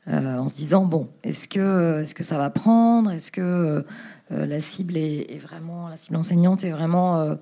Euh, 0.07 0.37
en 0.37 0.47
se 0.47 0.55
disant, 0.55 0.85
bon, 0.85 1.07
est-ce 1.23 1.47
que, 1.47 2.01
est 2.01 2.03
-ce 2.03 2.13
que 2.13 2.23
ça 2.23 2.37
va 2.37 2.51
prendre? 2.51 3.09
Est-ce 3.09 3.31
que 3.31 3.83
la 4.29 4.61
cible 4.61 4.97
est, 4.97 5.39
vraiment, 5.39 5.89
la 5.89 5.97
cible 5.97 6.15
enseignante 6.17 6.63
est 6.63 6.69
vraiment 6.69 7.35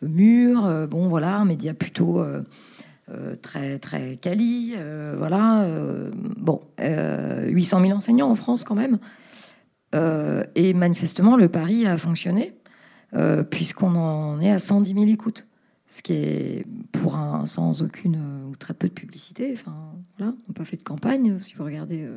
mûre? 0.00 0.86
Bon, 0.88 1.08
voilà, 1.08 1.38
un 1.38 1.44
média 1.44 1.74
plutôt 1.74 2.24
très, 3.42 3.78
très 3.78 4.16
quali. 4.16 4.74
voilà, 5.16 5.66
bon, 6.36 6.60
800 6.78 7.80
000 7.80 7.92
enseignants 7.92 8.30
en 8.30 8.34
France 8.34 8.64
quand 8.64 8.74
même. 8.74 8.98
et 10.54 10.74
manifestement, 10.74 11.36
le 11.36 11.48
pari 11.48 11.86
a 11.86 11.96
fonctionné. 11.96 12.54
Euh, 13.16 13.44
puisqu'on 13.44 13.94
en 13.94 14.40
est 14.40 14.50
à 14.50 14.58
110 14.58 14.92
000 14.92 15.06
écoutes. 15.06 15.46
ce 15.86 16.02
qui 16.02 16.14
est 16.14 16.66
pour 16.90 17.16
un 17.16 17.46
sans 17.46 17.82
aucune 17.82 18.18
ou 18.48 18.56
très 18.56 18.74
peu 18.74 18.88
de 18.88 18.92
publicité. 18.92 19.52
Enfin, 19.54 19.94
voilà, 20.18 20.32
on 20.32 20.52
n'a 20.52 20.54
pas 20.54 20.64
fait 20.64 20.76
de 20.76 20.82
campagne 20.82 21.38
si 21.40 21.54
vous 21.54 21.64
regardez. 21.64 22.08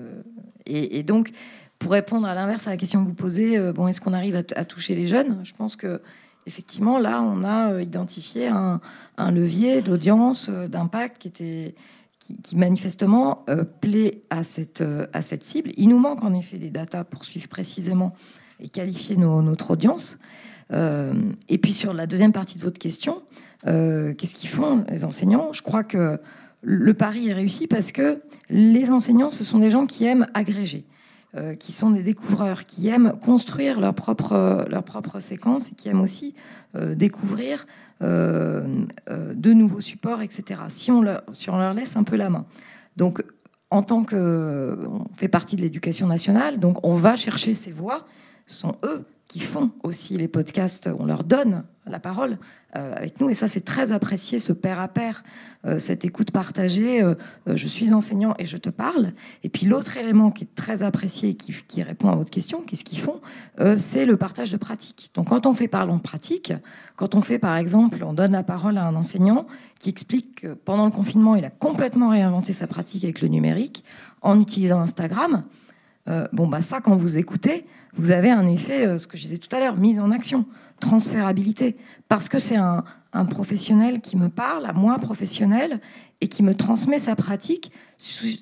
et, 0.65 1.04
donc, 1.04 1.32
pour 1.78 1.91
répondre 1.91 2.26
à 2.26 2.34
l'inverse 2.34 2.65
à 2.65 2.71
la 2.71 2.78
question 2.78 3.04
que 3.04 3.10
vous 3.10 3.15
posez, 3.15 3.71
bon, 3.73 3.88
est-ce 3.88 4.02
qu'on 4.02 4.13
arrive 4.13 4.36
à, 4.36 4.43
à, 4.56 4.65
toucher 4.65 4.95
les 4.95 5.08
jeunes? 5.08 5.41
Je 5.43 5.54
pense 5.54 5.76
que 5.76 6.02
effectivement, 6.48 6.98
là, 6.98 7.22
on 7.22 7.44
a 7.44 7.82
identifié 7.82 8.48
un, 8.48 8.82
un 9.18 9.32
levier 9.32 9.82
d'audience, 9.82 10.50
d'impact 10.50 11.22
qui 11.22 11.28
était 11.28 11.76
qui, 12.44 12.56
manifestement 12.56 13.46
euh, 13.50 13.64
plaît 13.64 14.24
à 14.30 14.44
cette, 14.44 14.82
euh, 14.82 15.08
à 15.14 15.22
cette 15.22 15.44
cible. 15.44 15.72
Il 15.78 15.90
nous 15.90 16.00
manque 16.00 16.24
en 16.24 16.34
effet 16.34 16.58
des 16.58 16.70
datas 16.70 17.04
pour 17.04 17.26
suivre 17.26 17.48
précisément 17.48 18.14
et 18.60 18.70
qualifier 18.70 19.16
notre 19.18 19.72
audience. 19.72 20.18
Euh, 20.74 21.14
et 21.48 21.58
puis 21.58 21.74
sur 21.74 21.94
la 21.94 22.08
deuxième 22.08 22.34
partie 22.34 22.58
de 22.58 22.64
votre 22.64 22.80
question, 22.80 23.22
qu'est-ce 23.64 24.34
qu'ils 24.34 24.50
font 24.50 24.86
les 24.90 25.04
enseignants? 25.04 25.52
Je 25.52 25.62
crois 25.62 25.84
que 25.84 26.20
le 26.62 26.94
pari 26.94 27.28
est 27.28 27.34
réussi 27.34 27.68
parce 27.68 27.92
que 27.92 28.22
les 28.50 28.90
enseignants, 28.92 29.30
ce 29.30 29.44
sont 29.44 29.60
des 29.60 29.70
gens 29.70 29.86
qui 29.86 30.06
aiment 30.06 30.26
agréger. 30.34 30.86
Qui 31.60 31.72
sont 31.72 31.92
des 31.92 32.02
découvreurs, 32.02 32.66
qui 32.66 32.88
aiment 32.88 33.13
construire 33.24 33.80
leur 33.80 33.94
propre, 33.94 34.66
leur 34.70 34.84
propre 34.84 35.20
séquence 35.20 35.72
et 35.72 35.76
qui 35.76 35.88
aiment 35.90 36.02
aussi 36.02 36.34
découvrir 36.74 37.68
euh, 38.04 38.86
euh, 39.10 39.34
de 39.34 39.54
nouveaux 39.54 39.82
supports, 39.82 40.22
etc. 40.22 40.62
Si 40.70 40.92
on, 40.92 41.02
leur, 41.02 41.24
si 41.34 41.50
on 41.50 41.58
leur 41.58 41.74
laisse 41.74 41.98
un 41.98 42.04
peu 42.04 42.16
la 42.16 42.30
main. 42.30 42.46
Donc, 42.96 43.24
en 43.72 43.82
tant 43.82 44.04
que 44.04 44.78
on 44.88 45.04
fait 45.16 45.28
partie 45.28 45.56
de 45.56 45.62
l'éducation 45.62 46.06
nationale, 46.06 46.60
donc 46.60 46.78
on 46.86 46.94
va 46.94 47.16
chercher 47.16 47.56
ces 47.56 47.72
voix. 47.72 48.06
Sont 48.48 48.76
eux 48.84 49.06
qui 49.28 49.40
font 49.40 49.72
aussi 49.84 50.18
les 50.18 50.28
podcasts. 50.28 50.90
On 51.00 51.06
leur 51.06 51.24
donne 51.24 51.64
la 51.86 52.00
parole 52.00 52.38
euh, 52.76 52.94
avec 52.96 53.20
nous. 53.20 53.30
Et 53.30 53.34
ça, 53.34 53.48
c'est 53.48 53.62
très 53.62 53.92
apprécié, 53.92 54.40
ce 54.40 54.54
pair 54.54 54.80
à 54.80 54.88
pair, 54.88 55.24
euh, 55.66 55.80
cette 55.80 56.06
écoute 56.06 56.32
partagée. 56.32 57.02
Euh, 57.02 57.16
je 57.48 57.68
suis 57.68 57.94
enseignant 57.94 58.36
et 58.40 58.46
je 58.46 58.58
te 58.58 58.70
parle. 58.70 59.14
Et 59.44 59.50
puis 59.50 59.66
l'autre 59.66 59.98
élément 59.98 60.32
qui 60.32 60.44
est 60.44 60.56
très 60.56 60.84
apprécié 60.84 61.30
et 61.30 61.36
qui, 61.36 61.54
qui 61.68 61.84
répond 61.84 62.10
à 62.10 62.16
votre 62.16 62.30
question, 62.30 62.62
qu'est-ce 62.62 62.84
qu'ils 62.84 63.00
font 63.00 63.22
C'est 63.78 64.06
le 64.06 64.18
partage 64.18 64.52
de 64.52 64.58
pratiques. 64.58 65.12
Donc 65.14 65.30
quand 65.30 65.46
on 65.46 65.54
fait 65.54 65.68
parlons 65.68 65.98
de 65.98 66.02
pratique, 66.02 66.54
quand 66.96 67.16
on 67.16 67.22
fait 67.22 67.40
par 67.40 67.58
exemple, 67.58 68.04
on 68.04 68.14
donne 68.14 68.34
la 68.34 68.44
parole 68.44 68.78
à 68.78 68.86
un 68.86 68.96
enseignant 68.96 69.48
qui 69.80 69.90
explique 69.90 70.42
que 70.42 70.54
pendant 70.54 70.86
le 70.86 70.92
confinement, 70.92 71.36
il 71.36 71.46
a 71.46 71.50
complètement 71.50 72.10
réinventé 72.10 72.54
sa 72.54 72.68
pratique 72.68 73.04
avec 73.04 73.22
le 73.22 73.28
numérique 73.28 73.84
en 74.22 74.40
utilisant 74.40 74.80
Instagram. 74.80 75.44
Bon, 76.32 76.48
bah 76.48 76.62
ça, 76.62 76.80
quand 76.80 76.96
vous 76.96 77.17
écoutez, 77.17 77.65
vous 77.98 78.12
avez 78.12 78.30
un 78.30 78.48
effet, 78.48 78.98
ce 79.00 79.08
que 79.08 79.17
je 79.17 79.24
disais 79.24 79.38
tout 79.38 79.54
à 79.56 79.60
l'heure, 79.60 79.76
mise 79.76 80.00
en 80.00 80.12
action 80.12 80.46
transférabilité, 80.80 81.78
parce 82.08 82.30
que 82.30 82.39
c'est 82.39 82.58
un, 82.58 82.84
professionnel 83.32 84.00
qui 84.00 84.15
me 84.15 84.30
parle, 84.30 84.67
à 84.67 84.74
moi 84.74 85.00
professionnel, 85.00 85.80
et 86.22 86.28
qui 86.28 86.43
me 86.43 86.54
transmet 86.54 87.00
sa 87.00 87.15
pratique 87.15 87.72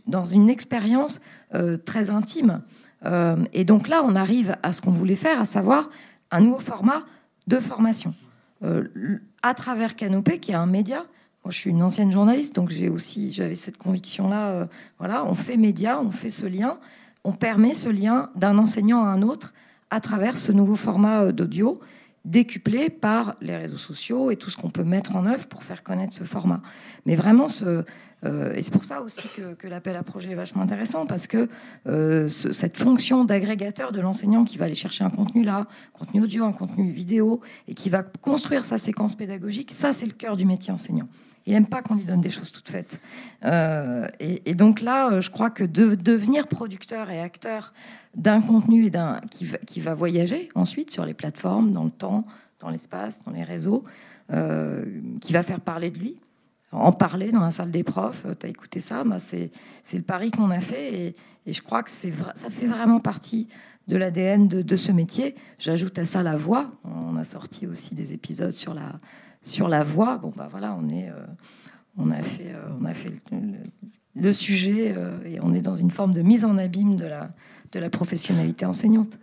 dans 0.06 0.25
une 0.25 0.49
expérience 0.49 1.21
euh, 1.54 1.78
très 1.78 2.10
intime. 2.10 2.62
Euh, 3.06 3.38
et 3.54 3.63
donc 3.63 3.88
là, 3.88 4.01
on 4.04 4.15
arrive 4.15 4.58
à 4.63 4.73
ce 4.73 4.82
qu'on 4.82 4.91
voulait 4.91 5.15
faire, 5.15 5.39
à 5.39 5.45
savoir 5.45 5.89
un 6.30 6.41
nouveau 6.41 6.60
format 6.60 7.06
de 7.47 7.58
formation. 7.60 8.13
Euh, 8.63 8.89
à 9.43 9.54
travers 9.54 9.95
Canopé, 9.95 10.39
qui 10.39 10.51
est 10.51 10.56
un 10.56 10.65
média, 10.65 11.06
moi 11.45 11.51
je 11.51 11.58
suis 11.58 11.69
une 11.69 11.82
ancienne 11.82 12.12
journaliste, 12.12 12.54
donc 12.54 12.69
j'ai 12.69 12.89
aussi 12.89 13.32
j'avais 13.32 13.56
cette 13.56 13.78
conviction-là. 13.78 14.67
voilà, 14.99 15.25
on 15.25 15.36
fait 15.36 15.56
média, 15.56 16.01
on 16.01 16.12
fait 16.12 16.32
ce 16.32 16.45
lien, 16.45 16.80
on 17.25 17.33
permet 17.33 17.73
ce 17.73 17.89
lien 17.89 18.29
d'un 18.35 18.57
enseignant 18.57 19.03
à 19.03 19.07
un 19.07 19.21
autre 19.21 19.53
à 19.89 19.99
travers 19.99 20.38
ce 20.38 20.51
nouveau 20.51 20.75
format 20.75 21.31
d'audio 21.31 21.81
décuplé 22.23 22.89
par 22.89 23.35
les 23.41 23.55
réseaux 23.55 23.77
sociaux 23.77 24.31
et 24.31 24.35
tout 24.35 24.49
ce 24.49 24.57
qu'on 24.57 24.69
peut 24.69 24.83
mettre 24.83 25.15
en 25.15 25.25
œuvre 25.25 25.47
pour 25.47 25.63
faire 25.63 25.83
connaître 25.83 26.13
ce 26.13 26.23
format. 26.23 26.61
Mais 27.05 27.15
vraiment, 27.15 27.49
ce, 27.49 27.83
euh, 28.25 28.53
et 28.55 28.61
c'est 28.61 28.71
pour 28.71 28.83
ça 28.83 29.01
aussi 29.01 29.27
que, 29.35 29.67
l'appel 29.67 29.95
à 29.95 30.03
projet 30.03 30.31
est 30.31 30.35
vachement 30.35 30.63
intéressant, 30.63 31.05
parce 31.05 31.27
que 31.27 31.47
euh, 31.88 32.27
cette 32.27 32.77
fonction 32.77 33.25
d'agrégateur 33.25 33.91
de 33.91 34.01
l'enseignant 34.01 34.43
qui 34.43 34.57
va 34.57 34.65
aller 34.65 34.75
chercher 34.75 35.03
un 35.03 35.09
contenu 35.09 35.43
là, 35.43 35.59
un 35.59 35.97
contenu 35.99 36.23
audio, 36.23 36.45
un 36.45 36.51
contenu 36.51 36.91
vidéo, 36.91 37.41
et 37.67 37.75
qui 37.75 37.89
va 37.89 38.03
construire 38.03 38.65
sa 38.65 38.77
séquence 38.77 39.15
pédagogique, 39.15 39.71
ça 39.71 39.93
c'est 39.93 40.07
le 40.07 40.13
cœur 40.13 40.35
du 40.35 40.45
métier 40.45 40.73
enseignant. 40.73 41.07
Il 41.45 41.53
n'aime 41.53 41.67
pas 41.67 41.81
qu'on 41.81 41.95
lui 41.95 42.05
donne 42.05 42.21
des 42.21 42.31
choses 42.31 42.51
toutes 42.51 42.69
faites. 42.69 42.99
Euh, 43.43 44.08
et, 44.19 44.55
donc 44.55 44.81
là, 44.81 45.19
je 45.19 45.29
crois 45.29 45.51
que 45.51 45.63
de, 45.63 45.93
devenir 45.93 46.47
producteur 46.47 47.12
et 47.12 47.19
acteur 47.19 47.73
d'un 48.15 48.41
contenu 48.41 48.86
et 48.86 48.89
d'un 48.89 49.21
qui, 49.29 49.47
qui 49.67 49.79
va 49.79 49.93
voyager 49.93 50.49
ensuite 50.55 50.91
sur 50.91 51.05
les 51.05 51.13
plateformes, 51.13 51.71
dans 51.71 51.84
le 51.84 51.91
temps, 51.91 52.25
dans 52.60 52.69
l'espace, 52.69 53.23
dans 53.25 53.31
les 53.31 53.43
réseaux, 53.43 53.84
euh, 54.31 54.86
qui 55.21 55.34
va 55.34 55.43
faire 55.43 55.62
parler 55.62 55.91
de 55.91 55.99
lui, 55.99 56.17
en 56.71 56.91
parler 56.91 57.31
dans 57.31 57.41
la 57.41 57.51
salle 57.51 57.69
des 57.69 57.84
profs. 57.84 58.25
Euh, 58.25 58.34
tu 58.39 58.47
as 58.47 58.49
écouté 58.49 58.79
ça 58.79 59.03
bah 59.03 59.19
C'est 59.19 59.51
le 59.93 60.01
pari 60.01 60.31
qu'on 60.31 60.49
a 60.49 60.60
fait 60.60 60.93
et, 60.93 61.15
et 61.45 61.53
je 61.53 61.62
crois 61.62 61.84
que 61.84 61.91
ça 61.91 62.49
fait 62.49 62.65
vraiment 62.65 62.99
partie 62.99 63.47
de 63.88 63.97
l'ADN 63.97 64.47
de, 64.47 64.63
de, 64.63 64.75
ce 64.75 64.91
métier. 64.91 65.36
J'ajoute 65.60 65.99
à 65.99 66.05
ça 66.05 66.23
la 66.23 66.36
voix. 66.36 66.71
On 66.84 67.17
a 67.17 67.23
sorti 67.23 67.67
aussi 67.67 67.93
des 67.93 68.13
épisodes 68.13 68.51
sur 68.51 68.73
la, 68.73 68.93
sur 69.45 69.67
la 69.67 69.84
voix. 69.84 70.17
Bon, 70.17 70.31
bah 70.36 70.47
voilà, 70.49 70.77
on, 70.79 70.89
est, 70.89 71.10
euh, 71.10 71.25
on 71.97 72.12
a 72.12 72.21
fait, 72.21 72.53
on 72.79 72.86
a 72.86 72.93
fait 72.93 73.13
le, 74.15 74.34
sujet 74.34 74.95
et 75.25 75.39
on 75.41 75.53
est 75.53 75.62
dans 75.62 75.75
une 75.75 75.91
forme 75.91 76.13
de 76.13 76.21
mise 76.21 76.45
en 76.45 76.58
abîme 76.58 76.95
de 76.97 77.05
la, 77.05 77.31
de 77.75 77.79
la 77.79 77.89
professionnalité 77.89 78.65
enseignante. 78.65 79.17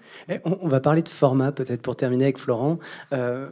On, 0.44 0.68
va 0.68 0.80
parler 0.80 1.02
de 1.02 1.08
format 1.08 1.52
peut-être 1.52 1.82
pour 1.82 1.96
terminer 1.96 2.24
avec 2.24 2.38
Florent. 2.38 2.78
Euh, 3.12 3.48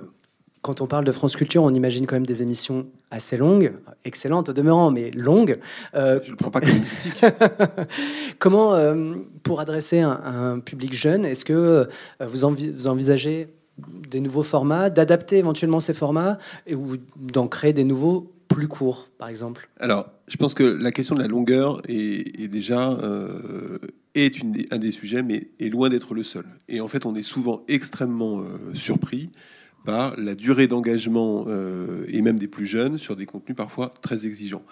quand 0.62 0.82
on 0.82 0.86
parle 0.86 1.06
de 1.06 1.12
France 1.12 1.36
Culture, 1.36 1.62
on 1.62 1.72
imagine 1.72 2.06
quand 2.06 2.16
même 2.16 2.26
des 2.26 2.42
émissions 2.42 2.86
assez 3.10 3.38
longues, 3.38 3.72
excellentes 4.04 4.50
au 4.50 4.52
demeurant, 4.52 4.90
mais 4.90 5.10
longues. 5.10 5.54
Euh, 5.94 6.20
Je 6.22 6.26
ne 6.26 6.30
le 6.32 6.36
prends 6.36 6.50
pas 6.50 6.60
comme 6.60 6.68
une 6.68 6.84
critique. 6.84 7.24
Comment, 8.38 8.74
euh, 8.74 9.14
pour 9.42 9.60
adresser 9.60 10.00
un, 10.00 10.20
un 10.22 10.60
public 10.60 10.92
jeune, 10.92 11.24
est-ce 11.24 11.46
que 11.46 11.88
vous, 12.20 12.44
envisagez 12.44 13.48
des 14.08 14.20
nouveaux 14.20 14.42
formats, 14.42 14.90
d'adapter 14.90 15.38
éventuellement 15.38 15.80
ces 15.80 15.94
formats 15.94 16.38
ou 16.70 16.96
d'en 17.16 17.48
créer 17.48 17.72
des 17.72 17.84
nouveaux 17.84 18.32
plus 18.48 18.68
courts, 18.68 19.08
par 19.18 19.28
exemple 19.28 19.68
Alors, 19.78 20.10
je 20.26 20.36
pense 20.36 20.54
que 20.54 20.64
la 20.64 20.90
question 20.90 21.14
de 21.14 21.20
la 21.20 21.28
longueur 21.28 21.80
est, 21.88 22.48
déjà 22.48 22.98
est 24.14 24.38
une, 24.38 24.56
un 24.70 24.78
des 24.78 24.90
sujets, 24.90 25.22
mais 25.22 25.48
est 25.60 25.68
loin 25.68 25.88
d'être 25.88 26.14
le 26.14 26.22
seul. 26.22 26.44
Et 26.68 26.80
en 26.80 26.88
fait, 26.88 27.06
on 27.06 27.14
est 27.14 27.22
souvent 27.22 27.62
extrêmement 27.68 28.40
euh, 28.40 28.74
surpris 28.74 29.30
par 29.84 30.14
la 30.18 30.34
durée 30.34 30.66
d'engagement 30.66 31.44
euh, 31.48 32.04
et 32.08 32.20
même 32.22 32.38
des 32.38 32.48
plus 32.48 32.66
jeunes 32.66 32.98
sur 32.98 33.16
des 33.16 33.26
contenus 33.26 33.56
parfois 33.56 33.92
très 34.02 34.26
exigeants. 34.26 34.62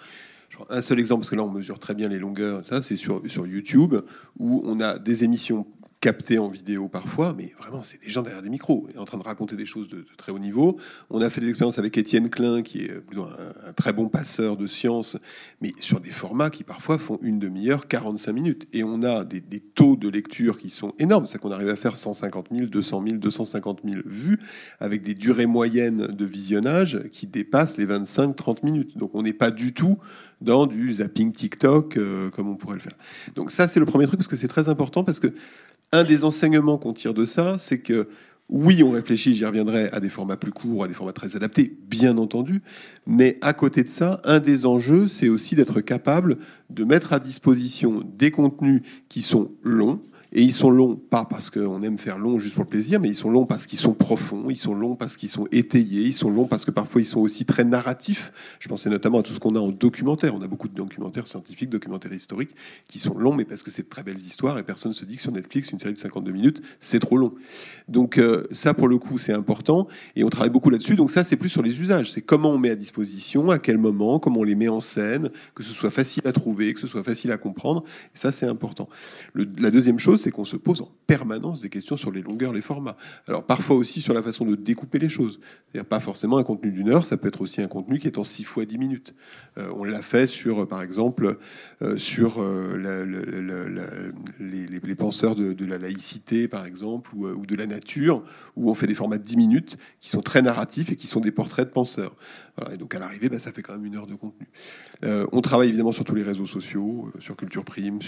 Un 0.69 0.81
seul 0.81 0.99
exemple, 0.99 1.21
parce 1.21 1.29
que 1.29 1.37
là 1.37 1.43
on 1.43 1.49
mesure 1.49 1.79
très 1.79 1.95
bien 1.95 2.09
les 2.09 2.19
longueurs, 2.19 2.65
ça 2.65 2.81
c'est 2.81 2.97
sur, 2.97 3.21
sur 3.27 3.47
YouTube, 3.47 3.95
où 4.39 4.61
on 4.65 4.81
a 4.81 4.99
des 4.99 5.23
émissions 5.23 5.65
capté 6.01 6.39
en 6.39 6.47
vidéo 6.47 6.87
parfois, 6.87 7.33
mais 7.37 7.53
vraiment, 7.59 7.83
c'est 7.83 8.01
des 8.01 8.09
gens 8.09 8.21
derrière 8.21 8.41
des 8.41 8.49
micros 8.49 8.87
en 8.97 9.03
train 9.03 9.17
de 9.17 9.23
raconter 9.23 9.57
des 9.57 9.65
choses 9.65 9.89
de, 9.89 10.05
très 10.17 10.31
haut 10.31 10.39
niveau. 10.39 10.77
On 11.09 11.21
a 11.21 11.29
fait 11.29 11.41
des 11.41 11.49
expériences 11.49 11.77
avec 11.77 11.97
Étienne 11.97 12.29
Klein, 12.29 12.61
qui 12.61 12.85
est 12.85 12.91
un, 12.91 13.73
très 13.73 13.91
bon 13.91 14.07
passeur 14.07 14.55
de 14.55 14.65
science, 14.65 15.17
mais 15.61 15.73
sur 15.81 15.99
des 15.99 16.11
formats 16.11 16.49
qui 16.49 16.63
parfois 16.63 16.97
font 16.97 17.17
une 17.21 17.37
demi-heure, 17.37 17.87
45 17.87 18.31
minutes. 18.31 18.67
Et 18.71 18.83
on 18.83 19.03
a 19.03 19.25
des, 19.25 19.41
taux 19.59 19.97
de 19.97 20.07
lecture 20.07 20.57
qui 20.57 20.69
sont 20.69 20.93
énormes. 20.99 21.25
C'est 21.25 21.37
qu'on 21.37 21.51
arrive 21.51 21.69
à 21.69 21.75
faire 21.75 21.95
150 21.95 22.47
000, 22.51 22.67
200 22.67 23.03
000, 23.03 23.17
250 23.17 23.81
000 23.83 24.01
vues, 24.05 24.39
avec 24.79 25.03
des 25.03 25.15
durées 25.15 25.47
moyennes 25.47 26.07
de 26.07 26.25
visionnage 26.25 27.01
qui 27.11 27.27
dépassent 27.27 27.77
les 27.77 27.85
25-30 27.85 28.63
minutes. 28.63 28.97
Donc 28.97 29.15
on 29.15 29.23
n'est 29.23 29.33
pas 29.33 29.51
du 29.51 29.73
tout 29.73 29.97
dans 30.41 30.65
du 30.65 30.93
zapping 30.93 31.33
TikTok 31.33 31.97
euh, 31.97 32.29
comme 32.29 32.47
on 32.47 32.55
pourrait 32.55 32.75
le 32.75 32.81
faire. 32.81 32.97
Donc 33.35 33.51
ça, 33.51 33.67
c'est 33.67 33.81
le 33.81 33.85
premier 33.85 34.05
truc, 34.05 34.19
parce 34.19 34.29
que 34.29 34.37
c'est 34.37 34.47
très 34.47 34.69
important, 34.69 35.03
parce 35.03 35.19
que 35.19 35.33
un 35.91 36.03
des 36.03 36.23
enseignements 36.23 36.77
qu'on 36.77 36.93
tire 36.93 37.13
de 37.13 37.25
ça, 37.25 37.57
c'est 37.59 37.79
que 37.79 38.07
oui, 38.49 38.81
on 38.81 38.91
réfléchit, 38.91 39.35
j'y 39.35 39.45
reviendrai, 39.45 39.89
à 39.91 39.99
des 39.99 40.09
formats 40.09 40.35
plus 40.35 40.51
courts, 40.51 40.83
à 40.83 40.87
des 40.87 40.95
formats 40.95 41.13
très 41.13 41.35
adaptés, 41.35 41.77
bien 41.87 42.17
entendu, 42.17 42.63
mais 43.05 43.37
à 43.41 43.53
côté 43.53 43.83
de 43.83 43.87
ça, 43.87 44.21
un 44.23 44.39
des 44.39 44.65
enjeux, 44.65 45.07
c'est 45.07 45.29
aussi 45.29 45.55
d'être 45.55 45.81
capable 45.81 46.37
de 46.71 46.83
mettre 46.83 47.13
à 47.13 47.19
disposition 47.19 48.03
des 48.17 48.31
contenus 48.31 48.81
qui 49.07 49.21
sont 49.21 49.51
longs, 49.61 50.01
et 50.31 50.43
ils 50.43 50.53
sont 50.53 50.69
longs, 50.69 50.95
pas 50.95 51.25
parce 51.25 51.49
qu'on 51.49 51.81
aime 51.81 51.97
faire 51.97 52.19
long 52.19 52.37
juste 52.37 52.53
pour 52.53 52.63
le 52.63 52.69
plaisir, 52.69 52.99
mais 52.99 53.09
ils 53.09 53.15
sont 53.15 53.31
longs 53.31 53.47
parce 53.47 53.65
qu'ils 53.65 53.79
sont 53.79 53.93
profonds, 53.93 54.49
ils 54.49 54.57
sont 54.57 54.75
longs 54.75 54.95
parce 54.95 55.17
qu'ils 55.17 55.29
sont 55.29 55.47
étayés, 55.51 56.03
ils 56.03 56.13
sont 56.13 56.29
longs 56.29 56.45
parce 56.45 56.65
que 56.65 56.71
parfois 56.71 57.01
ils 57.01 57.05
sont 57.05 57.19
aussi 57.19 57.45
très 57.45 57.63
narratifs. 57.63 58.31
Je 58.59 58.67
pensais 58.67 58.91
notamment 58.91 59.19
à 59.19 59.23
tout 59.23 59.33
ce 59.33 59.39
qu'on 59.39 59.55
a 59.55 59.59
en 59.59 59.69
documentaire. 59.69 60.35
On 60.35 60.41
a 60.43 60.47
beaucoup 60.47 60.67
de 60.67 60.75
documentaires 60.75 61.25
scientifiques, 61.25 61.71
documentaires 61.71 62.13
historiques, 62.13 62.51
qui 62.87 62.99
sont 62.99 63.17
longs, 63.17 63.33
mais 63.33 63.45
parce 63.45 63.63
que 63.63 63.71
c'est 63.71 63.83
de 63.83 63.89
très 63.89 64.03
belles 64.03 64.19
histoires 64.19 64.59
et 64.59 64.63
personne 64.63 64.91
ne 64.91 64.95
se 64.95 65.03
dit 65.03 65.15
que 65.15 65.21
sur 65.23 65.31
Netflix, 65.31 65.71
une 65.71 65.79
série 65.79 65.93
de 65.93 65.97
52 65.99 66.31
minutes, 66.31 66.61
c'est 66.79 66.99
trop 66.99 67.17
long. 67.17 67.33
Donc 67.87 68.19
euh, 68.19 68.45
ça, 68.51 68.75
pour 68.75 68.87
le 68.87 68.99
coup, 68.99 69.17
c'est 69.17 69.33
important 69.33 69.87
et 70.15 70.23
on 70.23 70.29
travaille 70.29 70.51
beaucoup 70.51 70.69
là-dessus. 70.69 70.95
Donc 70.95 71.09
ça, 71.09 71.23
c'est 71.23 71.37
plus 71.37 71.49
sur 71.49 71.63
les 71.63 71.81
usages. 71.81 72.11
C'est 72.11 72.21
comment 72.21 72.51
on 72.51 72.59
met 72.59 72.69
à 72.69 72.75
disposition, 72.75 73.49
à 73.49 73.57
quel 73.57 73.79
moment, 73.79 74.19
comment 74.19 74.41
on 74.41 74.43
les 74.43 74.55
met 74.55 74.67
en 74.67 74.81
scène, 74.81 75.31
que 75.55 75.63
ce 75.63 75.73
soit 75.73 75.89
facile 75.89 76.27
à 76.27 76.33
trouver, 76.33 76.75
que 76.75 76.79
ce 76.79 76.87
soit 76.87 77.03
facile 77.03 77.31
à 77.31 77.37
comprendre. 77.37 77.83
Et 78.13 78.17
ça, 78.19 78.31
c'est 78.31 78.45
important. 78.45 78.89
La 79.33 79.71
deuxième 79.71 79.97
chose, 79.97 80.18
c'est 80.19 80.31
qu'on 80.31 80.45
se 80.45 80.57
pose 80.57 80.81
en 80.81 80.91
permanence 81.07 81.61
des 81.61 81.69
questions 81.69 81.97
sur 81.97 82.11
les 82.11 82.21
longueurs, 82.21 82.53
les 82.53 82.61
formats. 82.61 82.97
Alors 83.27 83.45
parfois 83.45 83.75
aussi 83.75 84.01
sur 84.01 84.13
la 84.13 84.21
façon 84.21 84.45
de 84.45 84.55
découper 84.55 84.99
les 84.99 85.09
choses. 85.09 85.39
C'est-à-dire 85.71 85.87
pas 85.87 85.99
forcément 85.99 86.37
un 86.37 86.43
contenu 86.43 86.71
d'une 86.71 86.89
heure, 86.89 87.05
ça 87.05 87.17
peut 87.17 87.27
être 87.27 87.41
aussi 87.41 87.61
un 87.61 87.67
contenu 87.67 87.99
qui 87.99 88.07
est 88.07 88.17
en 88.17 88.23
6 88.23 88.43
fois 88.43 88.65
10 88.65 88.77
minutes. 88.77 89.15
Euh, 89.57 89.71
on 89.75 89.83
l'a 89.83 90.01
fait 90.01 90.27
sur, 90.27 90.67
par 90.67 90.81
exemple, 90.81 91.37
euh, 91.81 91.97
sur 91.97 92.37
euh, 92.39 92.77
les, 94.39 94.95
penseurs 94.95 95.35
de, 95.35 95.65
la 95.65 95.77
laïcité, 95.77 96.47
par 96.47 96.65
exemple, 96.65 97.11
ou, 97.15 97.45
de 97.45 97.55
la 97.55 97.65
nature, 97.65 98.23
où 98.55 98.69
on 98.69 98.73
fait 98.73 98.87
des 98.87 98.95
formats 98.95 99.17
de 99.17 99.23
10 99.23 99.37
minutes 99.37 99.77
qui 99.99 100.09
sont 100.09 100.21
très 100.21 100.41
narratifs 100.41 100.91
et 100.91 100.95
qui 100.95 101.07
sont 101.07 101.21
des 101.21 101.31
portraits 101.31 101.67
de 101.67 101.73
penseurs. 101.73 102.15
et 102.71 102.77
donc 102.77 102.93
à 102.95 102.99
l'arrivée, 102.99 103.29
bah, 103.29 103.39
ça 103.39 103.51
fait 103.51 103.61
quand 103.61 103.73
même 103.73 103.85
une 103.85 103.95
heure 103.95 104.07
de 104.07 104.15
contenu. 104.15 104.47
on 105.03 105.41
travaille 105.41 105.69
évidemment 105.69 105.91
sur 105.91 106.03
tous 106.03 106.15
les 106.15 106.23
réseaux 106.23 106.45
sociaux, 106.45 107.11
sur 107.19 107.35
Culture 107.35 107.63
Prime, 107.63 107.99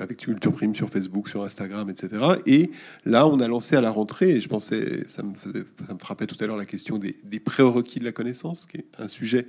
avec 0.00 0.18
Culture 0.18 0.52
Prime 0.52 0.74
sur 0.74 0.88
Facebook, 0.88 1.28
sur 1.28 1.44
Instagram, 1.44 1.59
etc. 1.64 2.24
Et 2.46 2.70
là, 3.04 3.26
on 3.26 3.40
a 3.40 3.48
lancé 3.48 3.76
à 3.76 3.80
la 3.80 3.90
rentrée, 3.90 4.30
et 4.30 4.40
je 4.40 4.48
pensais, 4.48 5.06
ça 5.08 5.22
me, 5.22 5.34
ça 5.86 5.94
me 5.94 5.98
frappait 5.98 6.26
tout 6.26 6.36
à 6.40 6.46
l'heure 6.46 6.56
la 6.56 6.66
question 6.66 6.98
des, 6.98 7.16
des 7.24 7.40
prérequis 7.40 7.98
de 7.98 8.04
la 8.04 8.12
connaissance, 8.12 8.66
qui 8.66 8.78
est 8.78 8.86
un 8.98 9.08
sujet 9.08 9.46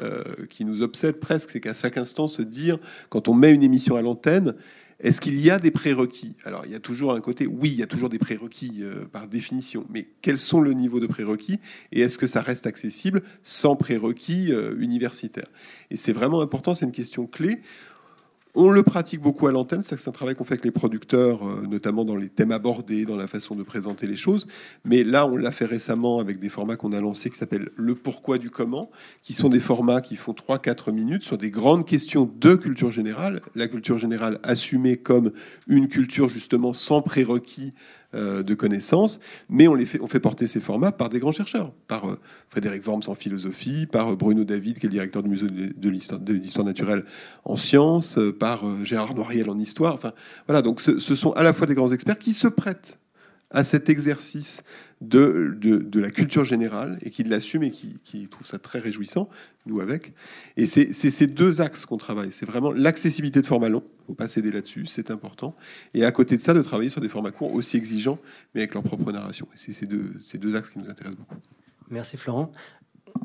euh, 0.00 0.22
qui 0.50 0.66
nous 0.66 0.82
obsède 0.82 1.20
presque, 1.20 1.50
c'est 1.50 1.60
qu'à 1.60 1.72
chaque 1.72 1.96
instant 1.96 2.28
se 2.28 2.42
dire, 2.42 2.78
quand 3.08 3.28
on 3.28 3.34
met 3.34 3.54
une 3.54 3.62
émission 3.62 3.96
à 3.96 4.02
l'antenne, 4.02 4.54
est-ce 5.00 5.20
qu'il 5.20 5.40
y 5.40 5.50
a 5.50 5.58
des 5.58 5.70
prérequis? 5.70 6.34
Alors, 6.44 6.64
il 6.66 6.72
y 6.72 6.74
a 6.74 6.80
toujours 6.80 7.14
un 7.14 7.20
côté, 7.20 7.46
oui, 7.46 7.70
il 7.70 7.78
y 7.78 7.82
a 7.82 7.86
toujours 7.86 8.10
des 8.10 8.18
prérequis 8.18 8.78
euh, 8.80 9.06
par 9.06 9.26
définition, 9.26 9.86
mais 9.88 10.08
quels 10.20 10.38
sont 10.38 10.60
le 10.60 10.74
niveau 10.74 11.00
de 11.00 11.06
prérequis? 11.06 11.60
Et 11.92 12.00
est-ce 12.00 12.18
que 12.18 12.26
ça 12.26 12.42
reste 12.42 12.66
accessible 12.66 13.22
sans 13.42 13.76
prérequis 13.76 14.52
euh, 14.52 14.76
universitaires 14.78 15.48
Et 15.90 15.96
c'est 15.96 16.12
vraiment 16.12 16.42
important, 16.42 16.74
c'est 16.74 16.86
une 16.86 16.92
question 16.92 17.26
clé. 17.26 17.60
On 18.58 18.70
le 18.70 18.82
pratique 18.82 19.20
beaucoup 19.20 19.46
à 19.48 19.52
l'antenne, 19.52 19.82
c'est 19.82 20.08
un 20.08 20.12
travail 20.12 20.34
qu'on 20.34 20.44
fait 20.44 20.54
avec 20.54 20.64
les 20.64 20.70
producteurs, 20.70 21.46
euh, 21.46 21.66
notamment 21.66 22.06
dans 22.06 22.16
les 22.16 22.30
thèmes 22.30 22.52
abordés, 22.52 23.04
dans 23.04 23.18
la 23.18 23.26
façon 23.26 23.54
de 23.54 23.62
présenter 23.62 24.06
les 24.06 24.16
choses. 24.16 24.46
Mais 24.86 25.04
là, 25.04 25.26
on 25.26 25.36
l'a 25.36 25.50
fait 25.50 25.66
récemment 25.66 26.20
avec 26.20 26.40
des 26.40 26.48
formats 26.48 26.76
qu'on 26.76 26.94
a 26.94 27.00
lancés 27.02 27.28
qui 27.28 27.36
s'appellent 27.36 27.68
Le 27.76 27.94
pourquoi 27.94 28.38
du 28.38 28.48
comment, 28.48 28.90
qui 29.20 29.34
sont 29.34 29.50
des 29.50 29.60
formats 29.60 30.00
qui 30.00 30.16
font 30.16 30.32
3-4 30.32 30.90
minutes 30.90 31.22
sur 31.22 31.36
des 31.36 31.50
grandes 31.50 31.84
questions 31.84 32.32
de 32.40 32.54
culture 32.54 32.90
générale. 32.90 33.42
La 33.56 33.68
culture 33.68 33.98
générale 33.98 34.38
assumée 34.42 34.96
comme 34.96 35.32
une 35.66 35.88
culture 35.88 36.30
justement 36.30 36.72
sans 36.72 37.02
prérequis 37.02 37.74
euh, 38.16 38.42
de 38.42 38.54
connaissances, 38.54 39.20
mais 39.48 39.68
on, 39.68 39.74
les 39.74 39.86
fait, 39.86 40.00
on 40.00 40.06
fait 40.06 40.20
porter 40.20 40.46
ces 40.46 40.60
formats 40.60 40.92
par 40.92 41.08
des 41.08 41.20
grands 41.20 41.32
chercheurs, 41.32 41.72
par 41.86 42.08
euh, 42.08 42.18
Frédéric 42.48 42.86
Worms 42.86 43.02
en 43.08 43.14
philosophie, 43.14 43.86
par 43.86 44.12
euh, 44.12 44.16
Bruno 44.16 44.44
David, 44.44 44.78
qui 44.78 44.86
est 44.86 44.88
le 44.88 44.92
directeur 44.92 45.22
du 45.22 45.28
musée 45.28 45.46
de, 45.46 45.88
l'histoire 45.88 46.66
naturelle 46.66 47.04
en 47.44 47.56
sciences, 47.56 48.18
par 48.40 48.64
Gérard 48.84 49.14
Noiriel 49.14 49.50
en 49.50 49.58
histoire. 49.58 49.94
Enfin, 49.94 50.12
voilà, 50.46 50.62
donc 50.62 50.80
ce, 50.80 50.98
ce 50.98 51.14
sont 51.14 51.32
à 51.32 51.42
la 51.42 51.52
fois 51.52 51.66
des 51.66 51.74
grands 51.74 51.92
experts 51.92 52.18
qui 52.18 52.32
se 52.32 52.48
prêtent 52.48 52.98
à 53.50 53.64
cet 53.64 53.88
exercice 53.88 54.64
de, 55.00 55.56
de, 55.60 56.00
la 56.00 56.10
culture 56.10 56.44
générale 56.44 56.98
et 57.02 57.10
qui 57.10 57.22
l'assume 57.22 57.62
et 57.62 57.70
qui, 57.70 58.28
trouve 58.28 58.46
ça 58.46 58.58
très 58.58 58.78
réjouissant, 58.78 59.28
nous 59.66 59.80
avec. 59.80 60.14
Et 60.56 60.66
c'est 60.66 60.92
ces 60.92 61.26
deux 61.26 61.60
axes 61.60 61.84
qu'on 61.84 61.98
travaille. 61.98 62.32
C'est 62.32 62.46
vraiment 62.46 62.72
l'accessibilité 62.72 63.42
de 63.42 63.46
formats 63.46 63.68
longs, 63.68 63.84
il 63.86 64.02
ne 64.02 64.06
faut 64.06 64.14
pas 64.14 64.28
céder 64.28 64.50
là-dessus, 64.50 64.86
c'est 64.86 65.10
important. 65.10 65.54
Et 65.94 66.04
à 66.04 66.12
côté 66.12 66.36
de 66.36 66.42
ça, 66.42 66.54
de 66.54 66.62
travailler 66.62 66.90
sur 66.90 67.00
des 67.00 67.08
formats 67.08 67.30
courts 67.30 67.54
aussi 67.54 67.76
exigeants, 67.76 68.18
mais 68.54 68.62
avec 68.62 68.74
leur 68.74 68.82
propre 68.82 69.12
narration. 69.12 69.46
C'est 69.54 69.72
ces 69.72 69.86
deux, 69.86 70.14
ces 70.20 70.38
deux 70.38 70.56
axes 70.56 70.70
qui 70.70 70.78
nous 70.78 70.88
intéressent 70.88 71.18
beaucoup. 71.18 71.36
Merci 71.90 72.16
Florent. 72.16 72.52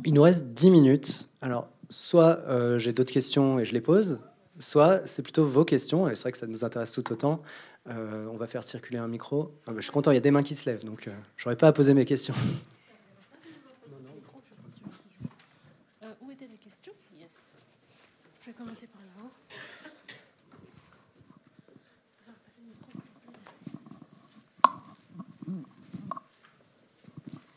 Il 0.06 0.14
nous 0.14 0.22
reste 0.22 0.48
10 0.54 0.72
minutes. 0.72 1.30
Alors, 1.42 1.70
soit 1.90 2.40
euh, 2.48 2.80
j'ai 2.80 2.94
d'autres 2.94 3.14
questions 3.14 3.60
et 3.60 3.66
je 3.66 3.74
les 3.74 3.82
pose, 3.82 4.20
soit 4.60 5.02
c'est 5.06 5.22
plutôt 5.22 5.46
vos 5.46 5.66
questions, 5.66 6.10
et 6.10 6.16
c'est 6.16 6.24
vrai 6.24 6.32
que 6.32 6.38
ça 6.38 6.48
nous 6.48 6.64
intéresse 6.64 6.92
tout 6.92 7.12
autant. 7.12 7.42
Euh, 7.90 8.28
on 8.32 8.38
va 8.38 8.46
faire 8.48 8.64
circuler 8.64 9.00
un 9.00 9.08
micro. 9.08 9.52
Ah 9.66 9.72
bah, 9.72 9.78
je 9.78 9.84
suis 9.84 9.92
content, 9.92 10.12
il 10.12 10.16
y 10.16 10.18
a 10.18 10.22
des 10.22 10.32
mains 10.32 10.44
qui 10.44 10.56
se 10.56 10.70
lèvent, 10.70 10.86
donc 10.86 11.08
euh, 11.08 11.12
j'aurais 11.38 11.56
pas 11.56 11.68
à 11.68 11.74
poser 11.74 11.94
mes 11.94 12.06
questions. 12.06 12.36
Euh, 16.04 16.08
où 16.22 16.32
étaient 16.32 16.48
les 16.48 16.58
questions? 16.58 16.94
Yes. 17.20 17.64
Je 18.42 18.48
vais 18.48 18.54
commencer 18.54 18.88
par 18.88 19.02
là-haut. 19.02 19.30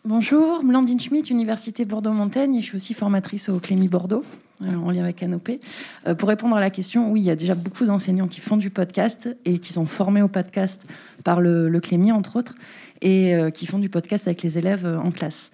Bonjour, 0.04 0.62
Blandine 0.62 1.00
Schmitt, 1.00 1.30
Université 1.30 1.86
Bordeaux-Montaigne, 1.86 2.56
et 2.56 2.60
je 2.60 2.66
suis 2.66 2.76
aussi 2.76 2.92
formatrice 2.92 3.48
au 3.48 3.58
Clémy 3.58 3.88
Bordeaux. 3.88 4.22
Euh, 4.64 4.76
en 4.76 4.90
lien 4.90 5.02
avec 5.02 5.16
Canopé. 5.16 5.60
Euh, 6.06 6.14
pour 6.14 6.28
répondre 6.28 6.56
à 6.56 6.60
la 6.60 6.70
question, 6.70 7.10
oui, 7.10 7.20
il 7.20 7.24
y 7.24 7.30
a 7.30 7.36
déjà 7.36 7.54
beaucoup 7.54 7.84
d'enseignants 7.84 8.28
qui 8.28 8.40
font 8.40 8.56
du 8.56 8.70
podcast 8.70 9.28
et 9.44 9.58
qui 9.58 9.72
sont 9.72 9.86
formés 9.86 10.22
au 10.22 10.28
podcast 10.28 10.80
par 11.24 11.40
le, 11.40 11.68
le 11.68 11.80
Clémy, 11.80 12.12
entre 12.12 12.36
autres, 12.36 12.54
et 13.00 13.34
euh, 13.34 13.50
qui 13.50 13.66
font 13.66 13.78
du 13.78 13.88
podcast 13.88 14.26
avec 14.26 14.42
les 14.42 14.58
élèves 14.58 14.86
en 14.86 15.10
classe. 15.10 15.50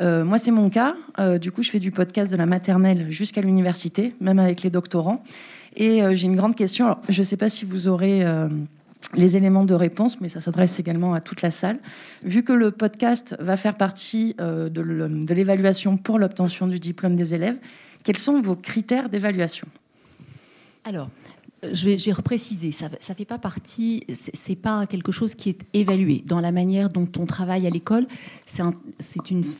moi, 0.00 0.38
c'est 0.38 0.50
mon 0.50 0.70
cas. 0.70 0.94
du 1.40 1.52
coup, 1.52 1.62
je 1.62 1.70
fais 1.70 1.80
du 1.80 1.90
podcast 1.90 2.30
de 2.32 2.36
la 2.36 2.46
maternelle 2.46 3.10
jusqu'à 3.10 3.40
l'université, 3.40 4.14
même 4.20 4.38
avec 4.38 4.62
les 4.62 4.70
doctorants. 4.70 5.22
Et 5.76 6.00
j'ai 6.14 6.26
une 6.26 6.36
grande 6.36 6.56
question. 6.56 6.96
je 7.08 7.20
ne 7.20 7.24
sais 7.24 7.36
pas 7.36 7.48
si 7.48 7.64
vous 7.64 7.88
aurez 7.88 8.24
les 9.14 9.36
éléments 9.36 9.64
de 9.64 9.74
réponse, 9.74 10.20
mais 10.20 10.28
ça 10.28 10.40
s'adresse 10.40 10.78
également 10.78 11.14
à 11.14 11.20
toute 11.20 11.42
la 11.42 11.50
salle. 11.50 11.78
Vu 12.22 12.42
que 12.42 12.52
le 12.52 12.70
podcast 12.70 13.36
va 13.40 13.56
faire 13.56 13.76
partie 13.76 14.34
de 14.38 15.34
l'évaluation 15.34 15.96
pour 15.96 16.18
l'obtention 16.18 16.66
du 16.66 16.78
diplôme 16.78 17.16
des 17.16 17.34
élèves, 17.34 17.58
quels 18.02 18.18
sont 18.18 18.40
vos 18.40 18.56
critères 18.56 19.08
d'évaluation? 19.08 19.66
Alors, 20.84 21.08
je 21.62 21.86
vais, 21.86 21.98
je 21.98 22.10
vais 22.10 22.72
ça 22.72 22.88
ne 22.88 23.14
fait 23.14 23.24
pas 23.24 23.38
partie, 23.38 24.04
c'est 24.08 24.56
pas 24.56 24.86
quelque 24.86 25.12
chose 25.12 25.34
qui 25.34 25.50
est 25.50 25.60
évalué. 25.74 26.22
Dans 26.26 26.40
la 26.40 26.52
manière 26.52 26.88
dont 26.88 27.08
on 27.18 27.26
travaille 27.26 27.66
à 27.66 27.70
l'école, 27.70 28.06
c'est 28.46 28.62
un, 28.62 28.74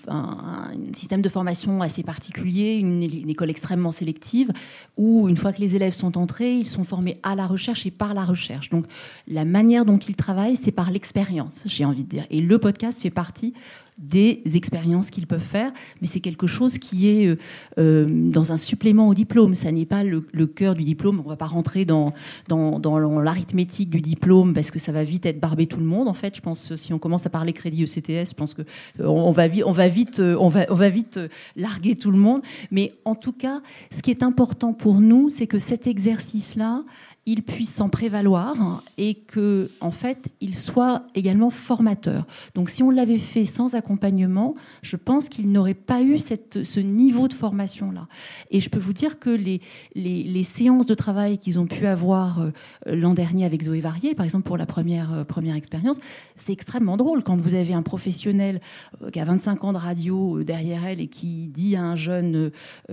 un, 0.08 0.70
système 0.94 1.20
de 1.20 1.28
formation 1.28 1.82
assez 1.82 2.02
particulier, 2.02 2.76
une, 2.76 3.02
école 3.28 3.50
extrêmement 3.50 3.92
sélective, 3.92 4.50
où 4.96 5.28
une 5.28 5.36
fois 5.36 5.52
que 5.52 5.60
les 5.60 5.76
élèves 5.76 5.92
sont 5.92 6.16
entrés, 6.16 6.54
ils 6.54 6.68
sont 6.68 6.84
formés 6.84 7.18
à 7.22 7.34
la 7.34 7.46
recherche 7.46 7.84
et 7.86 7.90
par 7.90 8.14
la 8.14 8.24
recherche. 8.24 8.70
Donc 8.70 8.86
la 9.28 9.44
manière 9.44 9.84
dont 9.84 9.98
ils 9.98 10.16
travaillent, 10.16 10.56
c'est 10.56 10.72
par 10.72 10.90
l'expérience, 10.90 11.62
j'ai 11.66 11.84
envie 11.84 12.04
de 12.04 12.08
dire. 12.08 12.24
Et 12.30 12.40
le 12.40 12.58
podcast 12.58 13.00
fait 13.02 13.10
partie 13.10 13.52
des 14.00 14.42
expériences 14.54 15.10
qu'ils 15.10 15.26
peuvent 15.26 15.40
faire, 15.40 15.72
mais 16.00 16.06
c'est 16.06 16.20
quelque 16.20 16.46
chose 16.46 16.78
qui 16.78 17.08
est 17.08 17.26
euh, 17.26 17.36
euh, 17.78 18.06
dans 18.08 18.50
un 18.50 18.56
supplément 18.56 19.08
au 19.08 19.14
diplôme. 19.14 19.54
Ça 19.54 19.70
n'est 19.70 19.84
pas 19.84 20.02
le, 20.02 20.20
cœur 20.46 20.74
du 20.74 20.84
diplôme. 20.84 21.20
On 21.20 21.24
ne 21.24 21.28
va 21.28 21.36
pas 21.36 21.46
rentrer 21.46 21.84
dans, 21.84 22.14
dans, 22.48 22.98
l'arithmétique 23.20 23.90
du 23.90 24.00
diplôme 24.00 24.54
parce 24.54 24.70
que 24.70 24.78
ça 24.78 24.90
va 24.90 25.04
vite 25.04 25.26
être 25.26 25.38
barbé 25.38 25.66
tout 25.66 25.78
le 25.78 25.84
monde. 25.84 26.08
En 26.08 26.14
fait, 26.14 26.34
je 26.34 26.40
pense 26.40 26.74
si 26.76 26.92
on 26.94 26.98
commence 26.98 27.26
à 27.26 27.30
parler 27.30 27.52
crédit 27.52 27.84
ECTS, 27.84 28.30
je 28.30 28.34
pense 28.34 28.54
que 28.54 28.62
euh, 29.00 29.06
on 29.06 29.32
va, 29.32 29.48
vite, 29.48 30.20
on 30.20 30.48
va 30.48 30.88
vite 30.88 31.20
larguer 31.56 31.94
tout 31.94 32.10
le 32.10 32.18
monde. 32.18 32.40
Mais 32.70 32.94
en 33.04 33.14
tout 33.14 33.32
cas, 33.32 33.60
ce 33.90 34.00
qui 34.00 34.10
est 34.10 34.22
important 34.22 34.72
pour 34.72 35.00
nous, 35.00 35.28
c'est 35.28 35.46
que 35.46 35.58
cet 35.58 35.86
exercice-là 35.86 36.84
il 37.26 37.42
puisse 37.42 37.72
s'en 37.72 37.90
prévaloir 37.90 38.82
et 38.96 39.14
que, 39.14 39.70
en 39.80 39.90
fait, 39.90 40.30
il 40.40 40.56
soit 40.56 41.02
également 41.14 41.50
formateur. 41.50 42.26
Donc, 42.54 42.70
si 42.70 42.82
on 42.82 42.90
l'avait 42.90 43.18
fait 43.18 43.44
sans 43.44 43.74
accompagnement, 43.74 44.54
je 44.80 44.96
pense 44.96 45.28
qu'il 45.28 45.52
n'aurait 45.52 45.74
pas 45.74 46.00
eu 46.02 46.18
cette, 46.18 46.64
ce 46.64 46.80
niveau 46.80 47.28
de 47.28 47.34
formation-là. 47.34 48.08
Et 48.50 48.58
je 48.58 48.70
peux 48.70 48.78
vous 48.78 48.94
dire 48.94 49.18
que 49.18 49.28
les, 49.28 49.60
les, 49.94 50.44
séances 50.44 50.86
de 50.86 50.94
travail 50.94 51.38
qu'ils 51.38 51.58
ont 51.58 51.66
pu 51.66 51.86
avoir 51.86 52.40
euh, 52.40 52.50
l'an 52.86 53.12
dernier 53.12 53.44
avec 53.44 53.62
Zoé 53.62 53.80
Varier, 53.80 54.14
par 54.14 54.24
exemple, 54.24 54.44
pour 54.44 54.56
la 54.56 54.66
première, 54.66 55.12
euh, 55.12 55.24
première 55.24 55.56
expérience, 55.56 55.98
c'est 56.36 56.52
extrêmement 56.52 56.96
drôle 56.96 57.22
quand 57.22 57.36
vous 57.36 57.54
avez 57.54 57.74
un 57.74 57.82
professionnel 57.82 58.62
euh, 59.02 59.10
qui 59.10 59.20
a 59.20 59.24
25 59.26 59.62
ans 59.64 59.72
de 59.74 59.78
radio 59.78 60.42
derrière 60.42 60.86
elle 60.86 61.00
et 61.00 61.08
qui 61.08 61.48
dit 61.48 61.76
à 61.76 61.82
un 61.82 61.96
jeune 61.96 62.50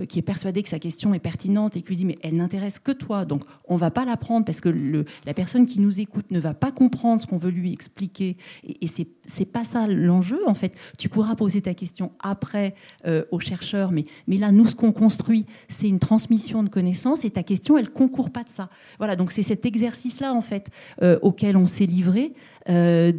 qui 0.08 0.18
est 0.18 0.22
persuadé 0.22 0.62
que 0.62 0.68
sa 0.68 0.78
question 0.78 1.14
est 1.14 1.18
pertinente 1.18 1.76
et 1.76 1.82
qui 1.82 1.88
lui 1.88 1.96
dit 1.96 2.04
mais 2.04 2.18
elle 2.22 2.36
n'intéresse 2.36 2.78
que 2.78 2.92
toi, 2.92 3.24
donc 3.24 3.42
on 3.66 3.76
va 3.76 3.90
pas 3.90 4.04
la 4.04 4.17
parce 4.44 4.60
que 4.60 5.04
la 5.26 5.34
personne 5.34 5.66
qui 5.66 5.80
nous 5.80 6.00
écoute 6.00 6.30
ne 6.30 6.40
va 6.40 6.54
pas 6.54 6.72
comprendre 6.72 7.20
ce 7.20 7.26
qu'on 7.26 7.38
veut 7.38 7.50
lui 7.50 7.72
expliquer. 7.72 8.36
Et, 8.64 8.84
et 8.84 8.88
c'est 9.26 9.44
pas 9.44 9.64
ça 9.64 9.86
l'enjeu, 9.86 10.40
en 10.46 10.54
fait. 10.54 10.74
Tu 10.98 11.08
pourras 11.08 11.34
poser 11.36 11.62
ta 11.62 11.74
question 11.74 12.12
après 12.20 12.74
euh, 13.06 13.24
aux 13.30 13.40
chercheurs, 13.40 13.92
mais, 13.92 14.04
mais 14.26 14.36
là, 14.36 14.52
nous, 14.52 14.66
ce 14.66 14.74
qu'on 14.74 14.92
construit, 14.92 15.46
c'est 15.68 15.88
une 15.88 15.98
transmission 15.98 16.62
de 16.62 16.68
connaissances 16.68 17.24
et 17.24 17.30
ta 17.30 17.42
question, 17.42 17.78
elle 17.78 17.90
concourt 17.90 18.30
pas 18.30 18.44
de 18.44 18.48
ça. 18.48 18.68
Voilà, 18.98 19.16
donc 19.16 19.32
c'est 19.32 19.42
cet 19.42 19.64
exercice-là, 19.64 20.34
en 20.34 20.42
fait, 20.42 20.70
euh, 21.02 21.18
auquel 21.22 21.56
on 21.56 21.66
s'est 21.66 21.86
livré, 21.86 22.34
euh, 22.68 23.12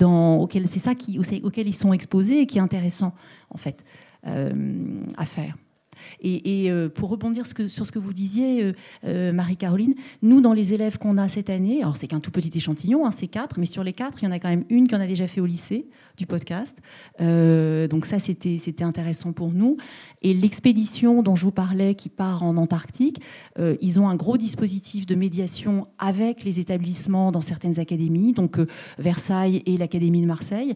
c'est 0.66 0.80
ça 0.80 0.96
qui, 0.96 1.20
auquel 1.20 1.68
ils 1.68 1.74
sont 1.74 1.94
exposés 1.94 2.42
et 2.42 2.46
qui 2.46 2.58
est 2.58 2.62
intéressant, 2.62 3.14
en 3.50 3.58
fait, 3.58 3.84
à 4.24 5.26
faire. 5.26 5.56
Et, 6.22 6.70
euh, 6.72 6.90
pour 6.90 7.10
rebondir 7.10 7.46
sur 7.46 7.86
ce 7.86 7.92
que 7.92 8.00
vous 8.00 8.14
disiez, 8.14 8.64
euh, 8.64 8.74
euh, 9.06 9.32
Marie-Caroline, 9.32 9.96
nous, 10.22 10.42
dans 10.42 10.54
les 10.54 10.74
élèves 10.74 10.98
qu'on 10.98 11.18
a 11.18 11.28
cette 11.28 11.50
année, 11.50 11.82
alors 11.82 11.98
c'est 11.98 12.08
qu'un 12.08 12.20
tout 12.20 12.32
petit 12.32 12.52
échantillon, 12.56 13.06
hein, 13.06 13.12
c'est 13.12 13.28
quatre, 13.28 13.60
mais 13.60 13.66
sur 13.66 13.84
les 13.84 13.94
quatre, 13.94 14.22
il 14.22 14.26
y 14.26 14.28
en 14.28 14.32
a 14.32 14.40
quand 14.40 14.50
même 14.50 14.66
une 14.70 14.88
qui 14.88 14.96
en 14.96 15.02
a 15.02 15.08
déjà 15.08 15.28
fait 15.28 15.42
au 15.42 15.46
lycée 15.46 15.88
du 16.18 16.26
podcast. 16.26 16.78
Donc 17.20 18.06
ça, 18.06 18.20
c'était 18.20 18.84
intéressant 18.84 19.32
pour 19.32 19.52
nous. 19.52 19.78
Et 20.22 20.34
l'expédition 20.34 21.24
dont 21.24 21.36
je 21.36 21.44
vous 21.44 21.52
parlais, 21.52 21.96
qui 21.96 22.10
part 22.10 22.44
en 22.44 22.58
Antarctique, 22.58 23.22
ils 23.58 24.00
ont 24.00 24.10
un 24.10 24.16
gros 24.16 24.38
dispositif 24.38 25.06
de 25.06 25.16
médiation 25.16 25.88
avec 25.98 26.44
les 26.44 26.60
établissements 26.60 27.32
dans 27.32 27.42
certaines 27.42 27.80
académies, 27.80 28.34
donc 28.34 28.60
Versailles 28.98 29.64
et 29.66 29.78
l'Académie 29.78 30.22
de 30.22 30.28
Marseille, 30.28 30.76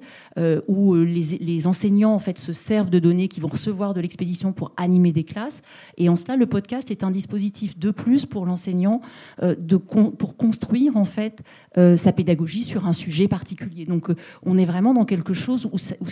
où 0.67 0.95
les, 0.95 1.37
les 1.39 1.67
enseignants 1.67 2.13
en 2.13 2.19
fait 2.19 2.39
se 2.39 2.53
servent 2.53 2.89
de 2.89 2.99
données 2.99 3.27
qu'ils 3.27 3.43
vont 3.43 3.49
recevoir 3.49 3.93
de 3.93 4.01
l'expédition 4.01 4.53
pour 4.53 4.71
animer 4.77 5.11
des 5.13 5.23
classes. 5.23 5.61
Et 5.97 6.09
en 6.09 6.15
cela, 6.15 6.35
le 6.35 6.45
podcast 6.45 6.91
est 6.91 7.03
un 7.03 7.11
dispositif 7.11 7.77
de 7.79 7.91
plus 7.91 8.25
pour 8.25 8.45
l'enseignant 8.45 9.01
euh, 9.41 9.55
de 9.57 9.77
con- 9.77 10.11
pour 10.11 10.35
construire 10.35 10.97
en 10.97 11.05
fait 11.05 11.43
euh, 11.77 11.95
sa 11.95 12.11
pédagogie 12.11 12.63
sur 12.63 12.85
un 12.85 12.93
sujet 12.93 13.27
particulier. 13.27 13.85
Donc, 13.85 14.09
euh, 14.09 14.15
on 14.43 14.57
est 14.57 14.65
vraiment 14.65 14.93
dans 14.93 15.05
quelque 15.05 15.33
chose 15.33 15.67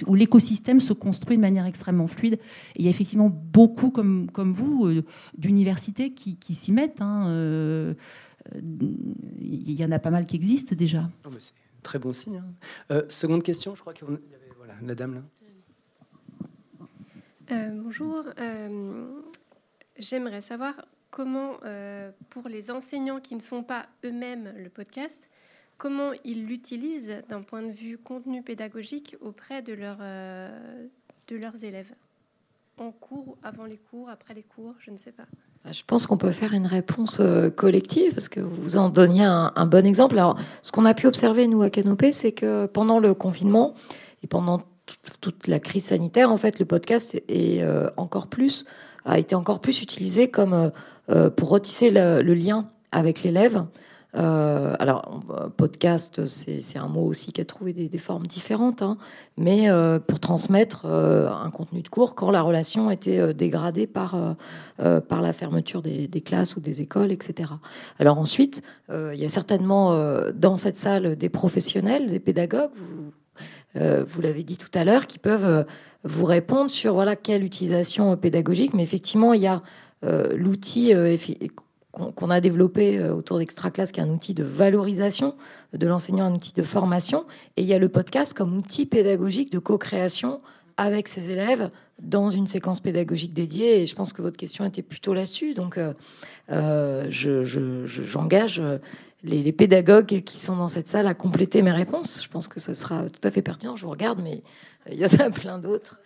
où, 0.07 0.15
l'écosystème 0.15 0.79
se 0.79 0.93
construit 0.93 1.35
de 1.37 1.41
manière 1.41 1.65
extrêmement 1.65 2.07
fluide. 2.07 2.39
Il 2.77 2.85
y 2.85 2.87
a 2.87 2.89
effectivement 2.91 3.29
beaucoup, 3.29 3.89
comme, 3.91 4.29
comme 4.31 4.53
vous, 4.53 4.87
d'universités 5.37 6.13
qui, 6.13 6.53
s'y 6.53 6.71
mettent. 6.71 7.01
hein, 7.01 7.95
Il 9.39 9.71
y 9.71 9.83
en 9.85 9.91
a 9.91 9.99
pas 9.99 10.11
mal 10.11 10.25
qui 10.25 10.35
existent 10.35 10.75
déjà. 10.75 11.09
C'est 11.39 11.53
très 11.83 11.99
bon 11.99 12.13
signe. 12.13 12.41
hein. 12.89 13.01
Seconde 13.09 13.43
question, 13.43 13.75
je 13.75 13.81
crois 13.81 13.93
qu'il 13.93 14.07
y 14.07 14.11
voilà, 14.57 14.73
la 14.83 14.95
dame 14.95 15.15
là. 15.15 15.21
Euh, 17.51 17.69
bonjour. 17.73 18.23
Euh, 18.39 19.05
J'aimerais 19.97 20.41
savoir 20.41 20.73
comment, 21.09 21.55
euh, 21.65 22.11
pour 22.29 22.47
les 22.47 22.71
enseignants 22.71 23.19
qui 23.19 23.35
ne 23.35 23.41
font 23.41 23.61
pas 23.61 23.87
eux-mêmes 24.05 24.53
le 24.57 24.69
podcast, 24.69 25.19
comment 25.77 26.11
ils 26.23 26.45
l'utilisent 26.45 27.13
d'un 27.27 27.41
point 27.41 27.61
de 27.61 27.71
vue 27.71 27.97
contenu 27.97 28.41
pédagogique 28.41 29.17
auprès 29.19 29.61
de, 29.61 29.73
leur, 29.73 29.97
de 29.97 31.35
leurs 31.35 31.63
élèves. 31.65 31.93
En 32.77 32.91
cours, 32.91 33.37
avant 33.43 33.65
les 33.65 33.77
cours, 33.77 34.09
après 34.09 34.33
les 34.33 34.43
cours, 34.43 34.73
je 34.79 34.91
ne 34.91 34.97
sais 34.97 35.11
pas. 35.11 35.25
Bah, 35.65 35.71
Je 35.73 35.83
pense 35.85 36.07
qu'on 36.07 36.17
peut 36.17 36.31
faire 36.31 36.53
une 36.53 36.67
réponse 36.67 37.21
collective 37.57 38.13
parce 38.13 38.29
que 38.29 38.39
vous 38.39 38.77
en 38.77 38.89
donniez 38.89 39.25
un, 39.25 39.51
un 39.55 39.65
bon 39.65 39.85
exemple. 39.85 40.17
Alors, 40.17 40.39
ce 40.63 40.71
qu'on 40.71 40.85
a 40.85 40.93
pu 40.93 41.05
observer, 41.05 41.47
nous, 41.47 41.61
à 41.63 41.69
Canopée, 41.69 42.13
c'est 42.13 42.31
que 42.31 42.65
pendant 42.67 42.99
le 42.99 43.13
confinement 43.13 43.73
et 44.23 44.27
pendant 44.27 44.61
toute 45.19 45.47
la 45.47 45.59
crise 45.59 45.85
sanitaire, 45.85 46.31
en 46.31 46.37
fait, 46.37 46.59
le 46.59 46.65
podcast 46.65 47.15
est 47.27 47.61
euh, 47.61 47.89
encore 47.97 48.27
plus, 48.27 48.65
a 49.05 49.19
été 49.19 49.35
encore 49.35 49.59
plus 49.59 49.81
utilisé 49.81 50.29
comme 50.29 50.53
euh, 50.53 50.69
euh, 51.09 51.29
pour 51.29 51.49
retisser 51.49 51.91
le, 51.91 52.21
lien 52.33 52.69
avec 52.91 53.23
l'élève. 53.23 53.65
Alors, 54.13 55.21
podcast, 55.55 56.25
c'est 56.25 56.77
un 56.77 56.89
mot 56.89 57.05
aussi 57.05 57.31
qui 57.31 57.39
a 57.39 57.45
trouvé 57.45 57.71
des, 57.71 57.97
formes 57.97 58.27
différentes, 58.27 58.81
hein, 58.81 58.97
mais 59.37 59.69
pour 60.05 60.19
transmettre 60.19 60.85
un 60.85 61.49
contenu 61.49 61.81
de 61.81 61.87
cours 61.87 62.13
quand 62.13 62.29
la 62.29 62.41
relation 62.41 62.91
était 62.91 63.33
dégradée 63.33 63.87
par, 63.87 64.35
par 64.77 65.21
la 65.21 65.31
fermeture 65.31 65.81
des, 65.81 66.09
classes 66.25 66.57
ou 66.57 66.59
des 66.59 66.81
écoles, 66.81 67.13
etc. 67.13 67.51
Alors 67.99 68.17
ensuite, 68.17 68.63
il 68.89 69.15
y 69.15 69.23
a 69.23 69.29
certainement 69.29 69.95
dans 70.35 70.57
cette 70.57 70.77
salle 70.77 71.15
des 71.15 71.29
professionnels, 71.29 72.09
des 72.09 72.19
pédagogues, 72.19 72.71
vous, 72.75 73.13
euh, 73.75 74.03
vous 74.07 74.21
l'avez 74.21 74.43
dit 74.43 74.57
tout 74.57 74.69
à 74.73 74.83
l'heure, 74.83 75.07
qui 75.07 75.19
peuvent 75.19 75.45
euh, 75.45 75.63
vous 76.03 76.25
répondre 76.25 76.69
sur 76.71 76.93
voilà 76.93 77.15
quelle 77.15 77.43
utilisation 77.43 78.15
pédagogique, 78.17 78.73
mais 78.73 78.83
effectivement, 78.83 79.33
il 79.33 79.41
y 79.41 79.47
a 79.47 79.61
euh, 80.03 80.35
l'outil 80.35 80.93
qu'on 82.15 82.29
a 82.29 82.41
développé 82.41 83.01
autour 83.03 83.37
d'Extraclass, 83.37 83.91
qui 83.91 83.99
est 83.99 84.03
un 84.03 84.09
outil 84.09 84.33
de 84.33 84.43
valorisation 84.43 85.35
de 85.73 85.87
l'enseignant, 85.87 86.25
un 86.25 86.33
outil 86.33 86.53
de 86.53 86.63
formation, 86.63 87.25
et 87.57 87.61
il 87.61 87.67
y 87.67 87.73
a 87.73 87.77
le 87.79 87.89
podcast 87.89 88.33
comme 88.33 88.57
outil 88.57 88.85
pédagogique 88.85 89.51
de 89.51 89.59
co-création 89.59 90.41
avec 90.77 91.07
ses 91.07 91.29
élèves 91.29 91.69
dans 92.01 92.29
une 92.31 92.47
séquence 92.47 92.79
pédagogique 92.79 93.33
dédiée. 93.33 93.81
Et 93.81 93.87
je 93.87 93.93
pense 93.95 94.13
que 94.13 94.21
votre 94.21 94.37
question 94.37 94.65
était 94.65 94.81
plutôt 94.81 95.13
là-dessus. 95.13 95.53
Donc, 95.53 95.77
euh, 95.77 97.05
je- 97.09 97.43
je- 97.43 97.85
je- 97.85 98.03
j'engage 98.03 98.61
les, 99.23 99.51
pédagogues 99.51 100.21
qui 100.23 100.39
sont 100.39 100.55
dans 100.55 100.69
cette 100.69 100.87
salle 100.87 101.07
à 101.07 101.13
compléter 101.13 101.61
mes 101.61 101.71
réponses. 101.71 102.21
Je 102.23 102.29
pense 102.29 102.47
que 102.47 102.59
ça 102.59 102.73
sera 102.73 103.03
tout 103.09 103.27
à 103.27 103.31
fait 103.31 103.41
pertinent. 103.41 103.75
Je 103.75 103.85
vous 103.85 103.91
regarde, 103.91 104.21
mais 104.23 104.41
euh, 104.87 104.93
il 104.93 104.99
y 104.99 105.05
en 105.05 105.25
a 105.25 105.29
plein 105.31 105.59
d'autres. 105.59 105.99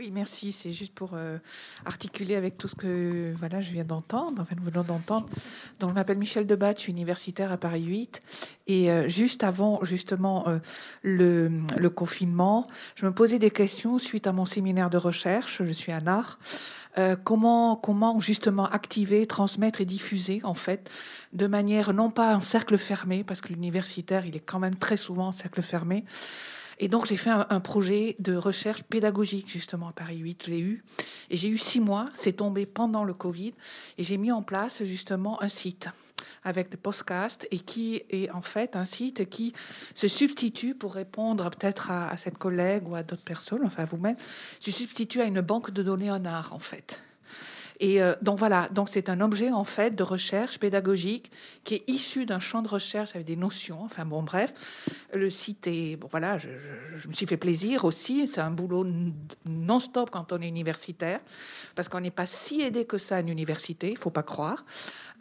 Oui, 0.00 0.10
merci. 0.10 0.50
C'est 0.50 0.72
juste 0.72 0.94
pour 0.94 1.10
euh, 1.12 1.36
articuler 1.84 2.34
avec 2.34 2.56
tout 2.56 2.68
ce 2.68 2.74
que 2.74 3.34
voilà, 3.38 3.60
je 3.60 3.70
viens 3.70 3.84
d'entendre, 3.84 4.40
enfin, 4.40 4.54
nous 4.56 4.64
venons 4.64 4.82
d'entendre. 4.82 5.28
Donc, 5.78 5.90
je 5.90 5.94
m'appelle 5.94 6.16
Michel 6.16 6.46
Debat, 6.46 6.72
je 6.74 6.80
suis 6.80 6.92
universitaire 6.92 7.52
à 7.52 7.58
Paris 7.58 7.82
8. 7.82 8.22
Et 8.66 8.90
euh, 8.90 9.10
juste 9.10 9.44
avant, 9.44 9.84
justement, 9.84 10.48
euh, 10.48 10.58
le, 11.02 11.90
confinement, 11.90 12.66
je 12.94 13.04
me 13.04 13.12
posais 13.12 13.38
des 13.38 13.50
questions 13.50 13.98
suite 13.98 14.26
à 14.26 14.32
mon 14.32 14.46
séminaire 14.46 14.88
de 14.88 14.96
recherche. 14.96 15.62
Je 15.62 15.72
suis 15.72 15.92
à. 15.92 16.00
Euh, 16.98 17.14
comment, 17.14 17.76
comment 17.76 18.18
justement 18.20 18.64
activer, 18.66 19.26
transmettre 19.26 19.80
et 19.80 19.84
diffuser, 19.84 20.40
en 20.44 20.54
fait, 20.54 20.90
de 21.32 21.46
manière 21.46 21.92
non 21.92 22.10
pas 22.10 22.32
un 22.32 22.40
cercle 22.40 22.78
fermé, 22.78 23.22
parce 23.22 23.40
que 23.40 23.48
l'universitaire, 23.48 24.24
il 24.24 24.34
est 24.34 24.40
quand 24.40 24.58
même 24.58 24.76
très 24.76 24.96
souvent 24.96 25.28
en 25.28 25.32
cercle 25.32 25.62
fermé, 25.62 26.04
et 26.82 26.88
donc, 26.88 27.04
j'ai 27.04 27.18
fait 27.18 27.30
un, 27.30 27.60
projet 27.60 28.16
de 28.20 28.34
recherche 28.34 28.82
pédagogique, 28.84 29.50
justement, 29.50 29.88
à 29.88 29.92
Paris 29.92 30.16
8. 30.16 30.44
Je 30.46 30.50
l'ai 30.50 30.60
eu. 30.60 30.82
Et 31.28 31.36
j'ai 31.36 31.48
eu 31.48 31.58
six 31.58 31.78
mois. 31.78 32.08
C'est 32.14 32.32
tombé 32.32 32.64
pendant 32.64 33.04
le 33.04 33.12
Covid. 33.12 33.52
Et 33.98 34.02
j'ai 34.02 34.16
mis 34.16 34.32
en 34.32 34.42
place, 34.42 34.82
justement, 34.84 35.40
un 35.42 35.48
site 35.48 35.90
avec 36.42 36.70
des 36.70 36.78
podcasts 36.78 37.46
et 37.50 37.58
qui 37.58 38.02
est 38.08 38.30
en 38.30 38.40
fait 38.40 38.76
un 38.76 38.86
site 38.86 39.28
qui 39.28 39.52
se 39.94 40.08
substitue 40.08 40.74
pour 40.74 40.94
répondre 40.94 41.50
peut-être 41.50 41.90
à, 41.90 42.08
à 42.08 42.16
cette 42.16 42.38
collègue 42.38 42.88
ou 42.88 42.94
à 42.94 43.02
d'autres 43.02 43.24
personnes, 43.24 43.62
enfin 43.64 43.84
vous-même, 43.84 44.16
se 44.58 44.70
substitue 44.70 45.20
à 45.20 45.24
une 45.24 45.42
banque 45.42 45.70
de 45.70 45.82
données 45.82 46.10
en 46.10 46.24
art, 46.24 46.54
en 46.54 46.58
fait. 46.58 47.00
Et 47.80 48.02
euh, 48.02 48.14
donc 48.20 48.38
voilà, 48.38 48.68
donc 48.68 48.90
c'est 48.90 49.08
un 49.08 49.20
objet 49.22 49.50
en 49.50 49.64
fait 49.64 49.96
de 49.96 50.02
recherche 50.02 50.58
pédagogique 50.58 51.32
qui 51.64 51.76
est 51.76 51.84
issu 51.88 52.26
d'un 52.26 52.38
champ 52.38 52.60
de 52.60 52.68
recherche 52.68 53.14
avec 53.14 53.26
des 53.26 53.36
notions. 53.36 53.82
Enfin 53.82 54.04
bon, 54.04 54.22
bref, 54.22 54.52
le 55.14 55.30
site 55.30 55.66
est 55.66 55.96
bon 55.96 56.06
voilà, 56.10 56.36
je, 56.36 56.48
me 57.08 57.14
suis 57.14 57.26
fait 57.26 57.38
plaisir 57.38 57.86
aussi. 57.86 58.26
C'est 58.26 58.42
un 58.42 58.50
boulot 58.50 58.86
non-stop 59.46 60.10
quand 60.10 60.30
on 60.32 60.42
est 60.42 60.48
universitaire, 60.48 61.20
parce 61.74 61.88
qu'on 61.88 62.00
n'est 62.00 62.10
pas 62.10 62.26
si 62.26 62.60
aidé 62.60 62.84
que 62.84 62.98
ça 62.98 63.16
à 63.16 63.20
une 63.20 63.30
université, 63.30 63.90
il 63.90 63.98
faut 63.98 64.10
pas 64.10 64.22
croire. 64.22 64.64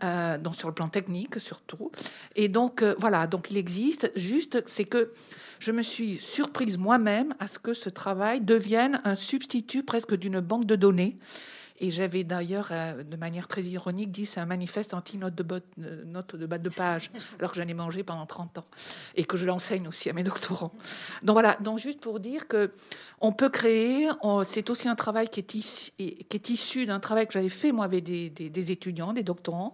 Euh, 0.02 0.38
donc 0.38 0.56
sur 0.56 0.68
le 0.68 0.74
plan 0.74 0.88
technique 0.88 1.40
surtout. 1.40 1.92
Et 2.36 2.48
donc 2.50 2.82
euh, 2.82 2.94
voilà, 3.00 3.26
donc 3.26 3.52
il 3.52 3.58
existe. 3.58 4.12
Juste, 4.18 4.64
c'est 4.66 4.86
que 4.86 5.14
je 5.60 5.72
me 5.72 5.82
suis 5.82 6.20
surprise 6.22 6.78
moi-même 6.78 7.34
à 7.40 7.48
ce 7.48 7.58
que 7.58 7.74
ce 7.74 7.90
travail 7.90 8.42
devienne 8.42 9.02
un 9.06 9.16
substitut 9.16 9.84
presque 9.84 10.16
d'une 10.16 10.42
banque 10.42 10.66
de 10.66 10.76
données. 10.76 11.16
Et 11.82 11.92
j'avais 11.92 12.24
d'ailleurs, 12.26 12.70
euh, 12.72 13.04
de 13.04 13.16
manière 13.16 13.48
très 13.48 13.62
ironique, 13.64 14.12
dit 14.12 14.26
c'est 14.26 14.40
un 14.42 14.46
manifeste 14.46 14.94
anti-note 14.94 15.34
de, 15.36 15.44
bot- 15.44 15.62
euh, 15.82 16.04
note 16.06 16.36
de 16.36 16.46
bas 16.46 16.58
de 16.58 16.70
page, 16.70 17.10
alors 17.40 17.52
que 17.52 17.58
j'en 17.62 17.68
ai 17.68 17.74
mangé 17.74 18.04
pendant 18.04 18.26
30 18.26 18.58
ans 18.58 18.66
et 19.16 19.24
que 19.24 19.38
je 19.38 19.46
l'enseigne 19.46 19.88
aussi 19.88 20.10
à 20.10 20.14
mes 20.14 20.24
doctorants. 20.24 20.74
Donc 21.24 21.36
voilà, 21.36 21.56
donc 21.62 21.80
juste 21.80 22.02
pour 22.02 22.20
dire 22.20 22.48
que 22.48 22.72
on 23.22 23.32
peut 23.32 23.50
créer, 23.50 24.10
c'est 24.46 24.70
aussi 24.70 24.88
un 24.90 24.96
travail 24.96 25.30
qui 25.30 25.40
est, 25.40 25.56
issu, 25.56 25.92
et- 26.00 26.24
qui 26.26 26.36
est 26.38 26.50
issu 26.50 26.86
d'un 26.86 27.00
travail 27.00 27.28
que 27.28 27.34
j'avais 27.34 27.50
fait 27.50 27.72
moi 27.72 27.86
avec 27.86 28.04
des, 28.04 28.30
des- 28.30 28.50
des 28.50 28.72
étudiants, 28.72 29.14
des 29.14 29.24
doctorants, 29.24 29.74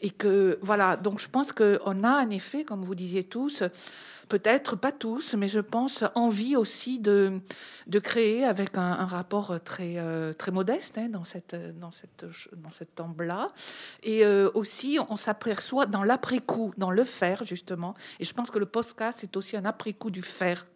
et 0.00 0.10
que 0.10 0.58
voilà, 0.62 0.96
donc 0.96 1.20
je 1.20 1.28
pense 1.28 1.52
qu'on 1.52 2.04
a 2.04 2.24
en 2.24 2.30
effet, 2.30 2.64
comme 2.64 2.82
vous 2.82 2.94
disiez 2.94 3.24
tous, 3.24 3.62
peut-être 4.28 4.76
pas 4.76 4.92
tous, 4.92 5.34
mais 5.34 5.48
je 5.48 5.60
pense 5.60 6.04
envie 6.14 6.56
aussi 6.56 6.98
de, 6.98 7.40
de 7.86 7.98
créer 7.98 8.44
avec 8.44 8.76
un, 8.76 9.04
rapport 9.04 9.60
très, 9.62 9.94
euh, 9.98 10.32
très 10.32 10.50
modeste 10.50 10.98
hein, 10.98 11.08
dans 11.08 11.24
cette, 11.24 11.56
dans 11.78 11.90
cette, 11.90 12.24
dans 12.56 12.70
cette 12.70 12.94
tombe-là. 12.94 13.50
Et 14.02 14.24
euh, 14.24 14.50
aussi, 14.54 14.98
on 15.08 15.16
s'aperçoit 15.16 15.86
dans 15.86 16.04
l'après-coup, 16.04 16.72
dans 16.76 16.90
le 16.90 17.04
faire, 17.04 17.44
justement. 17.44 17.94
Et 18.20 18.24
je 18.24 18.34
pense 18.34 18.50
que 18.50 18.58
le 18.58 18.66
podcast, 18.66 19.18
c'est 19.20 19.36
aussi 19.36 19.56
un 19.56 19.64
après-coup 19.64 20.10
du 20.10 20.22
faire 20.22 20.66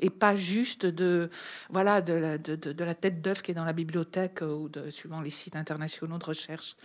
et 0.00 0.10
pas 0.10 0.36
juste 0.36 0.86
de 0.86 1.30
voilà 1.70 2.00
de 2.00 2.12
la, 2.12 2.38
de, 2.38 2.56
de- 2.56 2.84
la 2.84 2.94
tête 2.94 3.20
d'œuf 3.22 3.42
qui 3.42 3.50
est 3.50 3.54
dans 3.54 3.64
la 3.64 3.72
bibliothèque 3.72 4.42
euh, 4.42 4.54
ou 4.54 4.68
de, 4.68 4.90
suivant 4.90 5.20
les 5.20 5.30
sites 5.30 5.56
internationaux 5.56 6.18
de 6.18 6.24
recherche. 6.24 6.76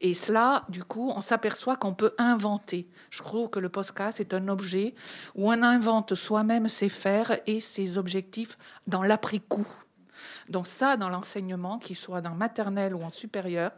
Et 0.00 0.14
cela, 0.14 0.64
du 0.68 0.84
coup, 0.84 1.12
on 1.14 1.20
s'aperçoit 1.20 1.76
qu'on 1.76 1.94
peut 1.94 2.14
inventer. 2.18 2.88
Je 3.10 3.22
trouve 3.22 3.50
que 3.50 3.58
le 3.58 3.68
podcast 3.68 4.20
est 4.20 4.34
un 4.34 4.48
objet 4.48 4.94
où 5.34 5.50
on 5.50 5.62
invente 5.62 6.14
soi-même 6.14 6.68
ses 6.68 6.88
faire 6.88 7.38
et 7.46 7.60
ses 7.60 7.98
objectifs 7.98 8.56
dans 8.86 9.02
l'après-coup. 9.02 9.66
Donc 10.48 10.66
ça, 10.66 10.96
dans 10.96 11.08
l'enseignement, 11.08 11.78
qu'il 11.78 11.96
soit 11.96 12.20
dans 12.20 12.34
maternelle 12.34 12.94
ou 12.94 13.02
en 13.02 13.10
supérieur, 13.10 13.72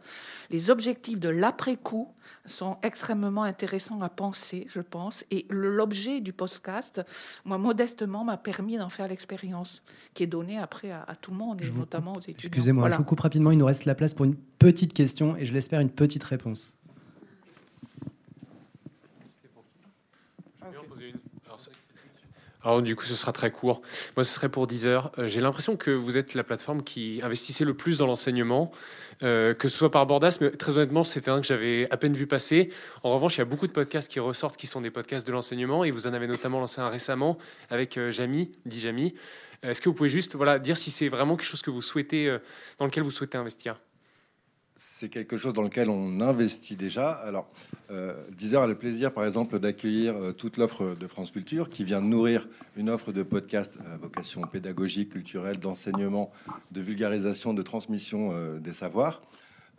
les 0.49 0.69
objectifs 0.69 1.19
de 1.19 1.29
l'après-coup 1.29 2.13
sont 2.45 2.77
extrêmement 2.83 3.43
intéressants 3.43 4.01
à 4.01 4.09
penser, 4.09 4.67
je 4.69 4.81
pense. 4.81 5.25
Et 5.31 5.45
l'objet 5.49 6.21
du 6.21 6.33
podcast, 6.33 7.01
moi, 7.45 7.57
modestement, 7.57 8.23
m'a 8.23 8.37
permis 8.37 8.77
d'en 8.77 8.89
faire 8.89 9.07
l'expérience, 9.07 9.83
qui 10.13 10.23
est 10.23 10.27
donnée 10.27 10.57
après 10.57 10.91
à, 10.91 11.15
tout 11.19 11.31
le 11.31 11.37
monde, 11.37 11.61
et 11.61 11.69
notamment 11.69 12.13
aux 12.13 12.19
étudiants. 12.19 12.47
Excusez-moi, 12.47 12.89
je 12.89 12.97
vous 12.97 13.03
coupe 13.03 13.19
rapidement, 13.19 13.51
il 13.51 13.57
nous 13.57 13.65
reste 13.65 13.85
la 13.85 13.95
place 13.95 14.13
pour 14.13 14.25
une 14.25 14.35
petite 14.35 14.93
question, 14.93 15.35
et 15.37 15.45
je 15.45 15.53
l'espère 15.53 15.79
une 15.79 15.89
petite 15.89 16.23
réponse. 16.23 16.77
Alors 22.63 22.81
du 22.81 22.95
coup, 22.95 23.05
ce 23.05 23.15
sera 23.15 23.31
très 23.31 23.49
court. 23.49 23.81
Moi, 24.15 24.23
ce 24.23 24.33
serait 24.33 24.49
pour 24.49 24.67
10 24.67 24.85
heures. 24.85 25.11
Euh, 25.17 25.27
j'ai 25.27 25.39
l'impression 25.39 25.77
que 25.77 25.89
vous 25.89 26.17
êtes 26.17 26.35
la 26.35 26.43
plateforme 26.43 26.83
qui 26.83 27.19
investissait 27.23 27.65
le 27.65 27.73
plus 27.73 27.97
dans 27.97 28.05
l'enseignement, 28.05 28.71
euh, 29.23 29.53
que 29.55 29.67
ce 29.67 29.77
soit 29.77 29.89
par 29.89 30.05
Bordas, 30.05 30.37
mais 30.41 30.51
très 30.51 30.77
honnêtement, 30.77 31.03
c'était 31.03 31.31
un 31.31 31.41
que 31.41 31.47
j'avais 31.47 31.87
à 31.91 31.97
peine 31.97 32.13
vu 32.13 32.27
passer. 32.27 32.71
En 33.03 33.13
revanche, 33.13 33.37
il 33.37 33.39
y 33.39 33.41
a 33.41 33.45
beaucoup 33.45 33.67
de 33.67 33.71
podcasts 33.71 34.11
qui 34.11 34.19
ressortent, 34.19 34.57
qui 34.57 34.67
sont 34.67 34.81
des 34.81 34.91
podcasts 34.91 35.25
de 35.25 35.31
l'enseignement, 35.31 35.83
et 35.83 35.91
vous 35.91 36.05
en 36.05 36.13
avez 36.13 36.27
notamment 36.27 36.59
lancé 36.59 36.81
un 36.81 36.89
récemment 36.89 37.37
avec 37.69 37.97
euh, 37.97 38.11
Jamy, 38.11 38.51
dit 38.65 38.79
Jamy. 38.79 39.15
Est-ce 39.63 39.81
que 39.81 39.89
vous 39.89 39.95
pouvez 39.95 40.09
juste 40.09 40.35
voilà, 40.35 40.57
dire 40.57 40.77
si 40.77 40.89
c'est 40.89 41.09
vraiment 41.09 41.35
quelque 41.37 41.49
chose 41.49 41.61
que 41.61 41.69
vous 41.69 41.83
souhaitez, 41.83 42.35
dans 42.79 42.85
lequel 42.85 43.03
vous 43.03 43.11
souhaitez 43.11 43.37
investir? 43.37 43.77
C'est 44.75 45.09
quelque 45.09 45.37
chose 45.37 45.53
dans 45.53 45.61
lequel 45.61 45.89
on 45.89 46.21
investit 46.21 46.75
déjà. 46.75 47.11
Alors, 47.11 47.49
euh, 47.91 48.13
Deezer 48.31 48.63
a 48.63 48.67
le 48.67 48.75
plaisir, 48.75 49.13
par 49.13 49.25
exemple, 49.25 49.59
d'accueillir 49.59 50.15
euh, 50.15 50.31
toute 50.31 50.57
l'offre 50.57 50.95
de 50.95 51.07
France 51.07 51.31
Culture, 51.31 51.69
qui 51.69 51.83
vient 51.83 52.01
nourrir 52.01 52.47
une 52.75 52.89
offre 52.89 53.11
de 53.11 53.23
podcast 53.23 53.77
à 53.93 53.97
vocation 53.97 54.41
pédagogique, 54.41 55.09
culturelle, 55.09 55.59
d'enseignement, 55.59 56.31
de 56.71 56.81
vulgarisation, 56.81 57.53
de 57.53 57.61
transmission 57.61 58.31
euh, 58.31 58.59
des 58.59 58.73
savoirs. 58.73 59.21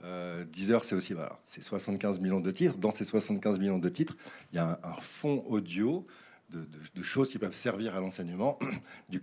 Euh, 0.04 0.44
Deezer, 0.44 0.84
c'est 0.84 0.94
aussi 0.94 1.14
voilà, 1.14 1.38
c'est 1.44 1.62
75 1.62 2.20
millions 2.20 2.40
de 2.40 2.50
titres. 2.50 2.76
Dans 2.78 2.90
ces 2.90 3.04
75 3.04 3.58
millions 3.58 3.78
de 3.78 3.88
titres, 3.88 4.16
il 4.52 4.56
y 4.56 4.58
a 4.58 4.80
un, 4.82 4.94
fond 4.94 5.44
audio 5.46 6.06
de, 6.50 7.02
choses 7.02 7.30
qui 7.30 7.38
peuvent 7.38 7.54
servir 7.54 7.96
à 7.96 8.00
l'enseignement, 8.00 8.58
du, 9.08 9.20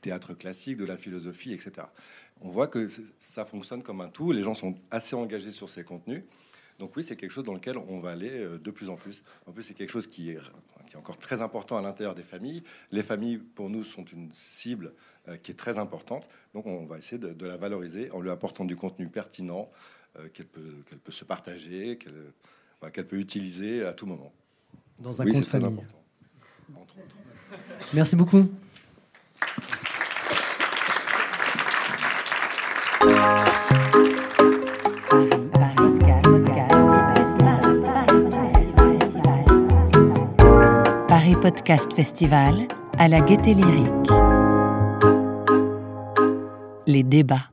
théâtre 0.00 0.34
classique, 0.34 0.76
de 0.76 0.84
la 0.84 0.96
philosophie, 0.96 1.52
etc 1.52 1.86
on 2.40 2.48
voit 2.48 2.68
que 2.68 2.88
ça 3.18 3.44
fonctionne 3.44 3.82
comme 3.82 4.00
un 4.00 4.08
tout. 4.08 4.32
Les 4.32 4.42
gens 4.42 4.54
sont 4.54 4.74
assez 4.90 5.16
engagés 5.16 5.52
sur 5.52 5.70
ces 5.70 5.84
contenus. 5.84 6.24
Donc 6.78 6.96
oui, 6.96 7.04
c'est 7.04 7.16
quelque 7.16 7.30
chose 7.30 7.44
dans 7.44 7.54
lequel 7.54 7.78
on 7.78 8.00
va 8.00 8.10
aller 8.10 8.30
euh, 8.30 8.58
de 8.58 8.70
plus 8.70 8.90
en 8.90 8.96
plus. 8.96 9.22
En 9.46 9.52
plus, 9.52 9.62
c'est 9.62 9.74
quelque 9.74 9.90
chose 9.90 10.06
qui 10.06 10.30
est, 10.30 10.38
encore 10.96 11.18
très 11.18 11.40
important 11.40 11.76
à 11.76 11.82
l'intérieur 11.82 12.14
des 12.14 12.22
familles. 12.22 12.62
Les 12.92 13.02
familles, 13.02 13.38
pour 13.38 13.70
nous, 13.70 13.84
sont 13.84 14.04
une 14.04 14.30
cible 14.32 14.92
euh, 15.28 15.36
qui 15.36 15.52
est 15.52 15.56
très 15.56 15.78
importante. 15.78 16.28
Donc 16.52 16.66
on 16.66 16.84
va 16.84 16.98
essayer 16.98 17.18
de, 17.18 17.46
la 17.46 17.56
valoriser 17.56 18.10
en 18.10 18.20
lui 18.20 18.30
apportant 18.30 18.64
du 18.64 18.76
contenu 18.76 19.08
pertinent 19.08 19.70
euh, 20.18 20.28
qu'elle 20.28 20.46
peut, 20.46 21.12
se 21.12 21.24
partager, 21.24 21.98
qu'elle 21.98 23.06
peut 23.06 23.18
utiliser 23.18 23.84
à 23.84 23.92
tout 23.92 24.06
moment. 24.06 24.32
Dans 24.98 25.20
un 25.20 25.24
compte 25.26 25.46
famille. 25.46 25.84
Merci 27.92 28.16
beaucoup. 28.16 28.48
Podcast 41.44 41.92
Festival 41.92 42.54
à 42.96 43.06
la 43.06 43.20
gaieté 43.20 43.52
lyrique. 43.52 44.08
Les 46.86 47.02
débats. 47.02 47.50